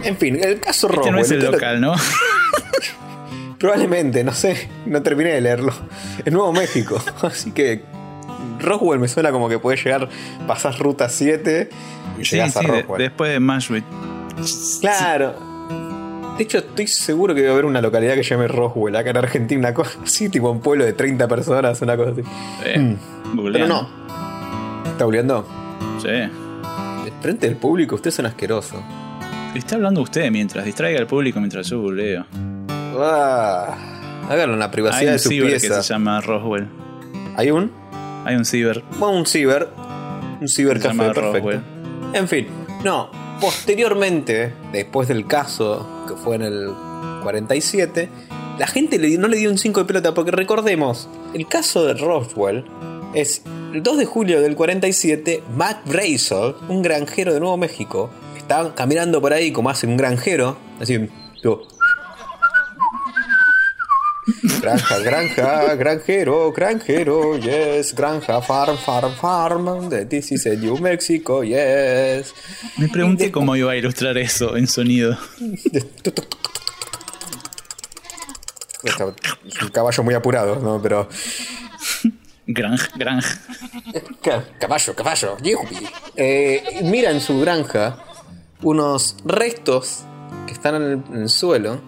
En 0.04 0.16
fin, 0.16 0.38
el 0.42 0.60
caso 0.60 0.86
Este 0.88 0.96
Roswell. 0.96 1.14
no 1.14 1.20
es 1.20 1.30
el 1.30 1.44
lo- 1.44 1.52
local, 1.52 1.80
¿no? 1.80 1.94
Probablemente, 3.58 4.24
no 4.24 4.32
sé, 4.32 4.68
no 4.86 5.02
terminé 5.02 5.30
de 5.30 5.40
leerlo. 5.40 5.72
Es 6.24 6.32
Nuevo 6.32 6.52
México, 6.52 7.00
así 7.22 7.52
que 7.52 7.82
Roswell 8.58 8.98
me 8.98 9.06
suena 9.06 9.30
como 9.30 9.48
que 9.48 9.60
puede 9.60 9.76
llegar, 9.76 10.08
pasás 10.48 10.78
ruta 10.80 11.08
7 11.08 11.68
y 12.18 12.24
Sí, 12.24 12.34
llegás 12.36 12.56
a 12.56 12.60
de- 12.60 12.66
Roswell. 12.66 12.98
después 13.02 13.30
de 13.30 13.38
Mashwit. 13.38 13.84
Claro. 14.80 15.51
De 16.36 16.44
hecho, 16.44 16.58
estoy 16.58 16.86
seguro 16.86 17.34
que 17.34 17.40
debe 17.42 17.52
haber 17.52 17.64
una 17.66 17.80
localidad 17.80 18.14
que 18.14 18.24
se 18.24 18.30
llame 18.30 18.48
Roswell, 18.48 18.96
acá 18.96 19.10
en 19.10 19.16
Argentina, 19.18 19.58
una 19.60 19.74
cosa 19.74 19.98
así, 20.02 20.28
tipo 20.28 20.50
un 20.50 20.60
pueblo 20.60 20.84
de 20.84 20.92
30 20.94 21.28
personas, 21.28 21.80
una 21.82 21.96
cosa 21.96 22.10
así. 22.12 22.22
Eh, 22.64 22.78
Mm. 22.78 23.52
Pero 23.52 23.66
no. 23.66 23.88
¿Está 24.86 25.04
googleando? 25.04 25.46
Sí. 26.02 26.08
De 26.08 27.12
frente 27.22 27.46
del 27.48 27.56
público, 27.56 27.94
usted 27.94 28.08
es 28.08 28.18
un 28.18 28.26
asqueroso. 28.26 28.82
Está 29.54 29.76
hablando 29.76 30.02
usted 30.02 30.30
mientras 30.30 30.64
distraiga 30.64 30.98
al 31.00 31.06
público 31.06 31.38
mientras 31.40 31.66
yo 31.68 31.80
googleo. 31.80 32.26
Ah, 32.98 33.74
háganlo 34.28 34.54
en 34.54 34.58
la 34.58 34.66
Hay 34.66 34.70
privacidad 34.70 35.06
un 35.06 35.12
de 35.12 35.18
su 35.18 35.28
ciber 35.30 35.52
que 35.54 35.60
pieza. 35.60 35.82
se 35.82 35.92
llama 35.94 36.20
Roswell. 36.20 36.68
¿Hay 37.36 37.50
un? 37.50 37.70
Hay 38.24 38.36
un 38.36 38.44
ciber. 38.44 38.82
Bueno, 38.98 39.16
un 39.16 39.26
ciber. 39.26 39.68
Un 40.40 40.48
Se 40.48 40.56
cibercafé, 40.56 40.88
llama 40.96 41.12
perfecto. 41.12 41.38
Roswell. 41.38 41.60
En 42.14 42.28
fin, 42.28 42.46
no. 42.84 43.10
Posteriormente, 43.40 44.52
después 44.72 45.08
del 45.08 45.26
caso 45.26 45.86
que 46.06 46.14
fue 46.14 46.36
en 46.36 46.42
el 46.42 46.70
47, 47.22 48.08
la 48.58 48.66
gente 48.66 48.98
no 49.18 49.28
le 49.28 49.36
dio 49.36 49.50
un 49.50 49.58
5 49.58 49.80
de 49.80 49.86
pelota 49.86 50.14
porque 50.14 50.30
recordemos, 50.30 51.08
el 51.34 51.48
caso 51.48 51.84
de 51.84 51.94
Roswell 51.94 52.64
es 53.14 53.42
el 53.72 53.82
2 53.82 53.98
de 53.98 54.04
julio 54.04 54.40
del 54.40 54.54
47, 54.54 55.42
Matt 55.56 55.88
Brazel, 55.88 56.54
un 56.68 56.82
granjero 56.82 57.32
de 57.32 57.40
Nuevo 57.40 57.56
México, 57.56 58.10
estaba 58.36 58.74
caminando 58.74 59.20
por 59.20 59.32
ahí 59.32 59.52
como 59.52 59.70
hace 59.70 59.86
un 59.86 59.96
granjero, 59.96 60.56
así, 60.80 61.08
Granja, 64.60 64.98
granja, 65.00 65.74
granjero, 65.74 66.52
granjero, 66.52 67.36
yes, 67.38 67.92
granja, 67.92 68.40
farm, 68.40 68.76
farm, 68.78 69.12
farm, 69.16 69.88
de 69.88 70.04
this 70.06 70.30
is 70.30 70.46
a 70.46 70.54
New 70.54 70.78
Mexico, 70.78 71.42
yes. 71.42 72.32
Me 72.78 72.88
pregunté 72.88 73.32
cómo 73.32 73.56
iba 73.56 73.72
a 73.72 73.76
ilustrar 73.76 74.16
eso 74.18 74.56
en 74.56 74.68
sonido. 74.68 75.18
Es 78.84 78.96
un 79.62 79.68
caballo 79.70 80.02
muy 80.02 80.14
apurado, 80.14 80.56
¿no? 80.60 80.80
Pero. 80.82 81.08
Granj, 82.46 82.88
granj. 82.96 83.24
Ca- 84.22 84.44
Caballo, 84.58 84.94
caballo. 84.94 85.36
Eh, 86.16 86.80
mira 86.82 87.10
en 87.10 87.20
su 87.20 87.40
granja 87.40 87.98
unos 88.62 89.16
restos 89.24 90.04
que 90.46 90.52
están 90.52 90.74
en 90.76 90.82
el, 90.82 91.02
en 91.14 91.22
el 91.22 91.28
suelo, 91.28 91.80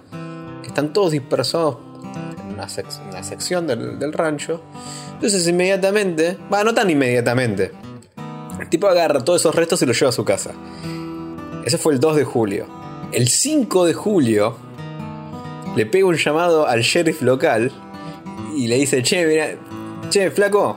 que 0.63 0.69
están 0.69 0.93
todos 0.93 1.13
dispersados 1.13 1.77
una 3.09 3.23
sección 3.23 3.67
del, 3.67 4.13
rancho. 4.13 4.63
Entonces, 5.15 5.47
inmediatamente, 5.49 6.39
va, 6.53 6.65
no 6.65 6.75
tan 6.75 6.91
inmediatamente, 6.91 7.73
el 8.61 8.69
tipo 8.69 8.87
agarra 8.87 9.25
todos 9.25 9.41
esos 9.41 9.55
restos 9.55 9.83
y 9.83 9.87
los 9.87 9.99
lleva 9.99 10.11
a 10.11 10.13
su 10.13 10.25
casa. 10.25 10.53
Ese 11.65 11.79
fue 11.79 11.95
el 11.95 12.01
2 12.01 12.17
de 12.17 12.25
julio. 12.25 12.67
El 13.13 13.29
5 13.29 13.87
de 13.87 13.95
julio 13.95 14.57
le 15.77 15.87
pega 15.87 16.07
un 16.07 16.17
llamado 16.17 16.67
al 16.67 16.83
sheriff 16.83 17.23
local 17.23 17.73
y 18.57 18.67
le 18.67 18.77
dice, 18.77 19.03
che, 19.03 19.27
mira, 19.27 19.49
che, 20.11 20.31
flaco, 20.31 20.77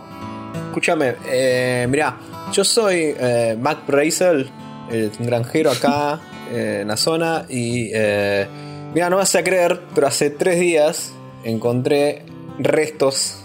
escúchame, 0.67 1.15
eh, 1.27 1.87
mirá, 1.89 2.17
yo 2.51 2.63
soy 2.63 3.15
eh, 3.19 3.57
Mac 3.59 3.85
Brazel, 3.85 4.49
el 4.89 5.11
granjero 5.19 5.71
acá 5.71 6.19
eh, 6.51 6.79
en 6.81 6.87
la 6.87 6.97
zona 6.97 7.45
y 7.49 7.91
eh, 7.93 8.47
mira, 8.93 9.09
no 9.09 9.17
vas 9.17 9.35
a 9.35 9.43
creer, 9.43 9.81
pero 9.93 10.07
hace 10.07 10.29
tres 10.29 10.59
días 10.59 11.11
encontré 11.51 12.23
restos 12.59 13.39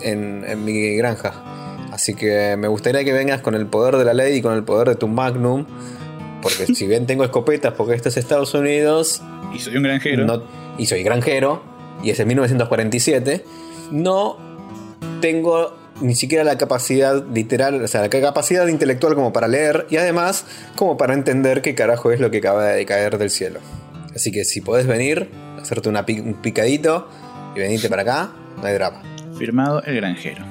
en, 0.00 0.44
en 0.46 0.64
mi 0.64 0.96
granja. 0.96 1.32
Así 1.92 2.14
que 2.14 2.56
me 2.58 2.68
gustaría 2.68 3.04
que 3.04 3.12
vengas 3.12 3.40
con 3.40 3.54
el 3.54 3.66
poder 3.66 3.96
de 3.96 4.04
la 4.04 4.14
ley 4.14 4.36
y 4.38 4.42
con 4.42 4.54
el 4.54 4.64
poder 4.64 4.88
de 4.88 4.94
tu 4.96 5.08
Magnum. 5.08 5.66
Porque 6.42 6.66
si 6.74 6.86
bien 6.86 7.06
tengo 7.06 7.24
escopetas 7.24 7.74
porque 7.74 7.94
esto 7.94 8.08
es 8.08 8.16
Estados 8.16 8.54
Unidos, 8.54 9.22
Y 9.54 9.58
soy 9.60 9.76
un 9.76 9.82
granjero. 9.84 10.24
no- 10.24 10.42
y 10.76 10.86
soy 10.86 11.04
granjero, 11.04 11.62
y 12.02 12.10
es 12.10 12.18
en 12.18 12.26
1947, 12.26 13.44
no 13.92 14.36
tengo 15.20 15.72
ni 16.00 16.16
siquiera 16.16 16.42
la 16.42 16.58
capacidad 16.58 17.24
literal, 17.32 17.80
o 17.82 17.86
sea, 17.86 18.00
la 18.00 18.10
capacidad 18.10 18.66
intelectual 18.66 19.14
como 19.14 19.32
para 19.32 19.46
leer 19.46 19.86
y 19.90 19.96
además 19.98 20.44
como 20.76 20.96
para 20.96 21.14
entender 21.14 21.62
qué 21.62 21.76
carajo 21.76 22.10
es 22.10 22.18
lo 22.18 22.32
que 22.32 22.38
acaba 22.38 22.64
de 22.66 22.84
caer 22.84 23.18
del 23.18 23.30
cielo. 23.30 23.60
Así 24.16 24.32
que 24.32 24.44
si 24.44 24.60
podés 24.60 24.88
venir, 24.88 25.30
hacerte 25.62 25.88
una 25.88 26.04
un 26.08 26.34
picadito 26.42 27.08
y 27.54 27.58
venirte 27.60 27.88
para 27.88 28.02
acá, 28.02 28.30
no 28.60 28.66
hay 28.66 28.74
drama. 28.74 29.02
Firmado 29.38 29.82
el 29.82 29.96
granjero. 29.96 30.44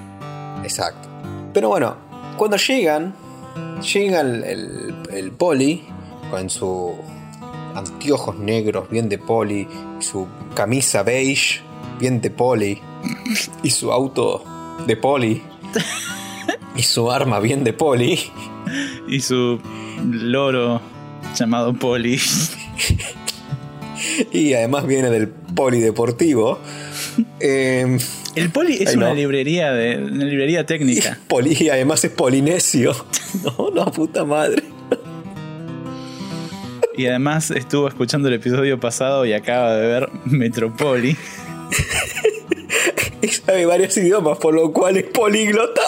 Exacto. 0.64 1.08
Pero 1.54 1.70
bueno, 1.70 1.96
cuando 2.38 2.58
llegan, 2.58 3.14
llega 3.94 4.22
el, 4.22 4.44
el- 4.44 4.94
el 5.12 5.32
poli 5.32 5.84
con 6.32 6.50
su 6.50 6.96
anteojos 7.76 8.38
negros 8.38 8.90
bien 8.90 9.10
de 9.10 9.18
poli, 9.18 9.68
su 10.00 10.28
camisa 10.56 11.04
beige 11.04 11.62
bien 12.00 12.22
de 12.22 12.30
poli, 12.32 12.80
y 13.64 13.70
su 13.70 13.92
auto 13.92 14.44
de 14.88 14.96
poli, 14.98 15.42
y 16.76 16.84
su 16.84 17.12
arma 17.12 17.40
bien 17.40 17.64
de 17.64 17.74
poli. 17.74 18.20
Y 19.08 19.20
su 19.20 19.60
loro 20.10 20.82
llamado 21.36 21.74
Poli. 21.74 22.20
Y 24.32 24.54
además 24.54 24.86
viene 24.88 25.10
del 25.10 25.28
polideportivo. 25.30 26.60
Eh, 27.40 27.98
El 28.36 28.50
Poli 28.50 28.78
es 28.82 28.96
una 28.96 29.10
no. 29.10 29.16
librería 29.16 29.72
de 29.72 29.98
una 29.98 30.26
librería 30.26 30.66
técnica. 30.66 31.20
poli, 31.28 31.56
y 31.60 31.70
además 31.70 32.04
es 32.04 32.12
polinesio. 32.12 32.96
No, 33.44 33.72
no, 33.72 33.92
puta 33.92 34.24
madre. 34.24 34.62
Y 36.96 37.08
además 37.08 37.50
estuvo 37.50 37.88
escuchando 37.88 38.28
el 38.28 38.36
episodio 38.36 38.80
pasado 38.80 39.26
y 39.26 39.34
acaba 39.34 39.76
de 39.76 39.88
ver 39.88 40.10
Metropoli. 40.26 41.18
Y 43.24 43.30
sabe 43.30 43.66
varios 43.66 43.96
idiomas, 43.96 44.38
por 44.38 44.54
lo 44.54 44.74
cual 44.74 44.98
es 44.98 45.06
políglota. 45.06 45.82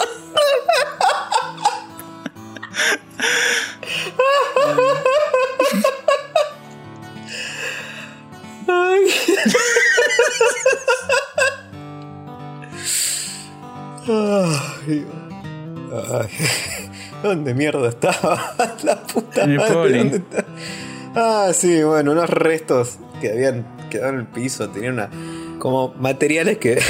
¿Dónde 17.26 17.54
mierda 17.54 17.88
estaba? 17.88 18.54
La 18.84 19.02
puta 19.02 19.42
En 19.42 19.50
el 19.50 19.56
madre, 19.58 19.74
poli. 19.74 19.98
¿dónde 19.98 20.16
está? 20.18 20.44
Ah, 21.14 21.50
sí, 21.52 21.82
bueno, 21.82 22.12
unos 22.12 22.30
restos 22.30 22.98
que 23.20 23.32
habían 23.32 23.66
quedado 23.90 24.12
en 24.12 24.20
el 24.20 24.26
piso. 24.26 24.68
Tenían 24.68 24.94
una. 24.94 25.10
como 25.58 25.92
materiales 25.94 26.58
que. 26.58 26.80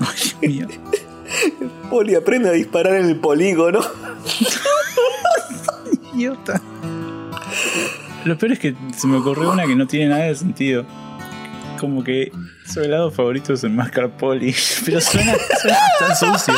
Ay, 0.00 0.48
mío. 0.48 0.66
Poli 1.90 2.14
aprende 2.14 2.48
a 2.48 2.52
disparar 2.52 2.94
en 2.94 3.06
el 3.06 3.16
polígono. 3.16 3.80
Idiota. 6.14 6.62
Lo 8.24 8.38
peor 8.38 8.52
es 8.52 8.58
que 8.58 8.74
se 8.96 9.06
me 9.06 9.16
ocurrió 9.18 9.50
una 9.50 9.66
que 9.66 9.74
no 9.74 9.86
tiene 9.86 10.08
nada 10.08 10.24
de 10.24 10.34
sentido. 10.36 10.86
Como 11.78 12.04
que 12.04 12.30
su 12.66 12.80
helado 12.80 13.10
favorito 13.10 13.52
es 13.54 13.64
el 13.64 13.70
mascarpoli. 13.70 14.54
Pero 14.84 15.00
suena, 15.00 15.34
suena 15.60 15.78
tan 15.98 16.16
sucio. 16.16 16.54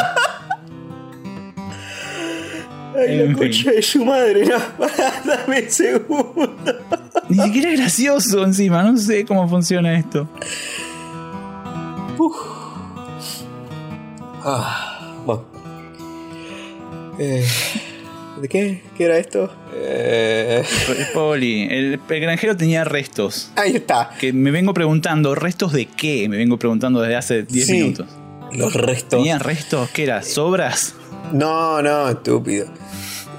Ay, 3.09 3.17
la 3.17 3.23
En 3.25 3.29
fin. 3.31 3.39
concha 3.39 3.71
de 3.73 3.83
su 3.83 4.05
madre, 4.05 4.45
no. 4.47 4.57
Dame 5.25 5.63
un 5.63 5.71
segundo. 5.71 6.57
Ni 7.29 7.39
siquiera 7.43 7.71
es 7.73 7.79
gracioso 7.81 8.45
encima. 8.45 8.83
No 8.83 8.97
sé 8.97 9.25
cómo 9.25 9.49
funciona 9.49 9.99
esto. 9.99 10.29
Ah, 14.45 15.21
bueno. 15.25 15.45
Eh, 17.19 17.47
¿De 18.41 18.49
qué? 18.49 18.83
¿Qué 18.97 19.05
era 19.05 19.19
esto? 19.19 19.53
Eh, 19.75 20.65
El 20.99 21.07
Poli. 21.15 21.63
El, 21.71 22.01
el 22.09 22.21
granjero 22.21 22.57
tenía 22.57 22.85
restos. 22.85 23.53
ahí 23.57 23.77
está. 23.77 24.11
Que 24.19 24.33
me 24.33 24.51
vengo 24.51 24.75
preguntando, 24.75 25.35
¿restos 25.35 25.73
de 25.73 25.87
qué? 25.87 26.29
Me 26.29 26.37
vengo 26.37 26.59
preguntando 26.59 27.01
desde 27.01 27.17
hace 27.17 27.43
10 27.45 27.67
Sí. 27.67 27.73
minutos. 27.75 28.07
Los 28.53 28.75
restos. 28.75 29.11
¿Tenía 29.19 29.39
restos? 29.39 29.89
¿Qué 29.91 30.05
era? 30.05 30.23
¿Sobras? 30.23 30.95
No, 31.33 31.81
no, 31.83 32.09
estúpido. 32.09 32.67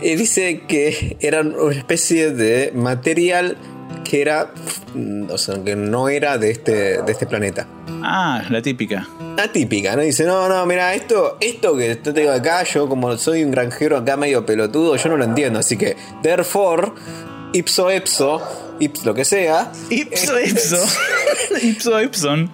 Eh, 0.01 0.15
dice 0.17 0.61
que 0.67 1.17
eran 1.21 1.53
una 1.55 1.75
especie 1.75 2.31
de 2.31 2.71
material 2.73 3.57
que 4.03 4.21
era. 4.21 4.51
mm, 4.93 5.29
O 5.31 5.38
sea, 5.38 5.63
que 5.63 5.75
no 5.75 6.09
era 6.09 6.38
de 6.38 6.51
este, 6.51 7.01
de 7.01 7.11
este 7.11 7.25
planeta. 7.25 7.67
Ah, 8.05 8.43
la 8.49 8.61
típica. 8.61 9.07
Atípica, 9.41 9.95
¿no? 9.95 10.01
Dice, 10.01 10.25
no, 10.25 10.49
no, 10.49 10.65
mira, 10.65 10.93
esto, 10.93 11.38
esto 11.39 11.75
que 11.77 11.99
yo 12.03 12.13
tengo 12.13 12.31
acá, 12.31 12.63
yo 12.63 12.88
como 12.89 13.15
soy 13.17 13.43
un 13.43 13.51
granjero 13.51 13.97
acá 13.97 14.17
medio 14.17 14.45
pelotudo, 14.45 14.95
yo 14.95 15.09
no 15.09 15.17
lo 15.17 15.23
entiendo. 15.23 15.59
Así 15.59 15.77
que, 15.77 15.95
therefore, 16.21 16.91
ipso 17.53 17.91
ipso, 17.91 18.41
ips 18.79 19.05
lo 19.05 19.13
que 19.13 19.23
sea. 19.25 19.71
Ipso 19.89 20.39
Ipso. 20.45 20.77
Ipso 21.61 22.01
Ipson. 22.01 22.51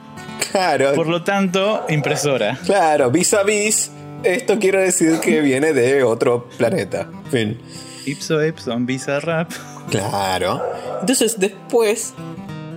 Claro, 0.52 0.94
Por 0.94 1.08
lo 1.08 1.24
tanto, 1.24 1.86
impresora. 1.90 2.58
claro, 2.66 3.12
vis 3.12 3.34
a 3.34 3.44
vis, 3.44 3.92
esto 4.24 4.60
quiere 4.60 4.82
decir 4.82 5.20
que 5.20 5.42
viene 5.42 5.74
de 5.74 6.04
otro 6.04 6.48
planeta. 6.58 7.10
Fin. 7.32 7.60
Ipso 8.06 8.44
Ipson, 8.44 8.86
Bizarrap. 8.86 9.52
Claro. 9.90 10.62
Entonces 11.02 11.40
después 11.40 12.14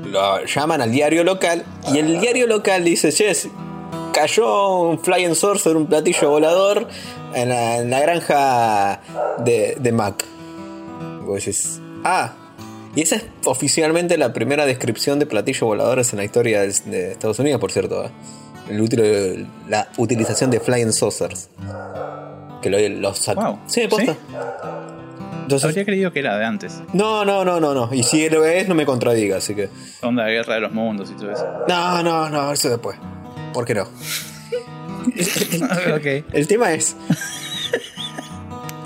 lo 0.05 0.45
llaman 0.45 0.80
al 0.80 0.90
diario 0.90 1.24
local 1.24 1.64
y 1.93 1.99
el 1.99 2.20
diario 2.20 2.47
local 2.47 2.84
dice, 2.84 3.12
che, 3.12 3.32
cayó 4.12 4.78
un 4.78 4.99
flying 4.99 5.34
saucer, 5.34 5.76
un 5.76 5.86
platillo 5.86 6.30
volador 6.30 6.86
en 7.34 7.49
la, 7.49 7.78
en 7.78 7.90
la 7.90 8.01
granja 8.01 9.01
de, 9.38 9.76
de 9.80 9.93
Mac. 9.93 10.24
Y 11.20 11.24
vos 11.24 11.36
decís, 11.45 11.80
ah. 12.05 12.34
Y 12.95 13.01
esa 13.01 13.16
es 13.16 13.24
oficialmente 13.47 14.18
la 14.18 14.34
primera 14.34 14.66
descripción 14.66 15.18
de 15.18 15.24
platillos 15.24 15.62
voladores 15.62 16.12
en 16.12 16.18
la 16.18 16.24
historia 16.24 16.61
de 16.61 17.12
Estados 17.12 17.38
Unidos, 17.38 17.59
por 17.59 17.72
cierto. 17.72 18.05
¿eh? 18.05 18.11
El 18.68 19.46
la 19.68 19.88
utilización 19.96 20.50
de 20.50 20.60
flying 20.60 20.92
saucers. 20.92 21.48
Que 22.60 22.70
lo, 22.70 22.78
los 23.00 23.18
sacó. 23.18 23.42
Wow. 23.42 23.58
Sí, 23.66 23.88
posta. 23.88 24.12
¿Sí? 24.12 24.18
Entonces, 25.42 25.68
Habría 25.68 25.84
creído 25.84 26.12
que 26.12 26.20
era 26.20 26.38
de 26.38 26.44
antes. 26.44 26.80
no, 26.92 27.24
no, 27.24 27.44
no, 27.44 27.60
no, 27.60 27.74
no. 27.74 27.92
Y 27.92 28.04
si 28.04 28.28
lo 28.30 28.44
es, 28.44 28.68
no 28.68 28.74
me 28.74 28.86
contradiga, 28.86 29.38
así 29.38 29.54
que. 29.54 29.68
Onda 30.00 30.24
de 30.24 30.32
guerra 30.32 30.54
de 30.54 30.60
los 30.60 30.72
mundos 30.72 31.10
y 31.10 31.14
todo 31.14 31.32
eso. 31.32 31.46
No, 31.68 32.02
no, 32.02 32.30
no, 32.30 32.52
eso 32.52 32.70
después. 32.70 32.96
¿Por 33.52 33.64
qué 33.64 33.74
no? 33.74 33.82
ok. 35.96 36.24
El 36.32 36.46
tema 36.46 36.72
es. 36.72 36.96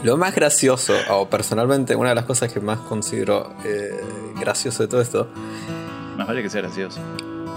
Lo 0.02 0.16
más 0.16 0.34
gracioso, 0.34 0.94
o 1.10 1.28
personalmente, 1.28 1.96
una 1.96 2.10
de 2.10 2.14
las 2.14 2.24
cosas 2.24 2.52
que 2.52 2.60
más 2.60 2.78
considero 2.80 3.52
eh, 3.64 4.00
gracioso 4.38 4.82
de 4.82 4.88
todo 4.88 5.00
esto, 5.00 5.28
Más 6.16 6.26
vale 6.26 6.42
que 6.42 6.50
sea 6.50 6.62
gracioso. 6.62 7.00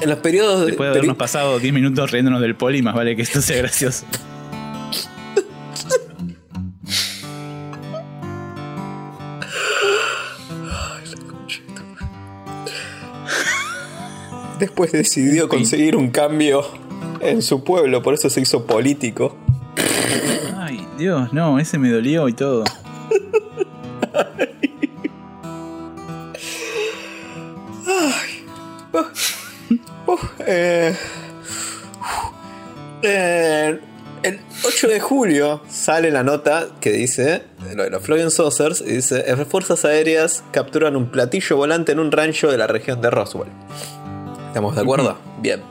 En 0.02 0.10
los 0.10 0.20
periodos 0.20 0.62
de. 0.62 0.66
Después 0.68 0.88
de 0.90 0.94
peri- 0.94 0.98
habernos 1.00 1.18
pasado 1.18 1.60
10 1.60 1.74
minutos 1.74 2.12
riéndonos 2.12 2.42
del 2.42 2.56
poli, 2.56 2.82
más 2.82 2.96
vale 2.96 3.16
que 3.16 3.22
esto 3.24 3.42
sea 3.42 3.58
gracioso. 3.58 4.06
después 14.60 14.92
decidió 14.92 15.48
conseguir 15.48 15.96
un 15.96 16.10
cambio 16.12 16.66
en 17.22 17.42
su 17.42 17.64
pueblo, 17.64 18.02
por 18.02 18.14
eso 18.14 18.30
se 18.30 18.42
hizo 18.42 18.66
político. 18.66 19.36
Ay, 20.58 20.86
Dios, 20.98 21.32
no, 21.34 21.60
ese 21.60 21.78
me 21.78 21.90
dolió 21.90 22.28
y 22.28 22.34
todo. 22.34 22.64
Eh, 30.50 30.96
eh, 33.04 33.80
el 34.24 34.40
8 34.64 34.88
de 34.88 35.00
julio 35.00 35.62
sale 35.70 36.12
la 36.12 36.24
nota 36.24 36.68
que 36.82 36.92
dice 36.92 37.44
lo 37.76 37.84
de 37.84 37.90
los 37.90 38.04
Flying 38.04 38.32
Saucers 38.32 38.82
y 38.82 38.96
dice 38.96 39.24
"Las 39.28 39.48
fuerzas 39.48 39.86
aéreas 39.86 40.44
capturan 40.52 40.96
un 40.96 41.10
platillo 41.12 41.56
volante 41.56 41.92
en 41.92 42.00
un 42.00 42.12
rancho 42.12 42.52
de 42.52 42.58
la 42.58 42.68
región 42.68 43.00
de 43.02 43.10
Roswell. 43.10 43.50
¿Estamos 44.48 44.76
de 44.76 44.82
acuerdo? 44.82 45.18
Bien. 45.40 45.62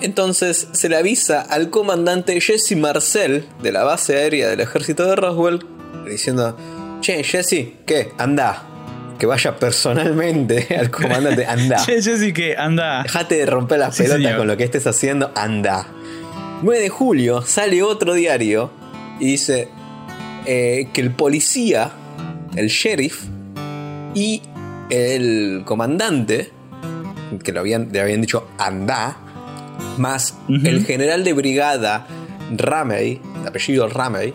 Entonces 0.00 0.68
se 0.72 0.88
le 0.88 0.96
avisa 0.96 1.40
al 1.40 1.70
comandante 1.70 2.38
Jesse 2.40 2.76
Marcel 2.76 3.48
de 3.62 3.72
la 3.72 3.84
base 3.84 4.16
aérea 4.16 4.48
del 4.48 4.60
ejército 4.60 5.06
de 5.06 5.16
Roswell 5.16 5.60
diciendo, 6.04 6.56
che, 7.00 7.24
Jesse, 7.24 7.74
¿qué? 7.86 8.12
Anda. 8.18 8.73
Que 9.18 9.26
vaya 9.26 9.56
personalmente 9.56 10.66
al 10.78 10.90
comandante, 10.90 11.46
anda. 11.46 11.76
Che, 11.76 12.02
Jessy, 12.02 12.32
que 12.32 12.56
anda. 12.56 13.02
Dejate 13.02 13.36
de 13.36 13.46
romper 13.46 13.78
las 13.78 13.94
Sí, 13.96 14.02
pelotas 14.04 14.22
señor. 14.22 14.38
con 14.38 14.46
lo 14.48 14.56
que 14.56 14.64
estés 14.64 14.86
haciendo, 14.86 15.30
anda. 15.34 15.86
9 16.62 16.80
de 16.80 16.88
julio 16.88 17.42
sale 17.42 17.82
otro 17.82 18.14
diario 18.14 18.70
y 19.20 19.26
dice 19.26 19.68
eh, 20.46 20.88
que 20.92 21.00
el 21.00 21.10
policía, 21.10 21.90
el 22.56 22.68
sheriff 22.68 23.24
y 24.14 24.42
el 24.90 25.62
comandante, 25.64 26.50
que 27.42 27.52
lo 27.52 27.60
habían, 27.60 27.90
le 27.92 28.00
habían 28.00 28.20
dicho 28.20 28.48
anda, 28.58 29.16
más 29.98 30.34
el 30.48 30.84
general 30.84 31.24
de 31.24 31.32
brigada 31.32 32.06
Ramey, 32.56 33.20
de 33.42 33.48
apellido 33.48 33.88
Ramey, 33.88 34.32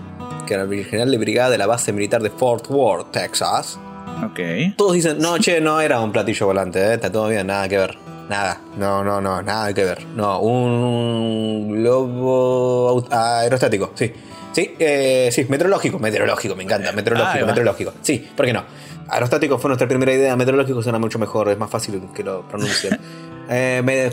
que 0.47 0.53
era 0.55 0.63
el 0.63 0.85
general 0.85 1.11
de 1.11 1.17
brigada 1.17 1.49
de 1.51 1.57
la 1.57 1.67
base 1.67 1.91
militar 1.93 2.21
de 2.21 2.29
Fort 2.29 2.65
Worth, 2.69 3.11
Texas. 3.11 3.79
Ok. 4.25 4.39
Todos 4.75 4.93
dicen, 4.93 5.17
no, 5.19 5.37
che, 5.37 5.61
no 5.61 5.79
era 5.81 5.99
un 6.01 6.11
platillo 6.11 6.45
volante, 6.45 6.79
¿eh? 6.79 6.93
está 6.95 7.11
todo 7.11 7.27
bien, 7.29 7.47
nada 7.47 7.67
que 7.67 7.77
ver. 7.77 7.97
Nada, 8.29 8.59
no, 8.77 9.03
no, 9.03 9.19
no, 9.21 9.41
nada 9.41 9.73
que 9.73 9.83
ver. 9.83 10.05
No, 10.15 10.39
un 10.39 11.71
globo 11.81 12.89
aut- 12.91 13.11
aerostático, 13.11 13.91
sí. 13.95 14.11
Sí, 14.51 14.75
eh, 14.79 15.29
sí, 15.31 15.45
meteorológico, 15.49 15.99
meteorológico, 15.99 16.55
me 16.55 16.63
encanta, 16.63 16.91
meteorológico, 16.91 17.45
meteorológico. 17.45 17.93
Sí, 18.01 18.27
¿por 18.35 18.45
qué 18.45 18.53
no? 18.53 18.63
Aerostático 19.07 19.57
fue 19.57 19.69
nuestra 19.69 19.87
primera 19.87 20.11
idea, 20.13 20.35
meteorológico 20.35 20.81
suena 20.83 20.99
mucho 20.99 21.17
mejor, 21.17 21.49
es 21.49 21.57
más 21.57 21.69
fácil 21.69 22.01
que 22.15 22.23
lo 22.23 22.47
pronuncien. 22.47 22.99
Eh, 23.51 23.81
me- 23.83 24.11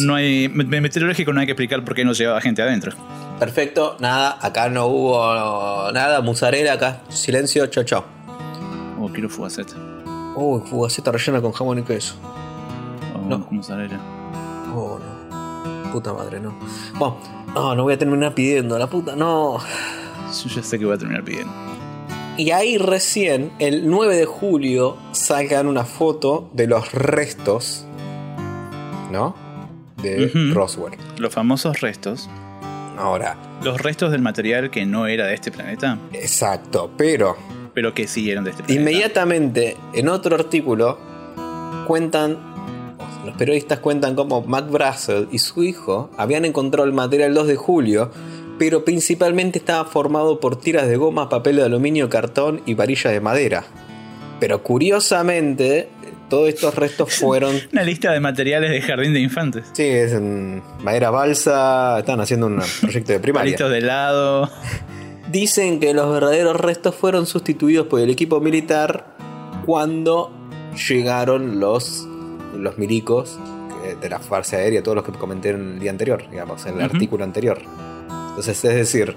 No 0.00 0.14
hay. 0.14 0.48
me- 0.48 0.80
Meteorológico 0.80 1.30
no 1.34 1.40
hay 1.40 1.46
que 1.46 1.52
explicar 1.52 1.84
por 1.84 1.94
qué 1.94 2.06
no 2.06 2.14
llevaba 2.14 2.40
gente 2.40 2.62
adentro. 2.62 2.92
Perfecto, 3.38 3.96
nada, 4.00 4.38
acá 4.40 4.70
no 4.70 4.86
hubo 4.86 5.92
nada, 5.92 6.22
musarela, 6.22 6.72
acá, 6.72 7.02
silencio, 7.10 7.66
chao, 7.66 7.84
chao. 7.84 8.04
Quiero 9.12 9.28
fugaceta. 9.28 9.74
Uy, 10.36 10.62
fugaceta 10.68 11.10
rellena 11.12 11.40
con 11.40 11.52
jamón 11.52 11.78
y 11.78 11.82
queso. 11.82 12.14
O 13.14 13.28
No. 13.28 13.46
mozzarella. 13.50 13.98
Oh, 14.74 14.98
no. 14.98 15.92
Puta 15.92 16.12
madre, 16.12 16.38
no. 16.40 16.54
Bueno, 16.98 17.16
no, 17.54 17.74
no 17.74 17.82
voy 17.84 17.94
a 17.94 17.98
terminar 17.98 18.34
pidiendo, 18.34 18.78
la 18.78 18.86
puta, 18.88 19.16
no. 19.16 19.58
Yo 19.58 20.48
ya 20.50 20.62
sé 20.62 20.78
que 20.78 20.84
voy 20.84 20.94
a 20.94 20.98
terminar 20.98 21.24
pidiendo. 21.24 21.52
Y 22.36 22.50
ahí 22.52 22.78
recién, 22.78 23.50
el 23.58 23.88
9 23.90 24.16
de 24.16 24.26
julio, 24.26 24.96
sacan 25.12 25.66
una 25.66 25.84
foto 25.84 26.50
de 26.52 26.66
los 26.68 26.92
restos, 26.92 27.84
¿no? 29.10 29.34
De. 30.02 30.30
Roswell. 30.54 30.92
Los 31.18 31.34
famosos 31.34 31.80
restos. 31.80 32.28
Ahora, 32.96 33.36
Los 33.62 33.80
restos 33.80 34.10
del 34.12 34.22
material 34.22 34.70
que 34.70 34.84
no 34.86 35.06
era 35.06 35.26
de 35.26 35.34
este 35.34 35.50
planeta, 35.50 35.98
exacto, 36.12 36.90
pero 36.96 37.36
pero 37.78 37.94
que 37.94 38.08
eran 38.28 38.42
de 38.42 38.50
este 38.50 38.64
planeta. 38.64 38.72
inmediatamente 38.90 39.76
en 39.92 40.08
otro 40.08 40.34
artículo 40.34 40.98
cuentan, 41.86 42.36
los 43.24 43.36
periodistas 43.36 43.78
cuentan 43.78 44.16
cómo 44.16 44.42
Mac 44.42 44.68
Brassel 44.68 45.28
y 45.30 45.38
su 45.38 45.62
hijo 45.62 46.10
habían 46.16 46.44
encontrado 46.44 46.88
el 46.88 46.92
material 46.92 47.28
el 47.28 47.34
2 47.36 47.46
de 47.46 47.54
julio, 47.54 48.10
pero 48.58 48.84
principalmente 48.84 49.60
estaba 49.60 49.88
formado 49.88 50.40
por 50.40 50.58
tiras 50.58 50.88
de 50.88 50.96
goma, 50.96 51.28
papel 51.28 51.54
de 51.54 51.62
aluminio, 51.62 52.08
cartón 52.08 52.62
y 52.66 52.74
varilla 52.74 53.12
de 53.12 53.20
madera. 53.20 53.64
Pero 54.40 54.64
curiosamente, 54.64 55.88
todos 56.28 56.48
estos 56.48 56.74
restos 56.74 57.14
fueron 57.20 57.54
Una 57.70 57.84
lista 57.84 58.10
de 58.10 58.18
materiales 58.18 58.72
de 58.72 58.82
jardín 58.82 59.12
de 59.12 59.20
infantes. 59.20 59.66
Sí, 59.72 59.84
es 59.84 60.14
en 60.14 60.64
madera 60.82 61.10
balsa. 61.10 62.00
Están 62.00 62.20
haciendo 62.20 62.46
un 62.46 62.60
proyecto 62.80 63.12
de 63.12 63.20
primaria. 63.20 63.52
Palitos 63.52 63.70
de 63.70 63.78
helado. 63.78 64.50
Dicen 65.30 65.78
que 65.80 65.92
los 65.92 66.10
verdaderos 66.10 66.56
restos 66.56 66.94
fueron 66.94 67.26
sustituidos 67.26 67.86
por 67.86 68.00
el 68.00 68.08
equipo 68.10 68.40
militar 68.40 69.14
cuando 69.66 70.30
llegaron 70.88 71.60
los, 71.60 72.06
los 72.56 72.78
milicos 72.78 73.38
eh, 73.84 73.96
de 74.00 74.08
la 74.08 74.18
Fuerza 74.20 74.56
Aérea, 74.56 74.82
todos 74.82 74.94
los 74.96 75.04
que 75.04 75.12
comenté 75.12 75.50
en 75.50 75.74
el 75.74 75.78
día 75.80 75.90
anterior, 75.90 76.22
digamos, 76.30 76.64
en 76.66 76.76
el 76.76 76.82
artículo 76.82 77.24
anterior. 77.24 77.58
Entonces, 78.30 78.64
es 78.64 78.74
decir, 78.74 79.16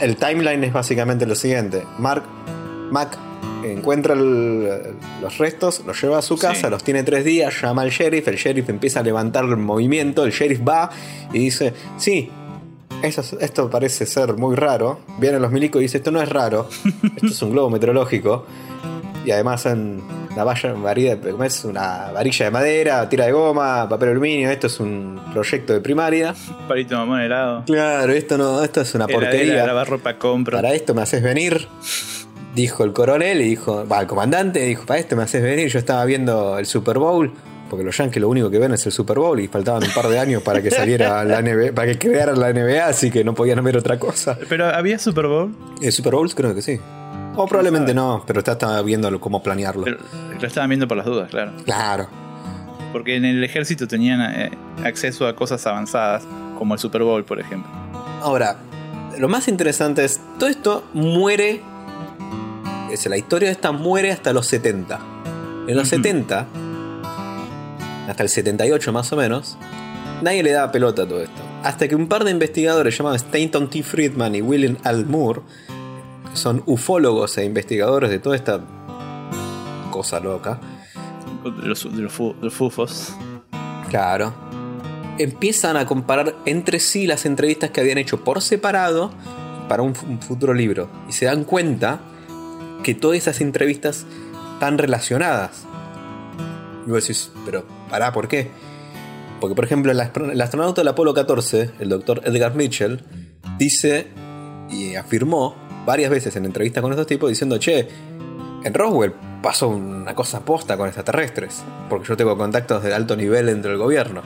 el 0.00 0.16
timeline 0.16 0.62
es 0.64 0.72
básicamente 0.72 1.26
lo 1.26 1.34
siguiente. 1.34 1.82
Mark, 1.98 2.22
Mac 2.92 3.18
encuentra 3.64 4.14
el- 4.14 4.94
los 5.20 5.38
restos, 5.38 5.82
los 5.86 6.00
lleva 6.00 6.18
a 6.18 6.22
su 6.22 6.36
casa, 6.36 6.66
Sí. 6.66 6.70
los 6.70 6.84
tiene 6.84 7.02
tres 7.02 7.24
días, 7.24 7.54
llama 7.60 7.82
al 7.82 7.90
sheriff, 7.90 8.28
el 8.28 8.36
sheriff 8.36 8.68
empieza 8.68 9.00
a 9.00 9.02
levantar 9.02 9.44
el 9.44 9.56
movimiento, 9.56 10.24
el 10.24 10.30
sheriff 10.32 10.60
va 10.66 10.90
y 11.32 11.38
dice, 11.38 11.72
sí, 11.96 12.30
esto 13.02 13.70
parece 13.70 14.06
ser 14.06 14.34
muy 14.34 14.56
raro. 14.56 15.00
Vienen 15.18 15.42
los 15.42 15.50
milicos 15.50 15.80
y 15.80 15.84
dice, 15.84 15.98
esto 15.98 16.10
no 16.10 16.20
es 16.22 16.28
raro, 16.28 16.68
esto 17.16 17.26
es 17.26 17.42
un 17.42 17.50
globo 17.52 17.70
meteorológico. 17.70 18.46
Y 19.24 19.30
además 19.30 19.66
en 19.66 20.02
la 20.34 20.44
valla, 20.44 20.72
varilla, 20.72 21.20
¿cómo 21.20 21.44
es? 21.44 21.64
una 21.64 22.10
varilla 22.12 22.46
de 22.46 22.50
madera, 22.50 23.08
tira 23.08 23.26
de 23.26 23.32
goma, 23.32 23.88
papel 23.88 24.10
aluminio, 24.10 24.50
esto 24.50 24.66
es 24.66 24.80
un 24.80 25.20
proyecto 25.32 25.72
de 25.74 25.80
primaria. 25.80 26.34
Palito 26.66 26.94
de 26.94 27.00
mamón 27.00 27.20
helado. 27.20 27.64
Claro, 27.66 28.12
esto 28.12 28.36
no, 28.38 28.62
esto 28.62 28.80
es 28.80 28.94
una 28.94 29.04
Heladera, 29.04 29.30
porquería. 29.30 29.66
lavar 29.66 29.88
ropa 29.88 30.18
compro. 30.18 30.56
Para 30.58 30.72
esto 30.74 30.94
me 30.94 31.02
haces 31.02 31.22
venir. 31.22 31.68
Dijo 32.54 32.84
el 32.84 32.92
coronel 32.92 33.40
y 33.40 33.44
dijo, 33.44 33.86
va, 33.86 34.00
el 34.00 34.06
comandante 34.06 34.60
dijo, 34.60 34.84
para 34.84 35.00
esto 35.00 35.16
me 35.16 35.22
haces 35.22 35.42
venir. 35.42 35.68
Yo 35.68 35.78
estaba 35.78 36.04
viendo 36.04 36.58
el 36.58 36.66
Super 36.66 36.98
Bowl, 36.98 37.32
porque 37.72 37.86
los 37.86 37.96
Yankees 37.96 38.20
lo 38.20 38.28
único 38.28 38.50
que 38.50 38.58
ven 38.58 38.74
es 38.74 38.84
el 38.84 38.92
Super 38.92 39.18
Bowl 39.18 39.40
y 39.40 39.48
faltaban 39.48 39.82
un 39.82 39.88
par 39.94 40.06
de 40.06 40.18
años 40.18 40.42
para 40.42 40.60
que 40.60 40.70
saliera 40.70 41.24
la 41.24 41.40
NBA, 41.40 41.72
para 41.74 41.90
que 41.90 41.98
crearan 41.98 42.38
la 42.38 42.52
NBA, 42.52 42.86
así 42.86 43.10
que 43.10 43.24
no 43.24 43.34
podían 43.34 43.64
ver 43.64 43.78
otra 43.78 43.98
cosa. 43.98 44.36
Pero 44.46 44.66
había 44.66 44.98
Super 44.98 45.26
Bowl. 45.26 45.56
¿El 45.80 45.90
Super 45.90 46.14
Bowls? 46.14 46.34
Creo 46.34 46.54
que 46.54 46.60
sí. 46.60 46.78
O 47.34 47.46
probablemente 47.46 47.94
no, 47.94 48.24
pero 48.26 48.40
está, 48.40 48.52
estaba 48.52 48.82
viendo 48.82 49.18
cómo 49.18 49.42
planearlo. 49.42 49.84
Pero 49.84 49.96
lo 50.38 50.46
estaban 50.46 50.68
viendo 50.68 50.86
por 50.86 50.98
las 50.98 51.06
dudas, 51.06 51.30
claro. 51.30 51.52
Claro. 51.64 52.08
Porque 52.92 53.16
en 53.16 53.24
el 53.24 53.42
ejército 53.42 53.88
tenían 53.88 54.20
eh, 54.20 54.50
acceso 54.84 55.26
a 55.26 55.34
cosas 55.34 55.66
avanzadas, 55.66 56.24
como 56.58 56.74
el 56.74 56.78
Super 56.78 57.02
Bowl, 57.02 57.24
por 57.24 57.40
ejemplo. 57.40 57.72
Ahora, 58.20 58.58
lo 59.18 59.30
más 59.30 59.48
interesante 59.48 60.04
es, 60.04 60.20
todo 60.38 60.50
esto 60.50 60.84
muere, 60.92 61.62
es 62.90 63.06
la 63.06 63.16
historia 63.16 63.48
de 63.48 63.52
esta 63.54 63.72
muere 63.72 64.12
hasta 64.12 64.34
los 64.34 64.46
70. 64.46 65.00
En 65.68 65.74
los 65.74 65.86
Ujú. 65.90 65.96
70, 66.02 66.46
hasta 68.08 68.22
el 68.22 68.28
78 68.28 68.92
más 68.92 69.12
o 69.12 69.16
menos, 69.16 69.56
nadie 70.22 70.42
le 70.42 70.52
daba 70.52 70.72
pelota 70.72 71.02
a 71.02 71.08
todo 71.08 71.22
esto. 71.22 71.42
Hasta 71.62 71.88
que 71.88 71.94
un 71.94 72.08
par 72.08 72.24
de 72.24 72.30
investigadores 72.30 72.96
llamados 72.96 73.22
Stanton 73.22 73.70
T. 73.70 73.82
Friedman 73.82 74.34
y 74.34 74.42
William 74.42 74.76
L. 74.84 75.04
Moore, 75.04 75.42
que 76.30 76.36
son 76.36 76.62
ufólogos 76.66 77.38
e 77.38 77.44
investigadores 77.44 78.10
de 78.10 78.18
toda 78.18 78.36
esta 78.36 78.60
cosa 79.90 80.20
loca, 80.20 80.60
De 81.44 81.68
los, 81.68 81.84
de 81.84 82.02
los, 82.02 82.18
de 82.18 82.34
los 82.40 82.54
fufos. 82.54 83.14
Claro. 83.90 84.32
Empiezan 85.18 85.76
a 85.76 85.86
comparar 85.86 86.34
entre 86.46 86.80
sí 86.80 87.06
las 87.06 87.26
entrevistas 87.26 87.70
que 87.70 87.80
habían 87.80 87.98
hecho 87.98 88.24
por 88.24 88.40
separado 88.40 89.12
para 89.68 89.82
un, 89.82 89.94
un 90.08 90.20
futuro 90.20 90.54
libro. 90.54 90.88
Y 91.08 91.12
se 91.12 91.26
dan 91.26 91.44
cuenta 91.44 92.00
que 92.82 92.94
todas 92.94 93.18
esas 93.18 93.40
entrevistas 93.40 94.06
están 94.54 94.78
relacionadas. 94.78 95.64
Y 96.86 96.90
vos 96.90 97.02
decís, 97.02 97.30
pero 97.44 97.64
pará, 97.92 98.12
¿por 98.12 98.26
qué? 98.26 98.48
Porque, 99.40 99.54
por 99.54 99.64
ejemplo, 99.64 99.92
el, 99.92 100.00
astro- 100.00 100.30
el 100.32 100.40
astronauta 100.40 100.80
del 100.80 100.88
Apolo 100.88 101.14
14, 101.14 101.70
el 101.78 101.88
doctor 101.88 102.20
Edgar 102.24 102.54
Mitchell, 102.56 103.00
dice 103.58 104.08
y 104.70 104.94
afirmó 104.96 105.54
varias 105.84 106.10
veces 106.10 106.34
en 106.36 106.44
entrevistas 106.46 106.80
con 106.82 106.90
estos 106.92 107.06
tipos 107.06 107.28
diciendo, 107.28 107.58
che, 107.58 107.88
en 108.64 108.72
Roswell 108.74 109.12
pasó 109.42 109.68
una 109.68 110.14
cosa 110.14 110.40
posta 110.44 110.76
con 110.76 110.86
extraterrestres, 110.86 111.62
porque 111.90 112.08
yo 112.08 112.16
tengo 112.16 112.36
contactos 112.38 112.82
de 112.82 112.94
alto 112.94 113.14
nivel 113.16 113.46
dentro 113.46 113.70
del 113.70 113.78
gobierno. 113.78 114.22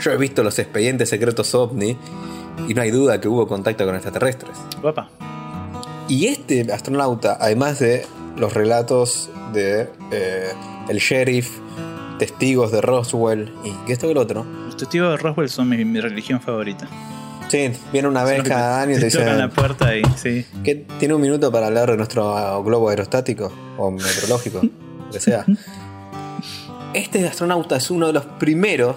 Yo 0.00 0.12
he 0.12 0.16
visto 0.18 0.42
los 0.42 0.58
expedientes 0.58 1.08
secretos 1.08 1.54
ovni 1.54 1.96
y 2.68 2.74
no 2.74 2.82
hay 2.82 2.90
duda 2.90 3.20
que 3.20 3.28
hubo 3.28 3.46
contacto 3.48 3.84
con 3.86 3.94
extraterrestres. 3.94 4.56
Guapa. 4.82 5.08
Y 6.08 6.26
este 6.26 6.70
astronauta, 6.72 7.38
además 7.40 7.78
de 7.78 8.04
los 8.36 8.52
relatos 8.52 9.30
de 9.54 9.88
eh, 10.12 10.52
el 10.88 10.98
sheriff, 10.98 11.58
testigos 12.18 12.70
de 12.72 12.80
Roswell 12.80 13.52
y 13.64 13.70
que 13.86 13.92
esto 13.92 14.06
que 14.06 14.12
el 14.12 14.18
otro, 14.18 14.44
Los 14.66 14.76
testigos 14.76 15.10
de 15.10 15.16
Roswell 15.16 15.48
son 15.48 15.68
mi, 15.68 15.84
mi 15.84 16.00
religión 16.00 16.40
favorita. 16.40 16.86
sí, 17.48 17.70
viene 17.92 18.08
una 18.08 18.24
vez 18.24 18.42
cada 18.42 18.80
año 18.82 18.96
y 18.96 19.00
te 19.00 19.10
tocan 19.10 19.26
la 19.38 19.46
dicen 19.46 19.50
puerta 19.50 19.96
y 19.96 20.02
sí. 20.16 20.46
tiene 20.98 21.14
un 21.14 21.20
minuto 21.20 21.50
para 21.52 21.66
hablar 21.66 21.90
de 21.90 21.96
nuestro 21.96 22.62
globo 22.62 22.88
aerostático 22.88 23.52
o 23.78 23.90
meteorológico, 23.90 24.60
lo 24.62 25.10
que 25.10 25.20
sea. 25.20 25.44
Este 26.94 27.26
astronauta 27.26 27.76
es 27.76 27.90
uno 27.90 28.06
de 28.06 28.12
los 28.12 28.24
primeros 28.24 28.96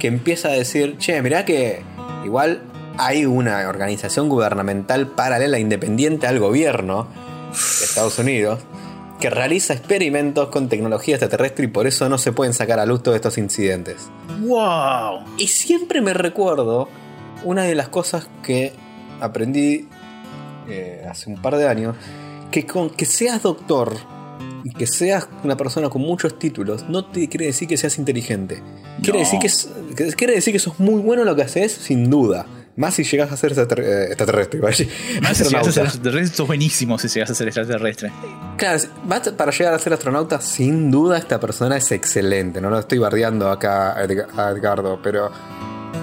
que 0.00 0.06
empieza 0.08 0.48
a 0.48 0.52
decir, 0.52 0.96
che, 0.96 1.20
mirá 1.20 1.44
que 1.44 1.82
igual 2.24 2.62
hay 2.96 3.26
una 3.26 3.68
organización 3.68 4.30
gubernamental 4.30 5.08
paralela 5.08 5.58
independiente 5.58 6.26
al 6.26 6.38
gobierno 6.38 7.06
de 7.50 7.84
Estados 7.84 8.18
Unidos 8.18 8.60
que 9.20 9.30
realiza 9.30 9.72
experimentos 9.74 10.48
con 10.48 10.68
tecnología 10.68 11.14
extraterrestre 11.14 11.64
y 11.66 11.68
por 11.68 11.86
eso 11.86 12.08
no 12.08 12.18
se 12.18 12.32
pueden 12.32 12.52
sacar 12.52 12.78
a 12.80 12.86
luz 12.86 13.02
todos 13.02 13.14
estos 13.16 13.38
incidentes. 13.38 14.08
¡Wow! 14.40 15.20
Y 15.38 15.46
siempre 15.48 16.00
me 16.00 16.12
recuerdo 16.14 16.88
una 17.44 17.62
de 17.64 17.74
las 17.74 17.88
cosas 17.88 18.28
que 18.42 18.72
aprendí 19.20 19.88
eh, 20.68 21.04
hace 21.08 21.30
un 21.30 21.40
par 21.40 21.56
de 21.56 21.68
años, 21.68 21.96
que 22.50 22.66
con 22.66 22.90
que 22.90 23.04
seas 23.06 23.42
doctor 23.42 23.94
y 24.64 24.72
que 24.72 24.86
seas 24.86 25.28
una 25.42 25.56
persona 25.56 25.90
con 25.90 26.02
muchos 26.02 26.38
títulos, 26.38 26.88
no 26.88 27.04
te 27.04 27.28
quiere 27.28 27.46
decir 27.46 27.68
que 27.68 27.76
seas 27.76 27.98
inteligente. 27.98 28.62
Quiere, 29.02 29.18
No. 29.22 29.24
decir 29.24 29.38
que, 29.94 30.12
quiere 30.14 30.34
decir 30.34 30.52
que 30.52 30.58
sos 30.58 30.78
muy 30.80 31.00
bueno 31.00 31.22
en 31.22 31.26
lo 31.28 31.36
que 31.36 31.42
haces, 31.42 31.72
sin 31.72 32.08
duda. 32.10 32.46
Más 32.76 32.94
si 32.94 33.04
llegas 33.04 33.30
a 33.30 33.36
ser 33.36 33.52
eh, 33.52 34.04
extraterrestre. 34.08 34.60
a 34.62 34.66
decir, 34.66 34.88
Más 35.22 35.36
si 35.36 35.44
llegas 35.44 35.68
a 35.68 35.72
ser 35.72 35.84
extraterrestre, 35.84 36.36
sos 36.36 36.46
buenísimo 36.46 36.98
si 36.98 37.06
llegas 37.08 37.30
a 37.30 37.34
ser 37.34 37.46
extraterrestre. 37.48 38.10
Claro, 38.56 38.82
para 39.36 39.52
llegar 39.52 39.74
a 39.74 39.78
ser 39.78 39.92
astronauta, 39.92 40.40
sin 40.40 40.90
duda 40.90 41.16
esta 41.18 41.38
persona 41.38 41.76
es 41.76 41.92
excelente. 41.92 42.60
No 42.60 42.70
lo 42.70 42.78
estoy 42.80 42.98
bardeando 42.98 43.48
acá 43.50 43.92
a 43.96 44.04
Edg- 44.04 44.26
a 44.36 44.50
Edgardo, 44.50 44.98
pero 45.02 45.30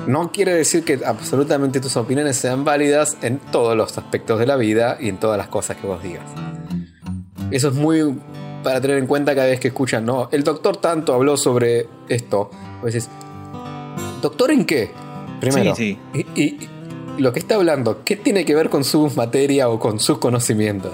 No 0.07 0.31
quiere 0.31 0.53
decir 0.55 0.83
que 0.85 1.01
absolutamente 1.05 1.79
tus 1.81 1.95
opiniones 1.97 2.37
sean 2.37 2.63
válidas 2.63 3.17
en 3.21 3.37
todos 3.39 3.75
los 3.77 3.97
aspectos 3.97 4.39
de 4.39 4.45
la 4.47 4.55
vida 4.55 4.97
y 4.99 5.09
en 5.09 5.17
todas 5.19 5.37
las 5.37 5.47
cosas 5.49 5.75
que 5.77 5.85
vos 5.85 6.01
digas. 6.01 6.23
Eso 7.51 7.67
es 7.67 7.73
muy 7.75 8.15
para 8.63 8.79
tener 8.79 8.97
en 8.97 9.07
cuenta 9.07 9.35
cada 9.35 9.47
vez 9.47 9.59
que 9.59 9.67
escuchan, 9.67 10.05
no, 10.05 10.29
el 10.31 10.43
doctor 10.43 10.77
tanto 10.77 11.13
habló 11.13 11.35
sobre 11.35 11.87
esto. 12.07 12.49
Vos 12.81 12.93
decís, 12.93 13.09
¿doctor 14.21 14.51
en 14.51 14.65
qué? 14.65 14.91
Primero. 15.41 15.75
Sí, 15.75 15.97
Y, 16.13 16.19
y- 16.41 16.69
y 17.17 17.21
lo 17.21 17.33
que 17.33 17.39
está 17.39 17.55
hablando, 17.55 18.03
¿qué 18.05 18.15
tiene 18.15 18.45
que 18.45 18.55
ver 18.55 18.69
con 18.69 18.83
su 18.85 19.09
materia 19.15 19.67
o 19.67 19.79
con 19.79 19.99
sus 19.99 20.17
conocimientos? 20.19 20.93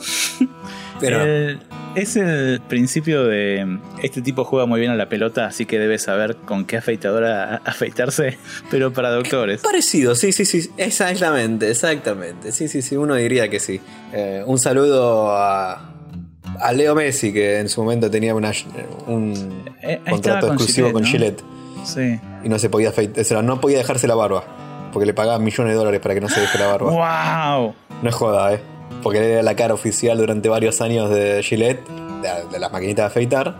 Pero 1.00 1.22
El- 1.22 1.60
es 1.94 2.16
el 2.16 2.60
principio 2.68 3.24
de 3.24 3.78
este 4.02 4.20
tipo 4.20 4.44
juega 4.44 4.66
muy 4.66 4.80
bien 4.80 4.92
a 4.92 4.96
la 4.96 5.08
pelota, 5.08 5.46
así 5.46 5.64
que 5.64 5.78
debe 5.78 5.98
saber 5.98 6.36
con 6.36 6.66
qué 6.66 6.76
afeitadora 6.76 7.56
afeitarse, 7.64 8.36
pero 8.70 8.92
para 8.92 9.10
doctores. 9.10 9.62
Parecido, 9.62 10.14
sí, 10.14 10.32
sí, 10.32 10.44
sí, 10.44 10.68
exactamente, 10.76 11.70
exactamente. 11.70 12.52
Sí, 12.52 12.68
sí, 12.68 12.82
sí, 12.82 12.96
uno 12.96 13.14
diría 13.14 13.48
que 13.48 13.60
sí. 13.60 13.80
Eh, 14.12 14.42
un 14.46 14.58
saludo 14.58 15.30
a, 15.36 15.94
a 16.60 16.72
Leo 16.74 16.94
Messi, 16.94 17.32
que 17.32 17.60
en 17.60 17.68
su 17.70 17.82
momento 17.82 18.10
tenía 18.10 18.34
una, 18.34 18.52
un 19.06 19.64
Eh, 19.82 20.00
contrato 20.08 20.48
con 20.48 20.56
exclusivo 20.56 20.88
Gillette, 20.88 20.92
con. 20.92 21.04
Gillette 21.04 21.42
Sí. 21.86 22.20
y 22.42 22.48
no 22.48 22.58
se 22.58 22.68
podía 22.68 22.88
afeitar, 22.90 23.20
o 23.20 23.24
sea, 23.24 23.42
no 23.42 23.60
podía 23.60 23.78
dejarse 23.78 24.06
la 24.06 24.14
barba, 24.14 24.42
porque 24.92 25.06
le 25.06 25.14
pagaban 25.14 25.42
millones 25.44 25.72
de 25.72 25.78
dólares 25.78 26.00
para 26.00 26.14
que 26.14 26.20
no 26.20 26.28
se 26.28 26.40
deje 26.40 26.58
la 26.58 26.66
barba. 26.66 26.90
¡Wow! 26.90 27.74
No 28.02 28.08
es 28.08 28.14
joda, 28.14 28.52
¿eh? 28.54 28.60
Porque 29.02 29.32
era 29.32 29.42
la 29.42 29.54
cara 29.54 29.74
oficial 29.74 30.18
durante 30.18 30.48
varios 30.48 30.80
años 30.80 31.10
de 31.10 31.42
Gillette, 31.42 31.86
de, 31.86 32.50
de 32.50 32.58
las 32.58 32.72
maquinitas 32.72 33.04
de 33.04 33.06
afeitar. 33.06 33.54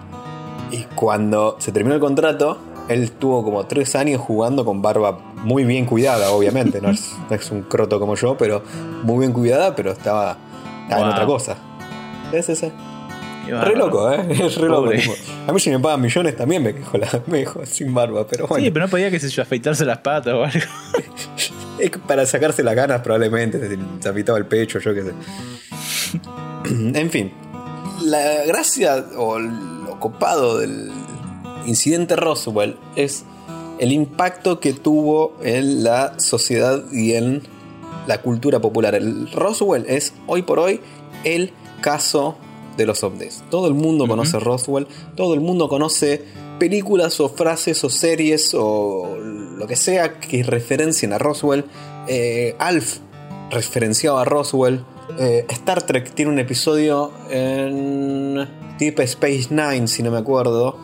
Y 0.70 0.82
cuando 0.94 1.56
se 1.58 1.70
terminó 1.72 1.94
el 1.94 2.00
contrato, 2.00 2.58
él 2.88 3.04
estuvo 3.04 3.42
como 3.44 3.66
tres 3.66 3.94
años 3.96 4.20
jugando 4.20 4.64
con 4.64 4.82
barba 4.82 5.18
muy 5.36 5.64
bien 5.64 5.86
cuidada, 5.86 6.30
obviamente. 6.30 6.80
No 6.80 6.90
es, 6.90 7.14
no 7.28 7.36
es 7.36 7.50
un 7.50 7.62
croto 7.62 8.00
como 8.00 8.14
yo, 8.16 8.36
pero 8.36 8.62
muy 9.02 9.20
bien 9.20 9.32
cuidada, 9.32 9.74
pero 9.74 9.92
estaba, 9.92 10.36
estaba 10.82 11.02
en 11.02 11.08
otra 11.08 11.26
cosa. 11.26 11.56
Sí, 12.32 12.54
sí, 12.54 12.72
Re 13.46 13.76
loco, 13.76 14.12
¿eh? 14.12 14.26
Es 14.46 14.56
re 14.56 14.68
loco. 14.68 14.90
Tipo. 14.90 15.14
A 15.46 15.52
mí 15.52 15.60
si 15.60 15.70
me 15.70 15.78
pagan 15.78 16.00
millones 16.00 16.36
también 16.36 16.62
me 16.62 16.74
quejo, 16.74 16.98
la, 16.98 17.08
me 17.26 17.40
quejo 17.40 17.64
sin 17.66 17.94
barba, 17.94 18.26
pero 18.26 18.46
bueno. 18.46 18.64
Sí, 18.64 18.70
pero 18.70 18.86
no 18.86 18.90
podía, 18.90 19.10
qué 19.10 19.20
sé 19.20 19.28
yo, 19.28 19.42
afeitarse 19.42 19.84
las 19.84 19.98
patas 19.98 20.34
o 20.34 20.44
algo. 20.44 20.58
Es 21.78 21.90
que 21.90 21.98
para 21.98 22.24
sacarse 22.24 22.62
las 22.62 22.74
ganas 22.74 23.02
probablemente, 23.02 23.60
se, 23.60 23.78
se 24.00 24.08
apitaba 24.08 24.38
el 24.38 24.46
pecho, 24.46 24.78
yo 24.78 24.94
qué 24.94 25.02
sé. 25.02 25.12
en 26.98 27.10
fin, 27.10 27.32
la 28.02 28.46
gracia 28.46 29.04
o 29.18 29.38
lo 29.38 30.00
copado 30.00 30.58
del 30.58 30.90
incidente 31.66 32.16
Roswell 32.16 32.76
es 32.96 33.24
el 33.78 33.92
impacto 33.92 34.58
que 34.58 34.72
tuvo 34.72 35.36
en 35.42 35.84
la 35.84 36.18
sociedad 36.18 36.82
y 36.92 37.12
en 37.12 37.42
la 38.06 38.22
cultura 38.22 38.60
popular. 38.60 38.94
El 38.94 39.30
Roswell 39.32 39.84
es 39.86 40.14
hoy 40.26 40.42
por 40.42 40.58
hoy 40.58 40.80
el 41.24 41.52
caso 41.80 42.38
de 42.76 42.86
los 42.86 43.02
ovnis. 43.02 43.42
Todo 43.50 43.68
el 43.68 43.74
mundo 43.74 44.06
conoce 44.06 44.38
Roswell, 44.38 44.86
todo 45.14 45.34
el 45.34 45.40
mundo 45.40 45.68
conoce 45.68 46.22
películas 46.58 47.20
o 47.20 47.28
frases 47.28 47.82
o 47.84 47.90
series 47.90 48.54
o 48.54 49.16
lo 49.56 49.66
que 49.66 49.76
sea 49.76 50.18
que 50.18 50.42
referencien 50.42 51.12
a 51.12 51.18
Roswell. 51.18 51.64
Eh, 52.08 52.54
Alf 52.58 52.98
referenciaba 53.50 54.22
a 54.22 54.24
Roswell. 54.24 54.84
Eh, 55.18 55.46
Star 55.48 55.82
Trek 55.82 56.12
tiene 56.12 56.32
un 56.32 56.38
episodio 56.38 57.12
en 57.30 58.46
Deep 58.78 59.00
Space 59.00 59.48
Nine, 59.50 59.86
si 59.88 60.02
no 60.02 60.10
me 60.10 60.18
acuerdo, 60.18 60.78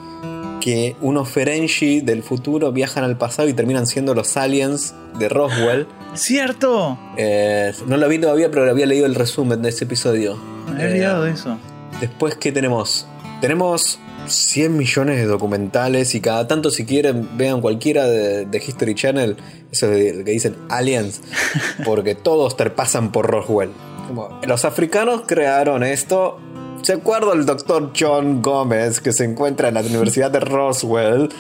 que 0.61 0.97
unos 1.01 1.29
Ferengi 1.29 2.01
del 2.01 2.23
futuro 2.23 2.73
viajan 2.73 3.05
al 3.05 3.19
pasado 3.19 3.49
y 3.49 3.53
terminan 3.53 3.87
siendo 3.87 4.15
los 4.15 4.37
aliens 4.37 4.95
de 5.19 5.29
Roswell. 5.29 5.87
¡Cierto! 6.15 6.99
Eh, 7.17 7.73
no 7.87 7.97
lo 7.97 8.09
vi 8.09 8.19
todavía, 8.19 8.51
pero 8.51 8.71
había 8.71 8.87
leído 8.87 9.07
el 9.07 9.15
resumen 9.15 9.61
de 9.61 9.71
ese 9.71 9.85
episodio. 9.85 10.37
Me 10.67 10.85
había 10.85 10.87
olvidado 10.87 11.25
de 11.25 11.31
eso. 11.33 11.59
Después, 12.01 12.37
¿qué 12.37 12.53
tenemos? 12.53 13.07
Tenemos 13.41 13.99
100 14.27 14.77
millones 14.77 15.17
de 15.19 15.27
documentales 15.27 16.15
y 16.15 16.21
cada 16.21 16.47
tanto, 16.47 16.71
si 16.71 16.85
quieren, 16.85 17.29
vean 17.37 17.61
cualquiera 17.61 18.07
de, 18.07 18.45
de 18.47 18.59
History 18.59 18.95
Channel, 18.95 19.37
eso 19.71 19.89
de- 19.89 20.23
que 20.25 20.31
dicen 20.31 20.57
aliens, 20.69 21.21
porque 21.85 22.15
todos 22.15 22.57
te 22.57 22.69
pasan 22.71 23.13
por 23.13 23.27
Roswell. 23.31 23.71
Como, 24.09 24.41
los 24.47 24.65
africanos 24.65 25.23
crearon 25.27 25.83
esto. 25.83 26.39
¿Se 26.83 26.95
acuerda 26.95 27.33
el 27.35 27.47
doctor 27.47 27.93
John 27.99 28.43
Gómez 28.43 29.01
que 29.01 29.13
se 29.13 29.25
encuentra 29.25 29.69
en 29.69 29.75
la 29.75 29.81
Universidad 29.83 30.31
de 30.31 30.41
Roswell? 30.41 31.29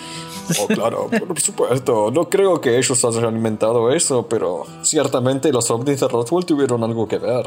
Oh, 0.61 0.66
claro, 0.66 1.09
por 1.28 1.40
supuesto. 1.40 2.11
No 2.11 2.28
creo 2.28 2.61
que 2.61 2.76
ellos 2.76 3.03
hayan 3.05 3.36
inventado 3.36 3.92
eso, 3.92 4.26
pero 4.28 4.64
ciertamente 4.82 5.53
los 5.53 5.70
ovnis 5.70 6.00
de 6.00 6.09
Roswell 6.09 6.44
tuvieron 6.44 6.82
algo 6.82 7.07
que 7.07 7.16
ver. 7.18 7.46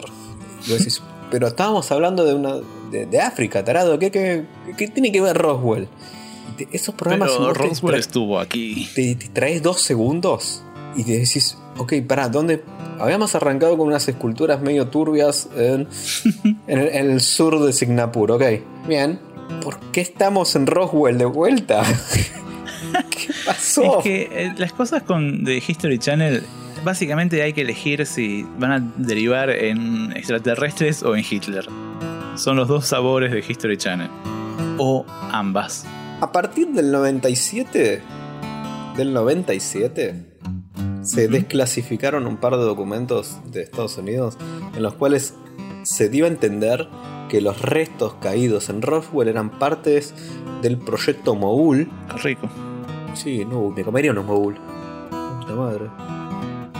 Decís, 0.67 1.01
pero 1.31 1.47
estábamos 1.47 1.91
hablando 1.91 2.23
de 2.25 2.33
una 2.33 2.55
de, 2.91 3.05
de 3.05 3.19
África, 3.21 3.63
tarado. 3.63 3.97
¿Qué, 3.99 4.11
qué, 4.11 4.43
qué 4.77 4.87
tiene 4.87 5.11
que 5.11 5.21
ver 5.21 5.37
Roswell? 5.37 5.87
Te- 6.57 6.67
esos 6.71 6.95
programas 6.95 7.31
Pero 7.31 7.47
te 7.53 7.59
Roswell 7.59 7.95
estuvo 7.99 8.39
aquí. 8.39 8.87
te, 8.95 9.15
te 9.15 9.27
traes 9.29 9.61
dos 9.61 9.81
segundos 9.81 10.63
y 10.95 11.03
te 11.03 11.13
decís, 11.19 11.57
ok, 11.77 11.93
pará, 12.07 12.29
¿dónde? 12.29 12.63
Habíamos 12.99 13.35
arrancado 13.35 13.77
con 13.77 13.87
unas 13.87 14.07
esculturas 14.07 14.61
medio 14.61 14.87
turbias 14.87 15.49
en, 15.57 15.87
en 16.67 16.79
el, 16.79 16.87
en 16.89 17.11
el 17.11 17.21
sur 17.21 17.59
de 17.63 17.73
Singapur, 17.73 18.31
ok. 18.31 18.43
Bien. 18.87 19.19
¿Por 19.61 19.79
qué 19.91 20.01
estamos 20.01 20.55
en 20.55 20.65
Roswell 20.65 21.17
de 21.17 21.25
vuelta? 21.25 21.83
¿Qué 23.09 23.33
pasó? 23.45 23.99
Es 23.99 24.03
que 24.03 24.29
eh, 24.31 24.53
las 24.57 24.71
cosas 24.73 25.03
con 25.03 25.43
de 25.43 25.57
History 25.65 25.99
Channel, 25.99 26.43
básicamente 26.85 27.41
hay 27.41 27.51
que 27.51 27.61
elegir 27.61 28.05
si 28.05 28.47
van 28.57 28.71
a 28.71 28.79
derivar 28.95 29.49
en 29.49 30.13
extraterrestres 30.15 31.03
o 31.03 31.15
en 31.15 31.25
Hitler. 31.29 31.67
Son 32.35 32.55
los 32.55 32.67
dos 32.67 32.85
sabores 32.85 33.31
de 33.31 33.39
History 33.39 33.75
Channel. 33.75 34.09
O 34.77 35.05
ambas. 35.31 35.85
A 36.21 36.31
partir 36.31 36.67
del 36.69 36.91
97, 36.91 38.01
del 38.95 39.13
97, 39.13 40.37
se 41.01 41.27
desclasificaron 41.27 42.27
un 42.27 42.37
par 42.37 42.55
de 42.55 42.63
documentos 42.63 43.39
de 43.51 43.63
Estados 43.63 43.97
Unidos 43.97 44.37
en 44.75 44.83
los 44.83 44.93
cuales 44.93 45.33
se 45.83 46.09
dio 46.09 46.25
a 46.25 46.27
entender 46.27 46.87
que 47.29 47.41
los 47.41 47.61
restos 47.61 48.15
caídos 48.15 48.69
en 48.69 48.81
Roswell 48.81 49.27
eran 49.27 49.49
partes 49.49 50.13
del 50.61 50.77
proyecto 50.77 51.35
Mogul. 51.35 51.89
Qué 52.11 52.17
rico. 52.17 52.49
Sí, 53.13 53.43
no, 53.43 53.69
me 53.69 53.83
comería 53.83 54.11
unos 54.11 54.25
Mogul. 54.25 54.55
Puta 55.39 55.55
madre. 55.55 56.14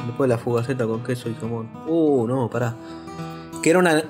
Después 0.06 0.30
la 0.30 0.38
fugaceta 0.38 0.86
con 0.86 1.04
queso 1.04 1.30
y 1.30 1.36
jamón. 1.36 1.70
Uh, 1.88 2.28
no, 2.28 2.50
pará. 2.50 2.76
Que 3.64 3.72
era 3.72 3.80
una, 3.80 4.04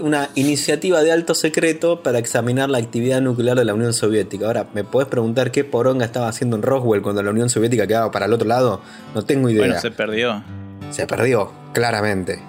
una 0.00 0.30
iniciativa 0.34 1.00
de 1.02 1.12
alto 1.12 1.34
secreto 1.34 2.02
para 2.02 2.18
examinar 2.18 2.68
la 2.68 2.78
actividad 2.78 3.20
nuclear 3.20 3.56
de 3.56 3.64
la 3.64 3.74
Unión 3.74 3.92
Soviética. 3.92 4.46
Ahora, 4.46 4.66
¿me 4.74 4.82
podés 4.82 5.06
preguntar 5.06 5.52
qué 5.52 5.62
poronga 5.62 6.04
estaba 6.04 6.26
haciendo 6.28 6.56
en 6.56 6.62
Roswell 6.62 7.02
cuando 7.02 7.22
la 7.22 7.30
Unión 7.30 7.48
Soviética 7.48 7.86
quedaba 7.86 8.10
para 8.10 8.26
el 8.26 8.32
otro 8.32 8.48
lado? 8.48 8.80
No 9.14 9.24
tengo 9.24 9.48
idea. 9.48 9.66
Bueno, 9.66 9.80
se 9.80 9.92
perdió. 9.92 10.42
Se 10.90 11.06
perdió, 11.06 11.52
claramente. 11.72 12.42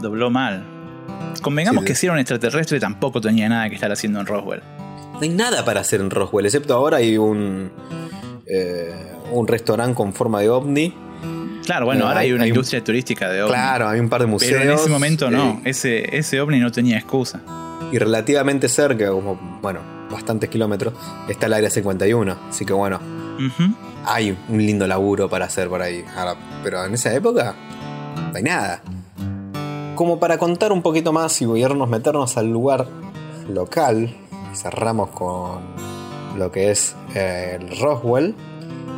Dobló 0.00 0.30
mal. 0.30 0.64
Convengamos 1.42 1.82
Sí, 1.82 1.88
que 1.88 1.94
si 1.94 2.06
era 2.06 2.14
un 2.14 2.18
extraterrestre 2.18 2.80
tampoco 2.80 3.20
tenía 3.20 3.48
nada 3.48 3.68
que 3.68 3.74
estar 3.74 3.92
haciendo 3.92 4.20
en 4.20 4.26
Roswell. 4.26 4.62
No 5.12 5.20
hay 5.20 5.28
nada 5.30 5.64
para 5.64 5.80
hacer 5.80 6.00
en 6.00 6.10
Roswell, 6.10 6.46
excepto 6.46 6.74
ahora 6.74 6.98
hay 6.98 7.18
un, 7.18 7.70
eh, 8.46 8.94
un 9.32 9.46
restaurante 9.46 9.94
con 9.94 10.12
forma 10.12 10.40
de 10.40 10.48
ovni. 10.48 10.94
Claro, 11.68 11.84
bueno, 11.84 12.00
No, 12.00 12.08
ahora 12.08 12.20
hay, 12.20 12.28
hay- 12.28 12.32
una 12.32 12.44
hay 12.44 12.50
un- 12.50 12.56
industria 12.56 12.82
turística 12.82 13.28
de 13.28 13.42
ovni. 13.42 13.52
Claro, 13.52 13.88
hay 13.90 14.00
un 14.00 14.08
par 14.08 14.22
de 14.22 14.26
museos. 14.26 14.52
Pero 14.58 14.72
en 14.72 14.78
ese 14.78 14.88
momento 14.88 15.30
no. 15.30 15.50
eh, 15.50 15.60
Ese, 15.70 16.16
ese 16.16 16.40
ovni 16.40 16.58
no 16.60 16.72
tenía 16.72 16.96
excusa. 16.96 17.40
y 17.92 17.98
relativamente 17.98 18.68
cerca, 18.70 19.10
como, 19.10 19.58
bueno, 19.60 19.80
bastantes 20.10 20.48
kilómetros, 20.48 20.94
está 21.28 21.44
el 21.46 21.52
área 21.52 21.68
51. 21.68 22.36
Así 22.48 22.64
que 22.64 22.72
bueno, 22.72 22.98
hay 24.06 24.34
un 24.48 24.58
lindo 24.58 24.86
laburo 24.86 25.28
para 25.28 25.44
hacer 25.44 25.68
por 25.68 25.82
ahí. 25.82 26.02
Ahora, 26.16 26.36
pero 26.64 26.84
en 26.86 26.94
esa 26.94 27.12
época, 27.14 27.54
no 28.30 28.36
hay 28.36 28.42
nada. 28.42 28.80
Como 29.94 30.18
para 30.18 30.38
contar 30.38 30.72
un 30.72 30.80
poquito 30.80 31.12
más 31.12 31.40
y 31.42 31.44
irnos, 31.44 31.86
meternos 31.88 32.36
al 32.38 32.50
lugar 32.50 32.86
local, 33.48 34.14
cerramos 34.54 35.10
con 35.10 35.60
lo 36.38 36.50
que 36.50 36.70
es 36.70 36.94
eh, 37.14 37.58
el 37.60 37.78
Roswell. 37.78 38.34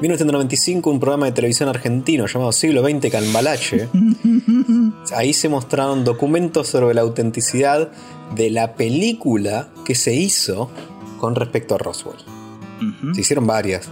1995, 0.01 0.90
un 0.90 0.98
programa 0.98 1.26
de 1.26 1.32
televisión 1.32 1.68
argentino 1.68 2.26
llamado 2.26 2.53
Siglo 2.53 2.82
XX 2.82 3.11
Calmbalache. 3.11 3.88
Ahí 5.14 5.34
se 5.34 5.51
mostraron 5.51 6.05
documentos 6.05 6.68
sobre 6.68 6.94
la 6.94 7.03
autenticidad 7.03 7.90
de 8.34 8.51
la 8.51 8.74
película 8.76 9.68
que 9.84 9.94
se 9.94 10.14
hizo 10.14 10.70
con 11.18 11.34
respecto 11.34 11.74
a 11.74 11.78
Roswell. 11.78 12.16
Se 13.12 13.20
hicieron 13.20 13.46
varias. 13.46 13.90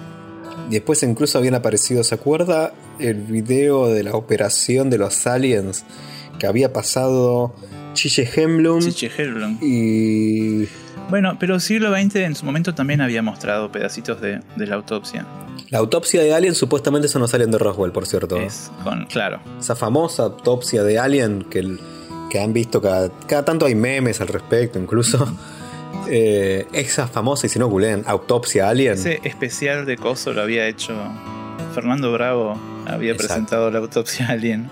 Después 0.70 1.02
incluso 1.02 1.36
habían 1.36 1.54
aparecido, 1.54 2.02
¿se 2.02 2.14
acuerda? 2.14 2.72
El 2.98 3.22
video 3.24 3.88
de 3.88 4.02
la 4.02 4.14
operación 4.14 4.88
de 4.88 4.96
los 4.96 5.26
aliens 5.26 5.84
que 6.38 6.46
había 6.46 6.72
pasado 6.72 7.54
Chiche 7.92 8.28
Hemblum 8.34 8.80
Chiche 8.80 9.10
Hellblum. 9.14 9.58
y... 9.60 10.68
Bueno, 11.10 11.36
pero 11.38 11.58
siglo 11.60 11.90
XX 11.94 12.16
en 12.16 12.34
su 12.34 12.44
momento 12.44 12.74
también 12.74 13.00
había 13.00 13.22
mostrado 13.22 13.72
pedacitos 13.72 14.20
de, 14.20 14.40
de 14.56 14.66
la 14.66 14.76
autopsia. 14.76 15.26
La 15.70 15.78
autopsia 15.78 16.22
de 16.22 16.32
Alien 16.34 16.54
supuestamente 16.54 17.06
eso 17.08 17.18
no 17.18 17.28
salen 17.28 17.50
de 17.50 17.58
Roswell, 17.58 17.92
por 17.92 18.06
cierto. 18.06 18.36
Es 18.38 18.70
con, 18.84 19.04
claro. 19.06 19.40
Esa 19.58 19.76
famosa 19.76 20.22
autopsia 20.24 20.82
de 20.82 20.98
Alien 20.98 21.42
que, 21.50 21.76
que 22.30 22.40
han 22.40 22.52
visto 22.54 22.80
cada, 22.80 23.10
cada 23.26 23.44
tanto 23.44 23.66
hay 23.66 23.74
memes 23.74 24.20
al 24.20 24.28
respecto 24.28 24.78
incluso. 24.78 25.26
Eh, 26.10 26.66
esa 26.72 27.06
famosa, 27.06 27.46
y 27.46 27.50
si 27.50 27.58
no 27.58 27.66
googleen, 27.68 28.02
autopsia 28.06 28.70
Alien. 28.70 28.94
Ese 28.94 29.20
especial 29.24 29.84
de 29.84 29.98
Coso 29.98 30.32
lo 30.32 30.40
había 30.40 30.66
hecho 30.66 30.94
Fernando 31.74 32.10
Bravo. 32.12 32.58
Había 32.86 33.12
Exacto. 33.12 33.26
presentado 33.34 33.70
la 33.70 33.78
autopsia 33.80 34.28
alien. 34.30 34.70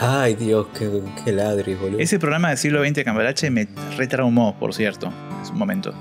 Ay 0.00 0.34
Dios, 0.34 0.66
qué, 0.76 1.00
qué 1.24 1.30
ladris, 1.32 1.78
boludo. 1.78 2.00
Ese 2.00 2.18
programa 2.18 2.48
del 2.48 2.58
siglo 2.58 2.82
XX 2.82 2.94
de 2.94 3.04
Cambalache 3.04 3.50
me 3.50 3.68
retraumó, 3.96 4.58
por 4.58 4.74
cierto, 4.74 5.12
en 5.38 5.46
su 5.46 5.52
momento. 5.52 5.94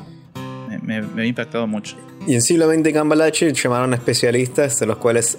Me, 0.69 0.79
me- 0.79 1.01
me 1.07 1.21
ha 1.21 1.25
impactado 1.25 1.67
mucho. 1.67 1.95
Y 2.27 2.35
en 2.35 2.41
siglo 2.41 2.69
XX 2.71 2.93
Cambalache 2.93 3.51
llamaron 3.53 3.93
a 3.93 3.95
especialistas 3.95 4.79
de 4.79 4.85
los 4.85 4.97
cuales 4.97 5.37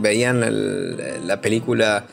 veían 0.00 0.42
el- 0.44 1.26
la 1.26 1.40
película, 1.40 2.06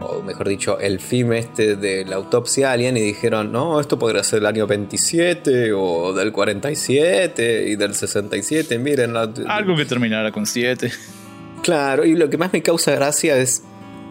o 0.00 0.22
mejor 0.22 0.48
dicho, 0.48 0.78
el 0.78 1.00
film 1.00 1.32
este 1.32 1.76
de 1.76 2.04
la 2.04 2.16
autopsia 2.16 2.72
alien 2.72 2.96
y 2.96 3.00
dijeron, 3.00 3.50
no, 3.50 3.80
esto 3.80 3.98
podría 3.98 4.22
ser 4.22 4.40
del 4.40 4.46
año 4.46 4.66
27 4.66 5.72
o 5.72 6.12
del 6.12 6.30
47 6.32 7.64
y 7.68 7.76
del 7.76 7.94
67, 7.94 8.78
miren. 8.78 9.14
la- 9.14 9.32
Algo 9.48 9.76
que 9.76 9.84
terminara 9.86 10.30
con 10.30 10.46
7. 10.46 10.90
Claro, 11.62 12.04
y 12.04 12.14
lo 12.14 12.30
que 12.30 12.38
más 12.38 12.52
me 12.52 12.62
causa 12.62 12.92
gracia 12.92 13.36
es, 13.38 13.62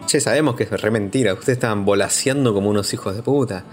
che, 0.06 0.20
sabemos 0.20 0.54
que 0.56 0.64
es 0.64 0.70
re 0.70 0.90
mentira, 0.90 1.32
ustedes 1.32 1.56
estaban 1.58 1.84
volaseando 1.84 2.52
como 2.52 2.68
unos 2.70 2.92
hijos 2.92 3.16
de 3.16 3.22
puta. 3.22 3.64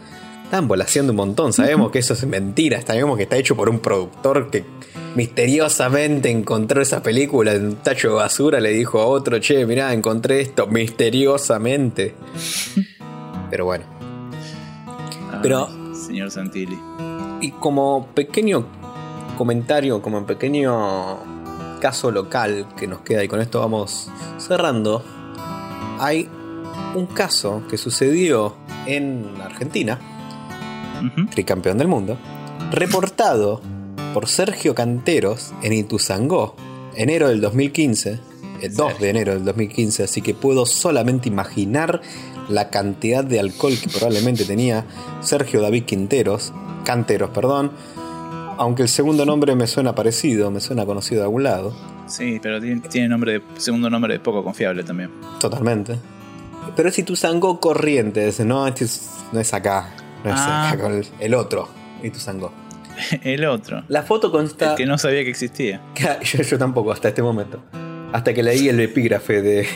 Estaban 0.45 0.67
volaseando 0.67 1.11
un 1.11 1.17
montón, 1.17 1.53
sabemos 1.53 1.91
que 1.91 1.99
eso 1.99 2.13
es 2.13 2.25
mentira, 2.27 2.81
sabemos 2.81 3.17
que 3.17 3.23
está 3.23 3.35
hecho 3.35 3.55
por 3.55 3.67
un 3.67 3.79
productor 3.79 4.49
que 4.51 4.63
misteriosamente 5.15 6.29
encontró 6.29 6.81
esa 6.81 7.01
película 7.01 7.53
en 7.53 7.65
un 7.65 7.75
tacho 7.77 8.09
de 8.09 8.13
basura, 8.15 8.59
le 8.59 8.69
dijo 8.69 9.01
a 9.01 9.05
otro, 9.07 9.39
che, 9.39 9.65
mirá, 9.65 9.91
encontré 9.93 10.41
esto 10.41 10.67
misteriosamente. 10.67 12.15
Pero 13.49 13.65
bueno. 13.65 13.85
Pero- 15.41 15.67
Señor 15.95 16.29
Santilli. 16.31 16.77
Y 17.41 17.51
como 17.51 18.07
pequeño 18.13 18.65
comentario, 19.37 20.01
como 20.01 20.25
pequeño 20.25 21.79
caso 21.81 22.11
local 22.11 22.67
que 22.77 22.87
nos 22.87 23.01
queda 23.01 23.23
y 23.23 23.27
con 23.27 23.41
esto 23.41 23.59
vamos 23.59 24.09
cerrando, 24.37 25.03
hay 25.99 26.29
un 26.93 27.07
caso 27.07 27.63
que 27.69 27.77
sucedió 27.77 28.55
en 28.85 29.25
Argentina, 29.43 29.99
Ujú. 31.07 31.25
tricampeón 31.27 31.77
del 31.77 31.87
mundo, 31.87 32.17
reportado 32.71 33.61
por 34.13 34.27
Sergio 34.27 34.75
Canteros 34.75 35.53
en 35.61 35.73
Ituzangó, 35.73 36.55
enero 36.95 37.27
del 37.29 37.41
2015, 37.41 38.19
el 38.61 38.75
2 38.75 38.99
de 38.99 39.09
enero 39.09 39.33
del 39.33 39.43
2015, 39.45 40.03
así 40.03 40.21
que 40.21 40.33
puedo 40.33 40.65
solamente 40.65 41.27
imaginar 41.29 42.01
la 42.49 42.69
cantidad 42.69 43.23
de 43.23 43.39
alcohol 43.39 43.73
que 43.81 43.89
probablemente 43.89 44.45
tenía 44.45 44.85
Sergio 45.21 45.61
David 45.61 45.83
Quinteros, 45.83 46.53
Canteros, 46.85 47.31
perdón, 47.31 47.71
aunque 48.57 48.83
el 48.83 48.89
segundo 48.89 49.25
nombre 49.25 49.55
me 49.55 49.67
suena 49.67 49.93
parecido, 49.95 50.51
me 50.51 50.61
suena 50.61 50.85
conocido 50.85 51.21
de 51.21 51.25
algún 51.25 51.43
lado, 51.43 51.73
Sí, 52.07 52.39
pero 52.41 52.61
tiene, 52.61 52.81
tiene 52.81 53.09
nombre 53.09 53.33
de, 53.33 53.41
segundo 53.57 53.89
nombre 53.89 54.13
de 54.13 54.19
poco 54.19 54.43
confiable 54.43 54.83
también. 54.83 55.09
totalmente. 55.39 55.97
Pero 56.75 56.89
es 56.89 56.99
Ituzangó 56.99 57.59
Corrientes, 57.59 58.39
no, 58.41 58.65
este 58.67 58.85
es- 58.85 59.09
no 59.31 59.39
es 59.39 59.53
acá, 59.53 59.89
no 60.25 60.35
es 60.35 60.39
Ah. 60.41 60.69
acá 60.71 60.81
con 60.83 60.93
el, 60.93 61.07
el 61.19 61.33
otro, 61.33 61.69
Ituzangó. 62.03 62.51
El 63.23 63.45
otro. 63.45 63.83
La 63.89 64.03
foto 64.03 64.31
consta... 64.31 64.71
El 64.71 64.75
que 64.77 64.85
no 64.85 64.97
sabía 64.97 65.23
que 65.23 65.29
existía. 65.29 65.81
Yo, 66.23 66.41
yo 66.43 66.57
tampoco, 66.57 66.91
hasta 66.93 67.09
este 67.09 67.21
momento. 67.21 67.61
Hasta 68.13 68.33
que 68.33 68.41
leí 68.41 68.69
el 68.69 68.79
epígrafe 68.79 69.41
de 69.41 69.67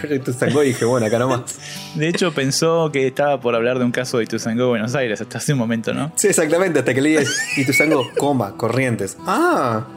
Proyecto 0.00 0.32
Sangó 0.32 0.62
y 0.62 0.68
dije, 0.68 0.84
bueno, 0.84 1.06
acá 1.06 1.18
nomás. 1.18 1.58
De 1.96 2.06
hecho, 2.06 2.32
pensó 2.32 2.92
que 2.92 3.08
estaba 3.08 3.40
por 3.40 3.56
hablar 3.56 3.80
de 3.80 3.84
un 3.84 3.90
caso 3.90 4.18
de 4.18 4.24
Ituzangó, 4.24 4.68
Buenos 4.68 4.94
Aires, 4.94 5.20
hasta 5.20 5.38
hace 5.38 5.54
un 5.54 5.58
momento, 5.58 5.92
¿no? 5.92 6.12
Sí, 6.14 6.28
exactamente, 6.28 6.78
hasta 6.78 6.94
que 6.94 7.00
leí 7.00 7.16
el 7.16 7.26
y 7.56 7.64
tu 7.66 7.72
sango, 7.72 8.08
coma, 8.16 8.56
corrientes. 8.56 9.16
Ah, 9.26 9.88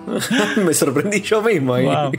me 0.66 0.74
sorprendí 0.74 1.22
yo 1.22 1.44
mismo 1.44 1.76
ahí. 1.76 1.86
Wow. 1.86 2.12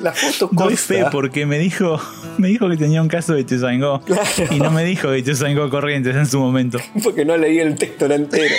La 0.00 0.12
foto 0.12 0.48
Doy 0.52 0.74
consta- 0.74 0.76
fe 0.76 1.04
porque 1.12 1.46
me 1.46 1.58
dijo, 1.58 2.00
me 2.38 2.48
dijo 2.48 2.68
que 2.68 2.76
tenía 2.76 3.02
un 3.02 3.08
caso 3.08 3.34
de 3.34 3.40
Ituzangó. 3.40 4.00
Claro. 4.02 4.22
Y 4.50 4.58
no 4.58 4.70
me 4.70 4.84
dijo 4.84 5.10
de 5.10 5.18
Ituzangó 5.18 5.68
Corrientes 5.70 6.14
en 6.16 6.26
su 6.26 6.40
momento. 6.40 6.78
porque 7.02 7.24
no 7.24 7.36
leí 7.36 7.58
el 7.58 7.76
texto 7.76 8.06
entero. 8.06 8.54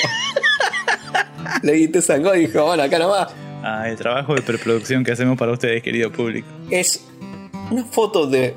leí 1.62 1.88
tu 1.88 2.02
sango 2.02 2.36
y 2.36 2.42
dije, 2.42 2.60
bueno, 2.60 2.84
acá 2.84 3.00
nomás. 3.00 3.34
Ah, 3.64 3.90
el 3.90 3.98
trabajo 3.98 4.36
de 4.36 4.42
preproducción 4.42 5.04
que 5.04 5.12
hacemos 5.12 5.38
para 5.38 5.52
ustedes, 5.52 5.82
querido 5.82 6.12
público. 6.12 6.48
Es 6.70 7.06
una 7.72 7.84
foto 7.84 8.28
de 8.28 8.56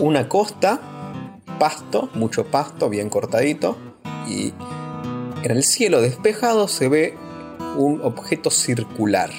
una 0.00 0.28
costa, 0.28 0.80
pasto, 1.58 2.10
mucho 2.14 2.46
pasto, 2.46 2.88
bien 2.88 3.08
cortadito, 3.08 3.78
y 4.26 4.52
en 5.42 5.50
el 5.52 5.62
cielo 5.62 6.00
despejado 6.00 6.66
se 6.66 6.88
ve 6.88 7.14
un 7.76 8.00
objeto 8.02 8.50
circular, 8.50 9.30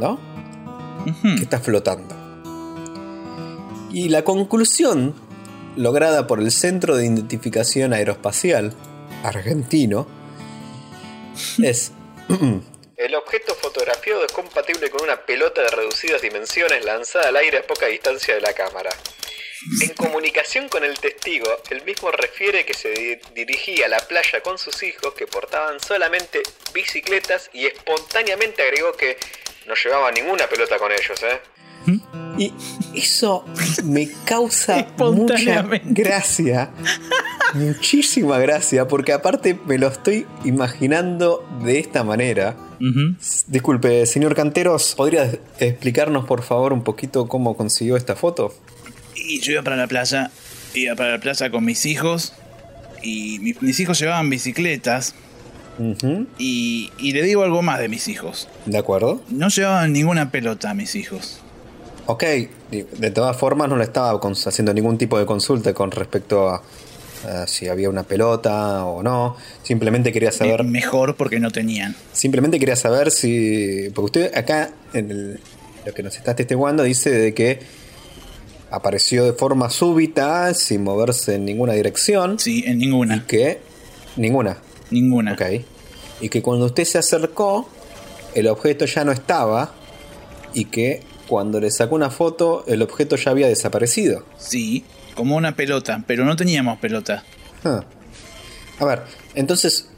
¿no? 0.00 0.18
Que 1.36 1.42
está 1.42 1.58
flotando. 1.58 2.23
Y 3.94 4.08
la 4.08 4.24
conclusión 4.24 5.14
lograda 5.76 6.26
por 6.26 6.40
el 6.40 6.50
Centro 6.50 6.96
de 6.96 7.04
Identificación 7.06 7.92
Aeroespacial 7.92 8.74
argentino 9.22 10.06
es 11.62 11.92
El 12.96 13.14
objeto 13.16 13.54
fotografiado 13.54 14.24
es 14.24 14.32
compatible 14.32 14.88
con 14.90 15.02
una 15.02 15.24
pelota 15.26 15.62
de 15.62 15.68
reducidas 15.68 16.22
dimensiones 16.22 16.84
lanzada 16.84 17.28
al 17.28 17.36
aire 17.36 17.58
a 17.58 17.62
poca 17.66 17.86
distancia 17.86 18.34
de 18.34 18.40
la 18.40 18.52
cámara. 18.52 18.90
En 19.82 19.90
comunicación 19.94 20.68
con 20.68 20.84
el 20.84 20.98
testigo, 20.98 21.46
el 21.70 21.82
mismo 21.84 22.10
refiere 22.10 22.64
que 22.64 22.74
se 22.74 22.90
di- 22.90 23.18
dirigía 23.34 23.86
a 23.86 23.88
la 23.88 23.98
playa 23.98 24.40
con 24.42 24.58
sus 24.58 24.82
hijos 24.82 25.14
que 25.14 25.26
portaban 25.26 25.80
solamente 25.80 26.42
bicicletas 26.72 27.50
y 27.52 27.66
espontáneamente 27.66 28.62
agregó 28.62 28.92
que 28.92 29.16
no 29.66 29.74
llevaba 29.74 30.10
ninguna 30.12 30.46
pelota 30.48 30.78
con 30.78 30.92
ellos, 30.92 31.22
¿eh? 31.22 31.40
Y 32.38 32.52
eso 32.94 33.44
me 33.84 34.08
causa 34.24 34.74
mucha 34.98 35.34
Espontáneamente. 35.36 36.02
gracia. 36.02 36.70
Muchísima 37.54 38.38
gracia, 38.38 38.88
porque 38.88 39.12
aparte 39.12 39.58
me 39.66 39.78
lo 39.78 39.86
estoy 39.88 40.26
imaginando 40.44 41.46
de 41.64 41.78
esta 41.78 42.02
manera. 42.04 42.56
Disculpe, 43.46 44.04
señor 44.06 44.34
Canteros, 44.34 44.94
¿podría 44.96 45.30
explicarnos 45.60 46.24
por 46.26 46.42
favor 46.42 46.72
un 46.72 46.82
poquito 46.82 47.28
cómo 47.28 47.56
consiguió 47.56 47.96
esta 47.96 48.16
foto? 48.16 48.52
Y 49.14 49.40
yo 49.40 49.52
iba 49.52 49.62
para 49.62 49.76
la 49.76 49.86
playa, 49.86 50.30
iba 50.74 50.94
para 50.96 51.12
la 51.12 51.18
playa 51.20 51.50
con 51.50 51.64
mis 51.64 51.86
hijos. 51.86 52.32
Y 53.02 53.38
mi- 53.38 53.54
mis 53.60 53.78
hijos 53.80 53.98
llevaban 54.00 54.28
bicicletas. 54.30 55.14
Y, 56.38 56.90
y 56.98 57.12
le 57.12 57.22
digo 57.22 57.42
algo 57.42 57.62
más 57.62 57.78
de 57.78 57.88
mis 57.88 58.06
hijos. 58.08 58.48
¿De 58.66 58.78
acuerdo? 58.78 59.22
No 59.28 59.48
llevaban 59.48 59.92
ninguna 59.92 60.30
pelota 60.30 60.70
a 60.70 60.74
mis 60.74 60.94
hijos. 60.94 61.40
Ok, 62.06 62.22
de 62.70 63.10
todas 63.10 63.36
formas 63.36 63.68
no 63.68 63.76
le 63.76 63.84
estaba 63.84 64.20
haciendo 64.20 64.74
ningún 64.74 64.98
tipo 64.98 65.18
de 65.18 65.24
consulta 65.24 65.72
con 65.72 65.90
respecto 65.90 66.48
a, 66.50 66.62
si 67.46 67.68
había 67.68 67.88
una 67.88 68.02
pelota 68.02 68.84
o 68.84 69.02
no. 69.02 69.36
Simplemente 69.62 70.12
quería 70.12 70.30
saber... 70.30 70.64
Me- 70.64 70.70
Mejor 70.80 71.16
porque 71.16 71.40
no 71.40 71.50
tenían. 71.50 71.96
Simplemente 72.12 72.58
quería 72.60 72.76
saber 72.76 73.10
si. 73.10 73.88
Porque 73.94 74.04
usted 74.20 74.36
acá, 74.36 74.70
en 74.92 75.10
el- 75.10 75.40
lo 75.86 75.94
que 75.94 76.02
nos 76.02 76.16
está 76.16 76.34
testiguando, 76.36 76.82
dice 76.82 77.10
de 77.10 77.32
que 77.32 77.60
apareció 78.70 79.24
de 79.24 79.32
forma 79.32 79.70
súbita, 79.70 80.52
sin 80.54 80.82
moverse 80.84 81.36
en 81.36 81.44
ninguna 81.46 81.72
dirección. 81.72 82.38
Sí, 82.38 82.64
en 82.66 82.82
Y 82.82 82.86
ninguna. 82.86 83.26
que. 83.26 83.60
Ninguna. 84.16 84.58
Ninguna. 84.90 85.32
Ok. 85.32 85.42
Y 86.20 86.28
que 86.28 86.42
cuando 86.42 86.66
usted 86.66 86.84
se 86.84 86.98
acercó, 86.98 87.68
el 88.34 88.46
objeto 88.48 88.84
ya 88.84 89.04
no 89.04 89.12
estaba. 89.12 89.72
Y 90.52 90.66
que 90.66 91.02
cuando 91.26 91.60
le 91.60 91.70
sacó 91.70 91.94
una 91.94 92.10
foto, 92.10 92.64
el 92.66 92.82
objeto 92.82 93.16
ya 93.16 93.30
había 93.30 93.48
desaparecido. 93.48 94.24
Sí, 94.38 94.84
como 95.14 95.36
una 95.36 95.56
pelota, 95.56 96.02
pero 96.06 96.24
no 96.24 96.36
teníamos 96.36 96.78
pelota. 96.78 97.24
Ah. 97.64 97.84
A 98.78 98.84
ver, 98.84 99.02
entonces. 99.34 99.88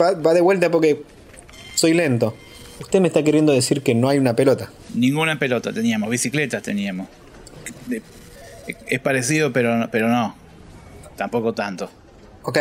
Va, 0.00 0.12
va 0.12 0.34
de 0.34 0.40
vuelta 0.40 0.70
porque 0.70 1.02
soy 1.74 1.94
lento. 1.94 2.34
Usted 2.80 3.00
me 3.00 3.08
está 3.08 3.22
queriendo 3.22 3.52
decir 3.52 3.82
que 3.82 3.94
no 3.94 4.08
hay 4.08 4.18
una 4.18 4.36
pelota. 4.36 4.70
Ninguna 4.94 5.38
pelota 5.38 5.72
teníamos, 5.72 6.10
bicicletas 6.10 6.62
teníamos. 6.62 7.08
Es 8.86 9.00
parecido, 9.00 9.52
pero, 9.52 9.88
pero 9.90 10.08
no. 10.08 10.34
Tampoco 11.16 11.54
tanto. 11.54 11.90
Ok, 12.42 12.58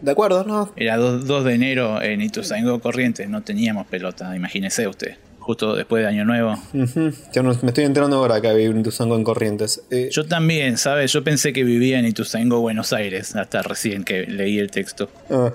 de 0.00 0.10
acuerdo, 0.10 0.44
¿no? 0.44 0.72
Era 0.76 0.96
2, 0.96 1.26
2 1.26 1.44
de 1.44 1.54
enero 1.54 2.02
en 2.02 2.20
Ituzaingó 2.20 2.80
Corrientes, 2.80 3.28
no 3.28 3.42
teníamos 3.42 3.86
pelota, 3.86 4.36
imagínese 4.36 4.86
usted. 4.86 5.16
Justo 5.44 5.74
después 5.76 6.02
de 6.02 6.08
Año 6.08 6.24
Nuevo. 6.24 6.54
Ujú, 6.72 7.12
Yo 7.34 7.42
no- 7.42 7.54
me 7.62 7.68
estoy 7.68 7.84
enterando 7.84 8.16
ahora 8.16 8.40
que 8.40 8.48
había 8.48 8.70
un 8.70 8.82
Tuzango 8.82 9.14
en 9.14 9.24
Corrientes. 9.24 9.82
Eh, 9.90 10.08
Yo 10.10 10.24
también, 10.24 10.78
¿sabes? 10.78 11.12
Yo 11.12 11.22
pensé 11.22 11.52
que 11.52 11.64
vivía 11.64 11.98
en 11.98 12.06
Ituzaingó, 12.06 12.60
Buenos 12.60 12.94
Aires, 12.94 13.36
hasta 13.36 13.60
recién 13.62 14.04
que 14.04 14.22
leí 14.26 14.58
el 14.58 14.70
texto. 14.70 15.10
ah, 15.30 15.52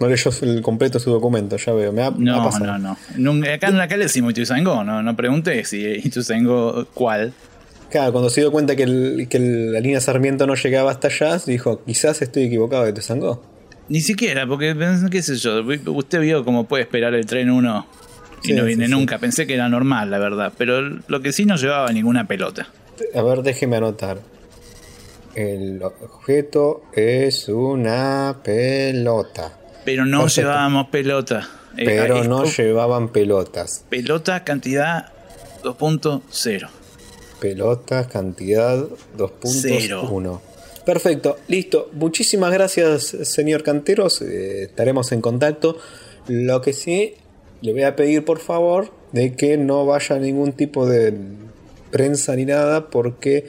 No 0.00 0.08
leyó 0.08 0.30
el 0.42 0.62
completo 0.62 0.98
su 0.98 1.10
documento, 1.10 1.56
ya 1.56 1.72
veo. 1.72 1.92
Me 1.92 2.02
ha, 2.02 2.10
me 2.10 2.30
ha 2.30 2.36
No, 2.36 2.44
pasado. 2.44 2.66
no, 2.66 2.78
no. 2.78 2.96
Nunca- 3.16 3.54
Acá, 3.54 3.82
acá 3.82 3.96
le 3.96 4.04
decimos 4.04 4.30
Ituzaingó, 4.32 4.82
no, 4.84 5.02
no 5.02 5.16
pregunté 5.16 5.64
si 5.64 5.78
Ituzaingó 6.04 6.86
cuál. 6.94 7.32
Claro, 7.90 8.10
cuando 8.12 8.30
se 8.30 8.40
dio 8.40 8.50
cuenta 8.52 8.74
que, 8.76 8.84
el- 8.84 9.26
que 9.28 9.36
el- 9.36 9.72
la 9.72 9.80
línea 9.80 10.00
Sarmiento 10.00 10.46
no 10.46 10.54
llegaba 10.54 10.90
hasta 10.92 11.08
allá, 11.08 11.38
dijo, 11.46 11.84
quizás 11.84 12.22
estoy 12.22 12.44
equivocado 12.44 12.84
de 12.84 12.92
Tuzangó. 12.92 13.42
Ni 13.88 14.00
siquiera, 14.00 14.46
porque 14.46 14.74
qué 15.10 15.22
sé 15.22 15.36
yo, 15.36 15.62
usted 15.92 16.20
vio 16.20 16.44
cómo 16.44 16.64
puede 16.68 16.84
esperar 16.84 17.14
el 17.14 17.26
tren 17.26 17.50
y 18.42 18.48
Sí, 18.48 18.52
no 18.54 18.64
viene 18.64 18.86
sí. 18.86 18.90
nunca. 18.90 19.18
Pensé 19.18 19.46
que 19.46 19.54
era 19.54 19.68
normal, 19.68 20.10
la 20.10 20.18
verdad. 20.18 20.52
Pero 20.56 20.80
lo 21.06 21.20
que 21.20 21.32
sí 21.32 21.44
no 21.44 21.56
llevaba 21.56 21.90
ninguna 21.92 22.26
pelota. 22.26 22.68
A 23.14 23.22
ver, 23.22 23.42
déjeme 23.42 23.76
anotar. 23.76 24.18
El 25.34 25.82
objeto 25.82 26.84
es 26.94 27.48
una 27.48 28.36
pelota. 28.44 29.58
Pero 29.84 30.04
no 30.04 30.20
Perfecto. 30.22 30.40
llevábamos 30.42 30.88
pelota. 30.88 31.48
Eh, 31.76 31.84
Pero 31.86 32.24
no 32.24 32.44
llevaban 32.44 33.08
pelotas. 33.08 33.84
Pelota, 33.88 34.44
cantidad 34.44 35.10
2.0. 35.64 36.68
Pelotas, 37.40 38.06
cantidad 38.08 38.84
Cero. 39.44 40.02
2.1. 40.06 40.40
Perfecto, 40.84 41.38
listo. 41.48 41.88
Muchísimas 41.94 42.52
gracias, 42.52 43.04
señor 43.22 43.62
Canteros. 43.62 44.20
Eh, 44.22 44.64
estaremos 44.64 45.12
en 45.12 45.20
contacto. 45.22 45.78
Lo 46.28 46.60
que 46.60 46.72
sí, 46.72 47.14
le 47.62 47.72
voy 47.72 47.84
a 47.84 47.96
pedir 47.96 48.24
por 48.24 48.40
favor 48.40 48.92
de 49.12 49.34
que 49.34 49.56
no 49.56 49.86
vaya 49.86 50.18
ningún 50.18 50.52
tipo 50.52 50.86
de 50.86 51.14
prensa 51.90 52.34
ni 52.34 52.44
nada 52.44 52.90
porque 52.90 53.48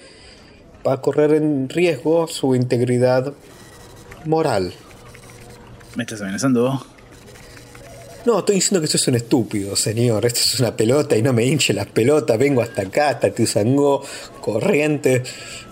va 0.86 0.94
a 0.94 1.02
correr 1.02 1.34
en 1.34 1.68
riesgo 1.68 2.28
su 2.28 2.56
integridad 2.56 3.34
moral. 4.26 4.74
¿Me 5.96 6.04
estás 6.04 6.22
amenazando 6.22 6.64
vos? 6.64 6.86
No, 8.26 8.40
estoy 8.40 8.56
diciendo 8.56 8.80
que 8.80 8.88
sos 8.88 9.06
un 9.08 9.16
estúpido, 9.16 9.76
señor. 9.76 10.26
Esto 10.26 10.40
es 10.40 10.60
una 10.60 10.78
pelota 10.78 11.18
y 11.18 11.22
no 11.22 11.34
me 11.34 11.46
hinche 11.46 11.74
las 11.74 11.88
pelotas. 11.88 12.38
Vengo 12.38 12.62
hasta 12.62 12.84
acá, 12.84 13.10
hasta 13.10 13.34
Tuzangó, 13.34 14.02
corriente. 14.40 15.24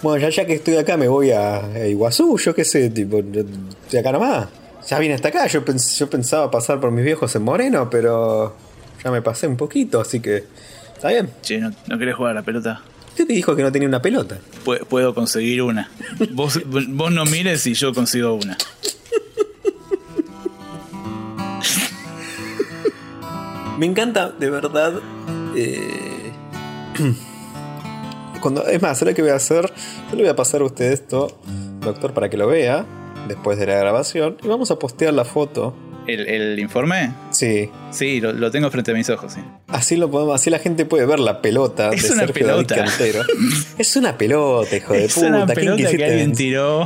Bueno, 0.02 0.28
ya, 0.28 0.30
ya 0.30 0.46
que 0.46 0.56
estoy 0.56 0.76
acá 0.76 0.98
me 0.98 1.08
voy 1.08 1.32
a, 1.32 1.66
a 1.66 1.88
Iguazú, 1.88 2.38
yo 2.38 2.54
qué 2.54 2.66
sé, 2.66 2.90
tipo, 2.90 3.22
de 3.22 4.00
acá 4.00 4.12
nomás. 4.12 4.48
Ya 4.92 5.00
vine 5.00 5.14
hasta 5.14 5.30
acá, 5.30 5.48
yo, 5.48 5.64
pens- 5.64 5.98
yo 5.98 6.10
pensaba 6.10 6.52
pasar 6.52 6.82
por 6.82 6.92
mis 6.92 7.06
viejos 7.06 7.34
en 7.38 7.44
Moreno, 7.44 7.90
pero 7.90 8.58
ya 9.02 9.10
me 9.10 9.22
pasé 9.22 9.48
un 9.48 9.56
poquito, 9.56 10.02
así 10.02 10.20
que 10.20 10.44
está 10.94 11.08
bien. 11.08 11.30
Che, 11.42 11.60
¿no, 11.60 11.72
no 11.88 11.98
querés 11.98 12.14
jugar 12.16 12.32
a 12.32 12.34
la 12.42 12.44
pelota? 12.44 12.82
¿Qué 13.16 13.26
te 13.26 13.32
dijo 13.32 13.56
que 13.56 13.64
no 13.64 13.72
tenía 13.72 13.88
una 13.88 14.02
pelota? 14.02 14.38
Pu- 14.66 14.86
puedo 14.86 15.14
conseguir 15.16 15.62
una. 15.62 15.90
Vos, 16.32 16.60
vos 16.66 17.12
no 17.12 17.24
mires 17.24 17.66
y 17.68 17.74
yo 17.74 17.94
consigo 17.94 18.34
una. 18.34 18.58
Me 23.78 23.86
encanta, 23.86 24.30
de 24.30 24.50
verdad. 24.50 24.94
eh, 25.56 26.32
Cuando, 28.42 28.66
es 28.66 28.82
más, 28.82 28.98
¿sabes 28.98 29.16
qué 29.16 29.22
voy 29.22 29.32
a 29.32 29.36
hacer? 29.36 29.72
Yo 30.10 30.16
le 30.18 30.24
voy 30.24 30.30
a 30.32 30.36
pasar 30.36 30.62
a 30.62 30.66
usted 30.66 30.92
esto, 30.92 31.40
doctor, 31.80 32.14
para 32.14 32.30
que 32.30 32.38
lo 32.38 32.48
vea 32.48 32.86
después 33.28 33.58
de 33.60 33.68
la 33.68 33.76
grabación. 33.76 34.38
Y 34.44 34.48
vamos 34.48 34.72
a 34.72 34.78
postear 34.80 35.14
la 35.14 35.26
foto. 35.26 35.76
¿El, 36.08 36.28
el 36.28 36.60
informe? 36.60 37.14
Sí. 37.30 37.70
Sí, 37.92 38.20
lo, 38.22 38.34
lo 38.34 38.50
tengo 38.50 38.72
frente 38.72 38.92
a 38.92 38.94
mis 38.96 39.08
ojos, 39.12 39.34
sí. 39.34 39.42
Así 39.68 39.96
lo 39.98 40.10
podemos, 40.10 40.34
así 40.36 40.50
la 40.50 40.58
gente 40.60 40.84
puede 40.86 41.06
ver 41.06 41.20
la 41.20 41.42
pelota 41.44 41.92
Es 41.92 42.04
de 42.08 42.14
una 42.16 42.26
Sergio 42.26 42.48
pelota. 42.48 42.86
Es 43.78 43.96
una 43.96 44.18
pelota, 44.18 44.76
hijo 44.76 44.94
de 44.94 45.06
Es 45.06 45.14
puta. 45.14 45.28
una 45.28 45.44
¿A 45.44 45.48
quién 45.48 45.76
que 45.78 45.84
quisiste 45.84 46.06
alguien 46.06 46.34
tiró. 46.34 46.84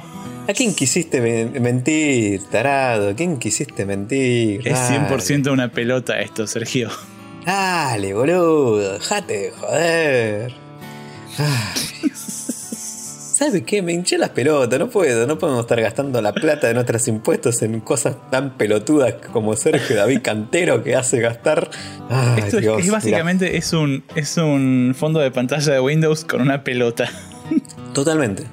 ¿A 0.48 0.54
quién 0.54 0.76
quisiste 0.76 1.22
men- 1.22 1.62
mentir, 1.64 2.44
tarado? 2.52 3.10
¿A 3.10 3.14
quién 3.16 3.38
quisiste 3.40 3.86
mentir? 3.86 4.68
Es 4.68 4.74
Dale. 4.74 5.08
100% 5.10 5.52
una 5.52 5.72
pelota 5.72 6.20
esto, 6.20 6.46
Sergio. 6.46 6.90
Dale, 7.46 8.14
boludo, 8.14 8.94
dejate 8.94 9.34
de 9.34 9.52
joder. 9.52 10.54
¿Sabe 13.36 13.64
qué? 13.64 13.82
Me 13.82 13.92
hinché 13.92 14.18
las 14.18 14.30
pelotas, 14.30 14.80
no 14.80 14.88
puedo, 14.90 15.28
no 15.28 15.38
podemos 15.38 15.60
estar 15.64 15.82
gastando 15.82 16.22
la 16.22 16.32
plata 16.32 16.68
de 16.68 16.74
nuestros 16.74 17.06
impuestos 17.10 17.62
en 17.64 17.82
cosas 17.82 18.16
tan 18.32 18.52
pelotudas 18.58 19.16
como 19.34 19.54
Sergio 19.58 19.98
David 19.98 20.22
Cantero 20.24 20.82
que 20.86 20.96
hace 20.96 21.20
gastar. 21.20 21.70
Ay, 22.10 22.44
Esto 22.46 22.58
es- 22.60 22.62
Dios, 22.64 22.80
es, 22.86 22.90
básicamente 22.92 23.58
es 23.58 23.74
un, 23.74 24.06
es 24.16 24.38
un 24.38 24.96
fondo 24.98 25.20
de 25.20 25.32
pantalla 25.32 25.74
de 25.74 25.82
Windows 25.82 26.24
con 26.24 26.40
una 26.40 26.64
pelota. 26.64 27.10
totalmente. 27.94 28.44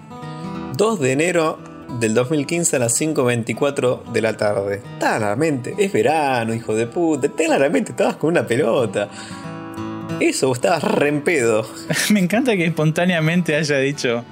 2 0.77 0.99
de 0.99 1.13
enero 1.13 1.61
del 2.01 2.15
2015 2.15 2.75
a 2.75 2.79
las 2.81 3.01
5.24 3.01 4.03
de 4.13 4.21
la 4.21 4.37
tarde. 4.37 4.83
Claramente, 4.99 5.77
es 5.79 5.93
verano, 5.93 6.55
hijo 6.55 6.75
de 6.75 6.89
puta. 6.89 7.29
Claramente 7.29 7.93
estabas 7.93 8.17
con 8.17 8.31
una 8.31 8.45
pelota. 8.45 9.09
Eso, 10.19 10.53
estabas 10.53 10.83
re 10.83 11.09
en 11.09 11.23
pedo. 11.23 11.69
Me 12.11 12.19
encanta 12.19 12.57
que 12.57 12.65
espontáneamente 12.67 13.55
haya 13.55 13.79
dicho. 13.79 14.25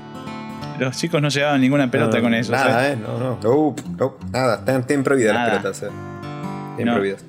Los 0.81 0.97
chicos 0.97 1.21
no 1.21 1.29
llevaban 1.29 1.61
ninguna 1.61 1.91
pelota 1.91 2.17
No, 2.17 2.23
con 2.23 2.35
ellos. 2.35 2.49
Nada, 2.49 2.89
¿eh? 2.89 2.93
eh, 2.93 2.97
no, 2.97 3.19
no. 3.19 3.39
No, 3.43 3.77
no, 3.99 4.17
nada. 4.33 4.55
Están, 4.57 4.81
están 4.81 5.05
prohibidas 5.05 5.35
las 5.35 5.51
pelotas, 5.51 5.83
eh. 5.83 6.85
No. 6.85 6.95
prohibidas. 6.95 7.23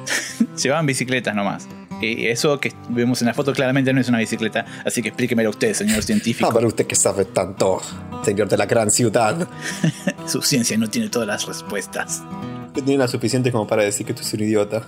Llevaban 0.62 0.86
bicicletas 0.86 1.34
nomás. 1.34 1.68
Y 2.00 2.26
eso 2.26 2.58
que 2.58 2.72
vemos 2.88 3.20
en 3.20 3.28
la 3.28 3.34
foto 3.34 3.52
claramente 3.52 3.92
no 3.92 4.00
es 4.00 4.08
una 4.08 4.18
bicicleta. 4.18 4.64
Así 4.86 5.02
que 5.02 5.08
explíquemelo 5.08 5.50
usted, 5.50 5.74
señor 5.74 6.02
científico. 6.02 6.48
Ah, 6.50 6.54
pero 6.54 6.66
usted 6.66 6.86
que 6.86 6.94
sabe 6.96 7.26
tanto, 7.26 7.80
señor 8.24 8.48
de 8.48 8.56
la 8.56 8.64
gran 8.66 8.90
ciudad. 8.90 9.46
Su 10.26 10.40
ciencia 10.40 10.78
no 10.78 10.88
tiene 10.88 11.10
todas 11.10 11.28
las 11.28 11.44
respuestas. 11.46 12.22
Usted 12.68 12.84
tiene 12.84 12.98
las 12.98 13.10
suficientes 13.10 13.52
como 13.52 13.66
para 13.66 13.82
decir 13.82 14.06
que 14.06 14.14
tú 14.14 14.20
eres 14.20 14.32
un 14.32 14.40
idiota. 14.40 14.82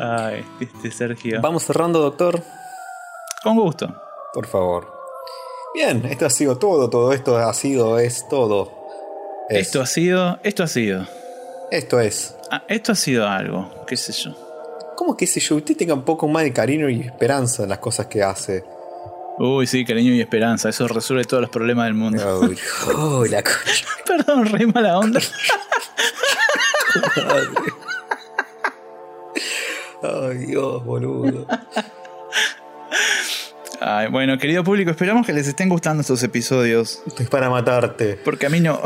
Ay, 0.00 0.44
este 0.60 0.90
Sergio. 0.92 1.40
Vamos 1.40 1.64
cerrando, 1.64 2.00
doctor. 2.00 2.40
Con 3.42 3.56
gusto. 3.56 4.03
Por 4.34 4.46
favor. 4.46 4.92
Bien, 5.74 6.04
esto 6.06 6.26
ha 6.26 6.30
sido 6.30 6.58
todo. 6.58 6.90
Todo 6.90 7.12
esto 7.12 7.38
ha 7.38 7.54
sido, 7.54 7.98
es 7.98 8.28
todo. 8.28 8.70
Es. 9.48 9.68
Esto 9.68 9.80
ha 9.80 9.86
sido. 9.86 10.38
Esto 10.42 10.64
ha 10.64 10.66
sido. 10.66 11.06
Esto 11.70 12.00
es. 12.00 12.36
Ah, 12.50 12.64
esto 12.68 12.92
ha 12.92 12.96
sido 12.96 13.26
algo. 13.28 13.70
¿Qué 13.86 13.96
sé 13.96 14.12
yo? 14.12 14.34
¿Cómo 14.96 15.16
que 15.16 15.26
si 15.26 15.40
yo? 15.40 15.56
Usted 15.56 15.76
tenga 15.76 15.94
un 15.94 16.04
poco 16.04 16.28
más 16.28 16.42
de 16.44 16.52
cariño 16.52 16.88
y 16.88 17.00
esperanza 17.00 17.62
en 17.62 17.68
las 17.70 17.78
cosas 17.78 18.06
que 18.06 18.22
hace. 18.22 18.64
Uy, 19.38 19.66
sí, 19.66 19.84
cariño 19.84 20.12
y 20.12 20.20
esperanza. 20.20 20.68
Eso 20.68 20.86
resuelve 20.86 21.24
todos 21.24 21.40
los 21.40 21.50
problemas 21.50 21.86
del 21.86 21.94
mundo. 21.94 22.40
Uy, 22.40 22.56
uy, 22.96 23.28
la 23.30 23.42
concha. 23.42 23.86
Perdón, 24.06 24.46
re 24.46 24.66
mala 24.66 24.98
onda. 24.98 25.20
Ay, 30.02 30.36
Dios, 30.46 30.84
boludo. 30.84 31.46
Ay, 33.86 34.08
bueno, 34.08 34.38
querido 34.38 34.64
público, 34.64 34.90
esperamos 34.90 35.26
que 35.26 35.32
les 35.34 35.46
estén 35.46 35.68
gustando 35.68 36.00
estos 36.00 36.22
episodios. 36.22 37.02
Esto 37.06 37.22
es 37.22 37.28
para 37.28 37.50
matarte. 37.50 38.18
Porque 38.24 38.46
a 38.46 38.48
mí 38.48 38.58
no. 38.60 38.80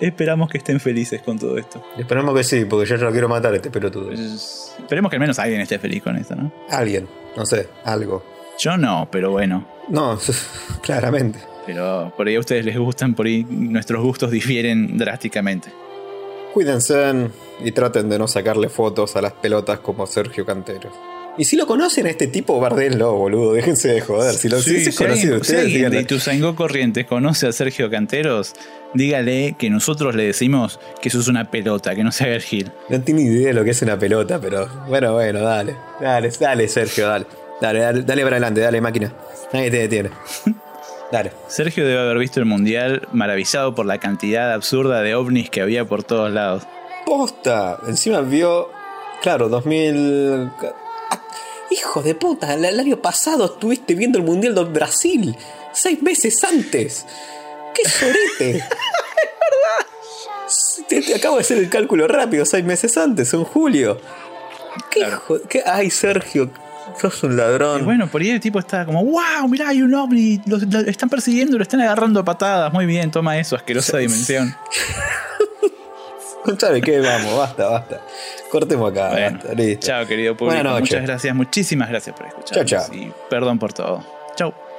Esperamos 0.00 0.48
que 0.50 0.58
estén 0.58 0.80
felices 0.80 1.20
con 1.22 1.38
todo 1.38 1.58
esto. 1.58 1.84
Esperemos 1.98 2.34
que 2.34 2.42
sí, 2.42 2.64
porque 2.64 2.88
yo 2.88 2.96
ya 2.96 3.04
lo 3.04 3.12
quiero 3.12 3.28
matar 3.28 3.52
a 3.52 3.56
este 3.56 3.70
pelotudo. 3.70 4.10
Es- 4.10 4.74
Esperemos 4.78 5.10
que 5.10 5.16
al 5.16 5.20
menos 5.20 5.38
alguien 5.38 5.60
esté 5.60 5.78
feliz 5.78 6.02
con 6.02 6.16
esto, 6.16 6.34
¿no? 6.34 6.50
Alguien, 6.70 7.06
no 7.36 7.44
sé, 7.46 7.68
algo. 7.84 8.24
Yo 8.58 8.76
no, 8.76 9.08
pero 9.12 9.30
bueno. 9.30 9.68
No, 9.88 10.18
claramente. 10.82 11.38
Pero 11.66 12.12
por 12.16 12.26
ahí 12.26 12.34
a 12.36 12.40
ustedes 12.40 12.64
les 12.64 12.76
gustan, 12.78 13.14
por 13.14 13.26
ahí 13.26 13.44
nuestros 13.48 14.02
gustos 14.02 14.30
difieren 14.30 14.96
drásticamente. 14.98 15.68
Cuídense 16.54 17.28
y 17.62 17.70
traten 17.72 18.08
de 18.08 18.18
no 18.18 18.26
sacarle 18.26 18.68
fotos 18.70 19.14
a 19.16 19.22
las 19.22 19.32
pelotas 19.34 19.78
como 19.80 20.06
Sergio 20.06 20.44
Cantero. 20.44 20.90
Y 21.38 21.44
si 21.44 21.56
lo 21.56 21.66
conocen 21.66 22.06
a 22.06 22.10
este 22.10 22.26
tipo, 22.26 22.60
bardenlo, 22.60 23.14
boludo. 23.14 23.54
Déjense 23.54 23.88
de 23.88 24.00
joder. 24.02 24.34
Si 24.34 24.48
lo 24.48 24.60
si 24.60 24.76
es 24.76 24.84
si 24.84 24.92
conocido 24.92 25.38
de 25.38 25.44
si 25.44 25.52
ustedes, 25.52 25.64
alguien 25.64 25.90
de. 25.90 26.00
Ituzaingó 26.02 26.54
Corrientes 26.54 27.06
conoce 27.06 27.46
a 27.46 27.52
Sergio 27.52 27.90
Canteros, 27.90 28.52
dígale 28.92 29.56
que 29.58 29.70
nosotros 29.70 30.14
le 30.14 30.24
decimos 30.24 30.78
que 31.00 31.08
eso 31.08 31.20
es 31.20 31.28
una 31.28 31.50
pelota, 31.50 31.94
que 31.94 32.04
no 32.04 32.12
se 32.12 32.24
haga 32.24 32.34
el 32.34 32.42
gil. 32.42 32.70
No 32.90 33.00
tiene 33.00 33.22
idea 33.22 33.48
de 33.48 33.54
lo 33.54 33.64
que 33.64 33.70
es 33.70 33.80
una 33.80 33.98
pelota, 33.98 34.38
pero 34.40 34.68
bueno, 34.88 35.14
bueno, 35.14 35.40
dale. 35.40 35.74
Dale, 36.00 36.30
dale, 36.38 36.68
Sergio, 36.68 37.08
dale. 37.08 37.26
Dale, 37.62 37.78
dale, 37.80 38.02
dale 38.02 38.22
para 38.24 38.36
adelante, 38.36 38.60
dale, 38.60 38.80
máquina. 38.80 39.12
Nadie 39.52 39.70
te 39.70 39.78
detiene. 39.78 40.10
Dale. 41.12 41.30
Sergio 41.46 41.86
debe 41.86 42.00
haber 42.00 42.16
visto 42.16 42.40
el 42.40 42.46
mundial 42.46 43.06
maravillado 43.12 43.74
por 43.74 43.84
la 43.84 43.98
cantidad 43.98 44.50
absurda 44.50 45.02
de 45.02 45.14
ovnis 45.14 45.50
que 45.50 45.60
había 45.60 45.84
por 45.84 46.02
todos 46.02 46.32
lados. 46.32 46.62
Posta. 47.04 47.78
Encima 47.86 48.22
vio. 48.22 48.70
Claro, 49.20 49.50
2000. 49.50 50.50
Hijo 51.72 52.02
de 52.02 52.14
puta, 52.14 52.54
el 52.54 52.64
el 52.64 52.78
año 52.80 52.96
pasado 53.00 53.46
estuviste 53.46 53.94
viendo 53.94 54.18
el 54.18 54.24
Mundial 54.24 54.54
de 54.54 54.64
Brasil. 54.64 55.36
Seis 55.72 56.02
meses 56.02 56.42
antes. 56.44 57.06
¡Qué 57.74 57.88
sorete! 57.88 58.18
es 58.58 58.68
verdad. 58.68 59.86
Te, 60.88 61.00
te 61.00 61.14
acabo 61.14 61.36
de 61.36 61.40
hacer 61.42 61.58
el 61.58 61.70
cálculo 61.70 62.06
rápido, 62.08 62.44
seis 62.44 62.64
meses 62.64 62.96
antes, 62.98 63.32
en 63.32 63.44
julio. 63.44 63.98
¿Qué 64.90 65.00
hijo- 65.00 65.40
qué- 65.48 65.62
Ay, 65.64 65.90
Sergio. 65.90 66.50
Sos 67.00 67.22
un 67.22 67.32
Y 67.32 67.36
ladrón. 67.36 67.84
bueno, 67.86 68.06
por 68.10 68.20
ahí 68.20 68.30
el 68.30 68.40
tipo 68.40 68.58
está 68.58 68.84
como, 68.84 69.02
wow, 69.04 69.48
mirá, 69.48 69.68
hay 69.68 69.80
un 69.80 69.94
ovni, 69.94 70.42
lo, 70.44 70.58
lo 70.58 70.80
están 70.80 71.08
persiguiendo, 71.08 71.56
lo 71.56 71.62
están 71.62 71.80
agarrando 71.80 72.20
a 72.20 72.24
patadas. 72.24 72.70
Muy 72.72 72.84
bien, 72.84 73.10
toma 73.10 73.38
eso, 73.38 73.56
asquerosa 73.56 73.96
dimensión. 73.98 74.54
¿Sabe 76.58 76.80
qué? 76.80 77.00
Vamos, 77.00 77.36
basta, 77.36 77.68
basta. 77.68 78.00
Cortemos 78.50 78.90
acá. 78.90 79.10
Bueno, 79.10 79.38
basta, 79.38 79.54
listo. 79.54 79.86
chao, 79.86 80.06
querido 80.06 80.36
público. 80.36 80.56
Buenas 80.56 80.72
noches. 80.72 80.90
Muchas 80.90 81.02
gracias, 81.02 81.34
muchísimas 81.34 81.88
gracias 81.88 82.16
por 82.16 82.26
escuchar. 82.26 82.64
Chao, 82.64 82.86
chao. 82.86 82.94
Y 82.94 83.12
perdón 83.28 83.58
por 83.58 83.72
todo. 83.72 84.04
Shine. 84.36 84.71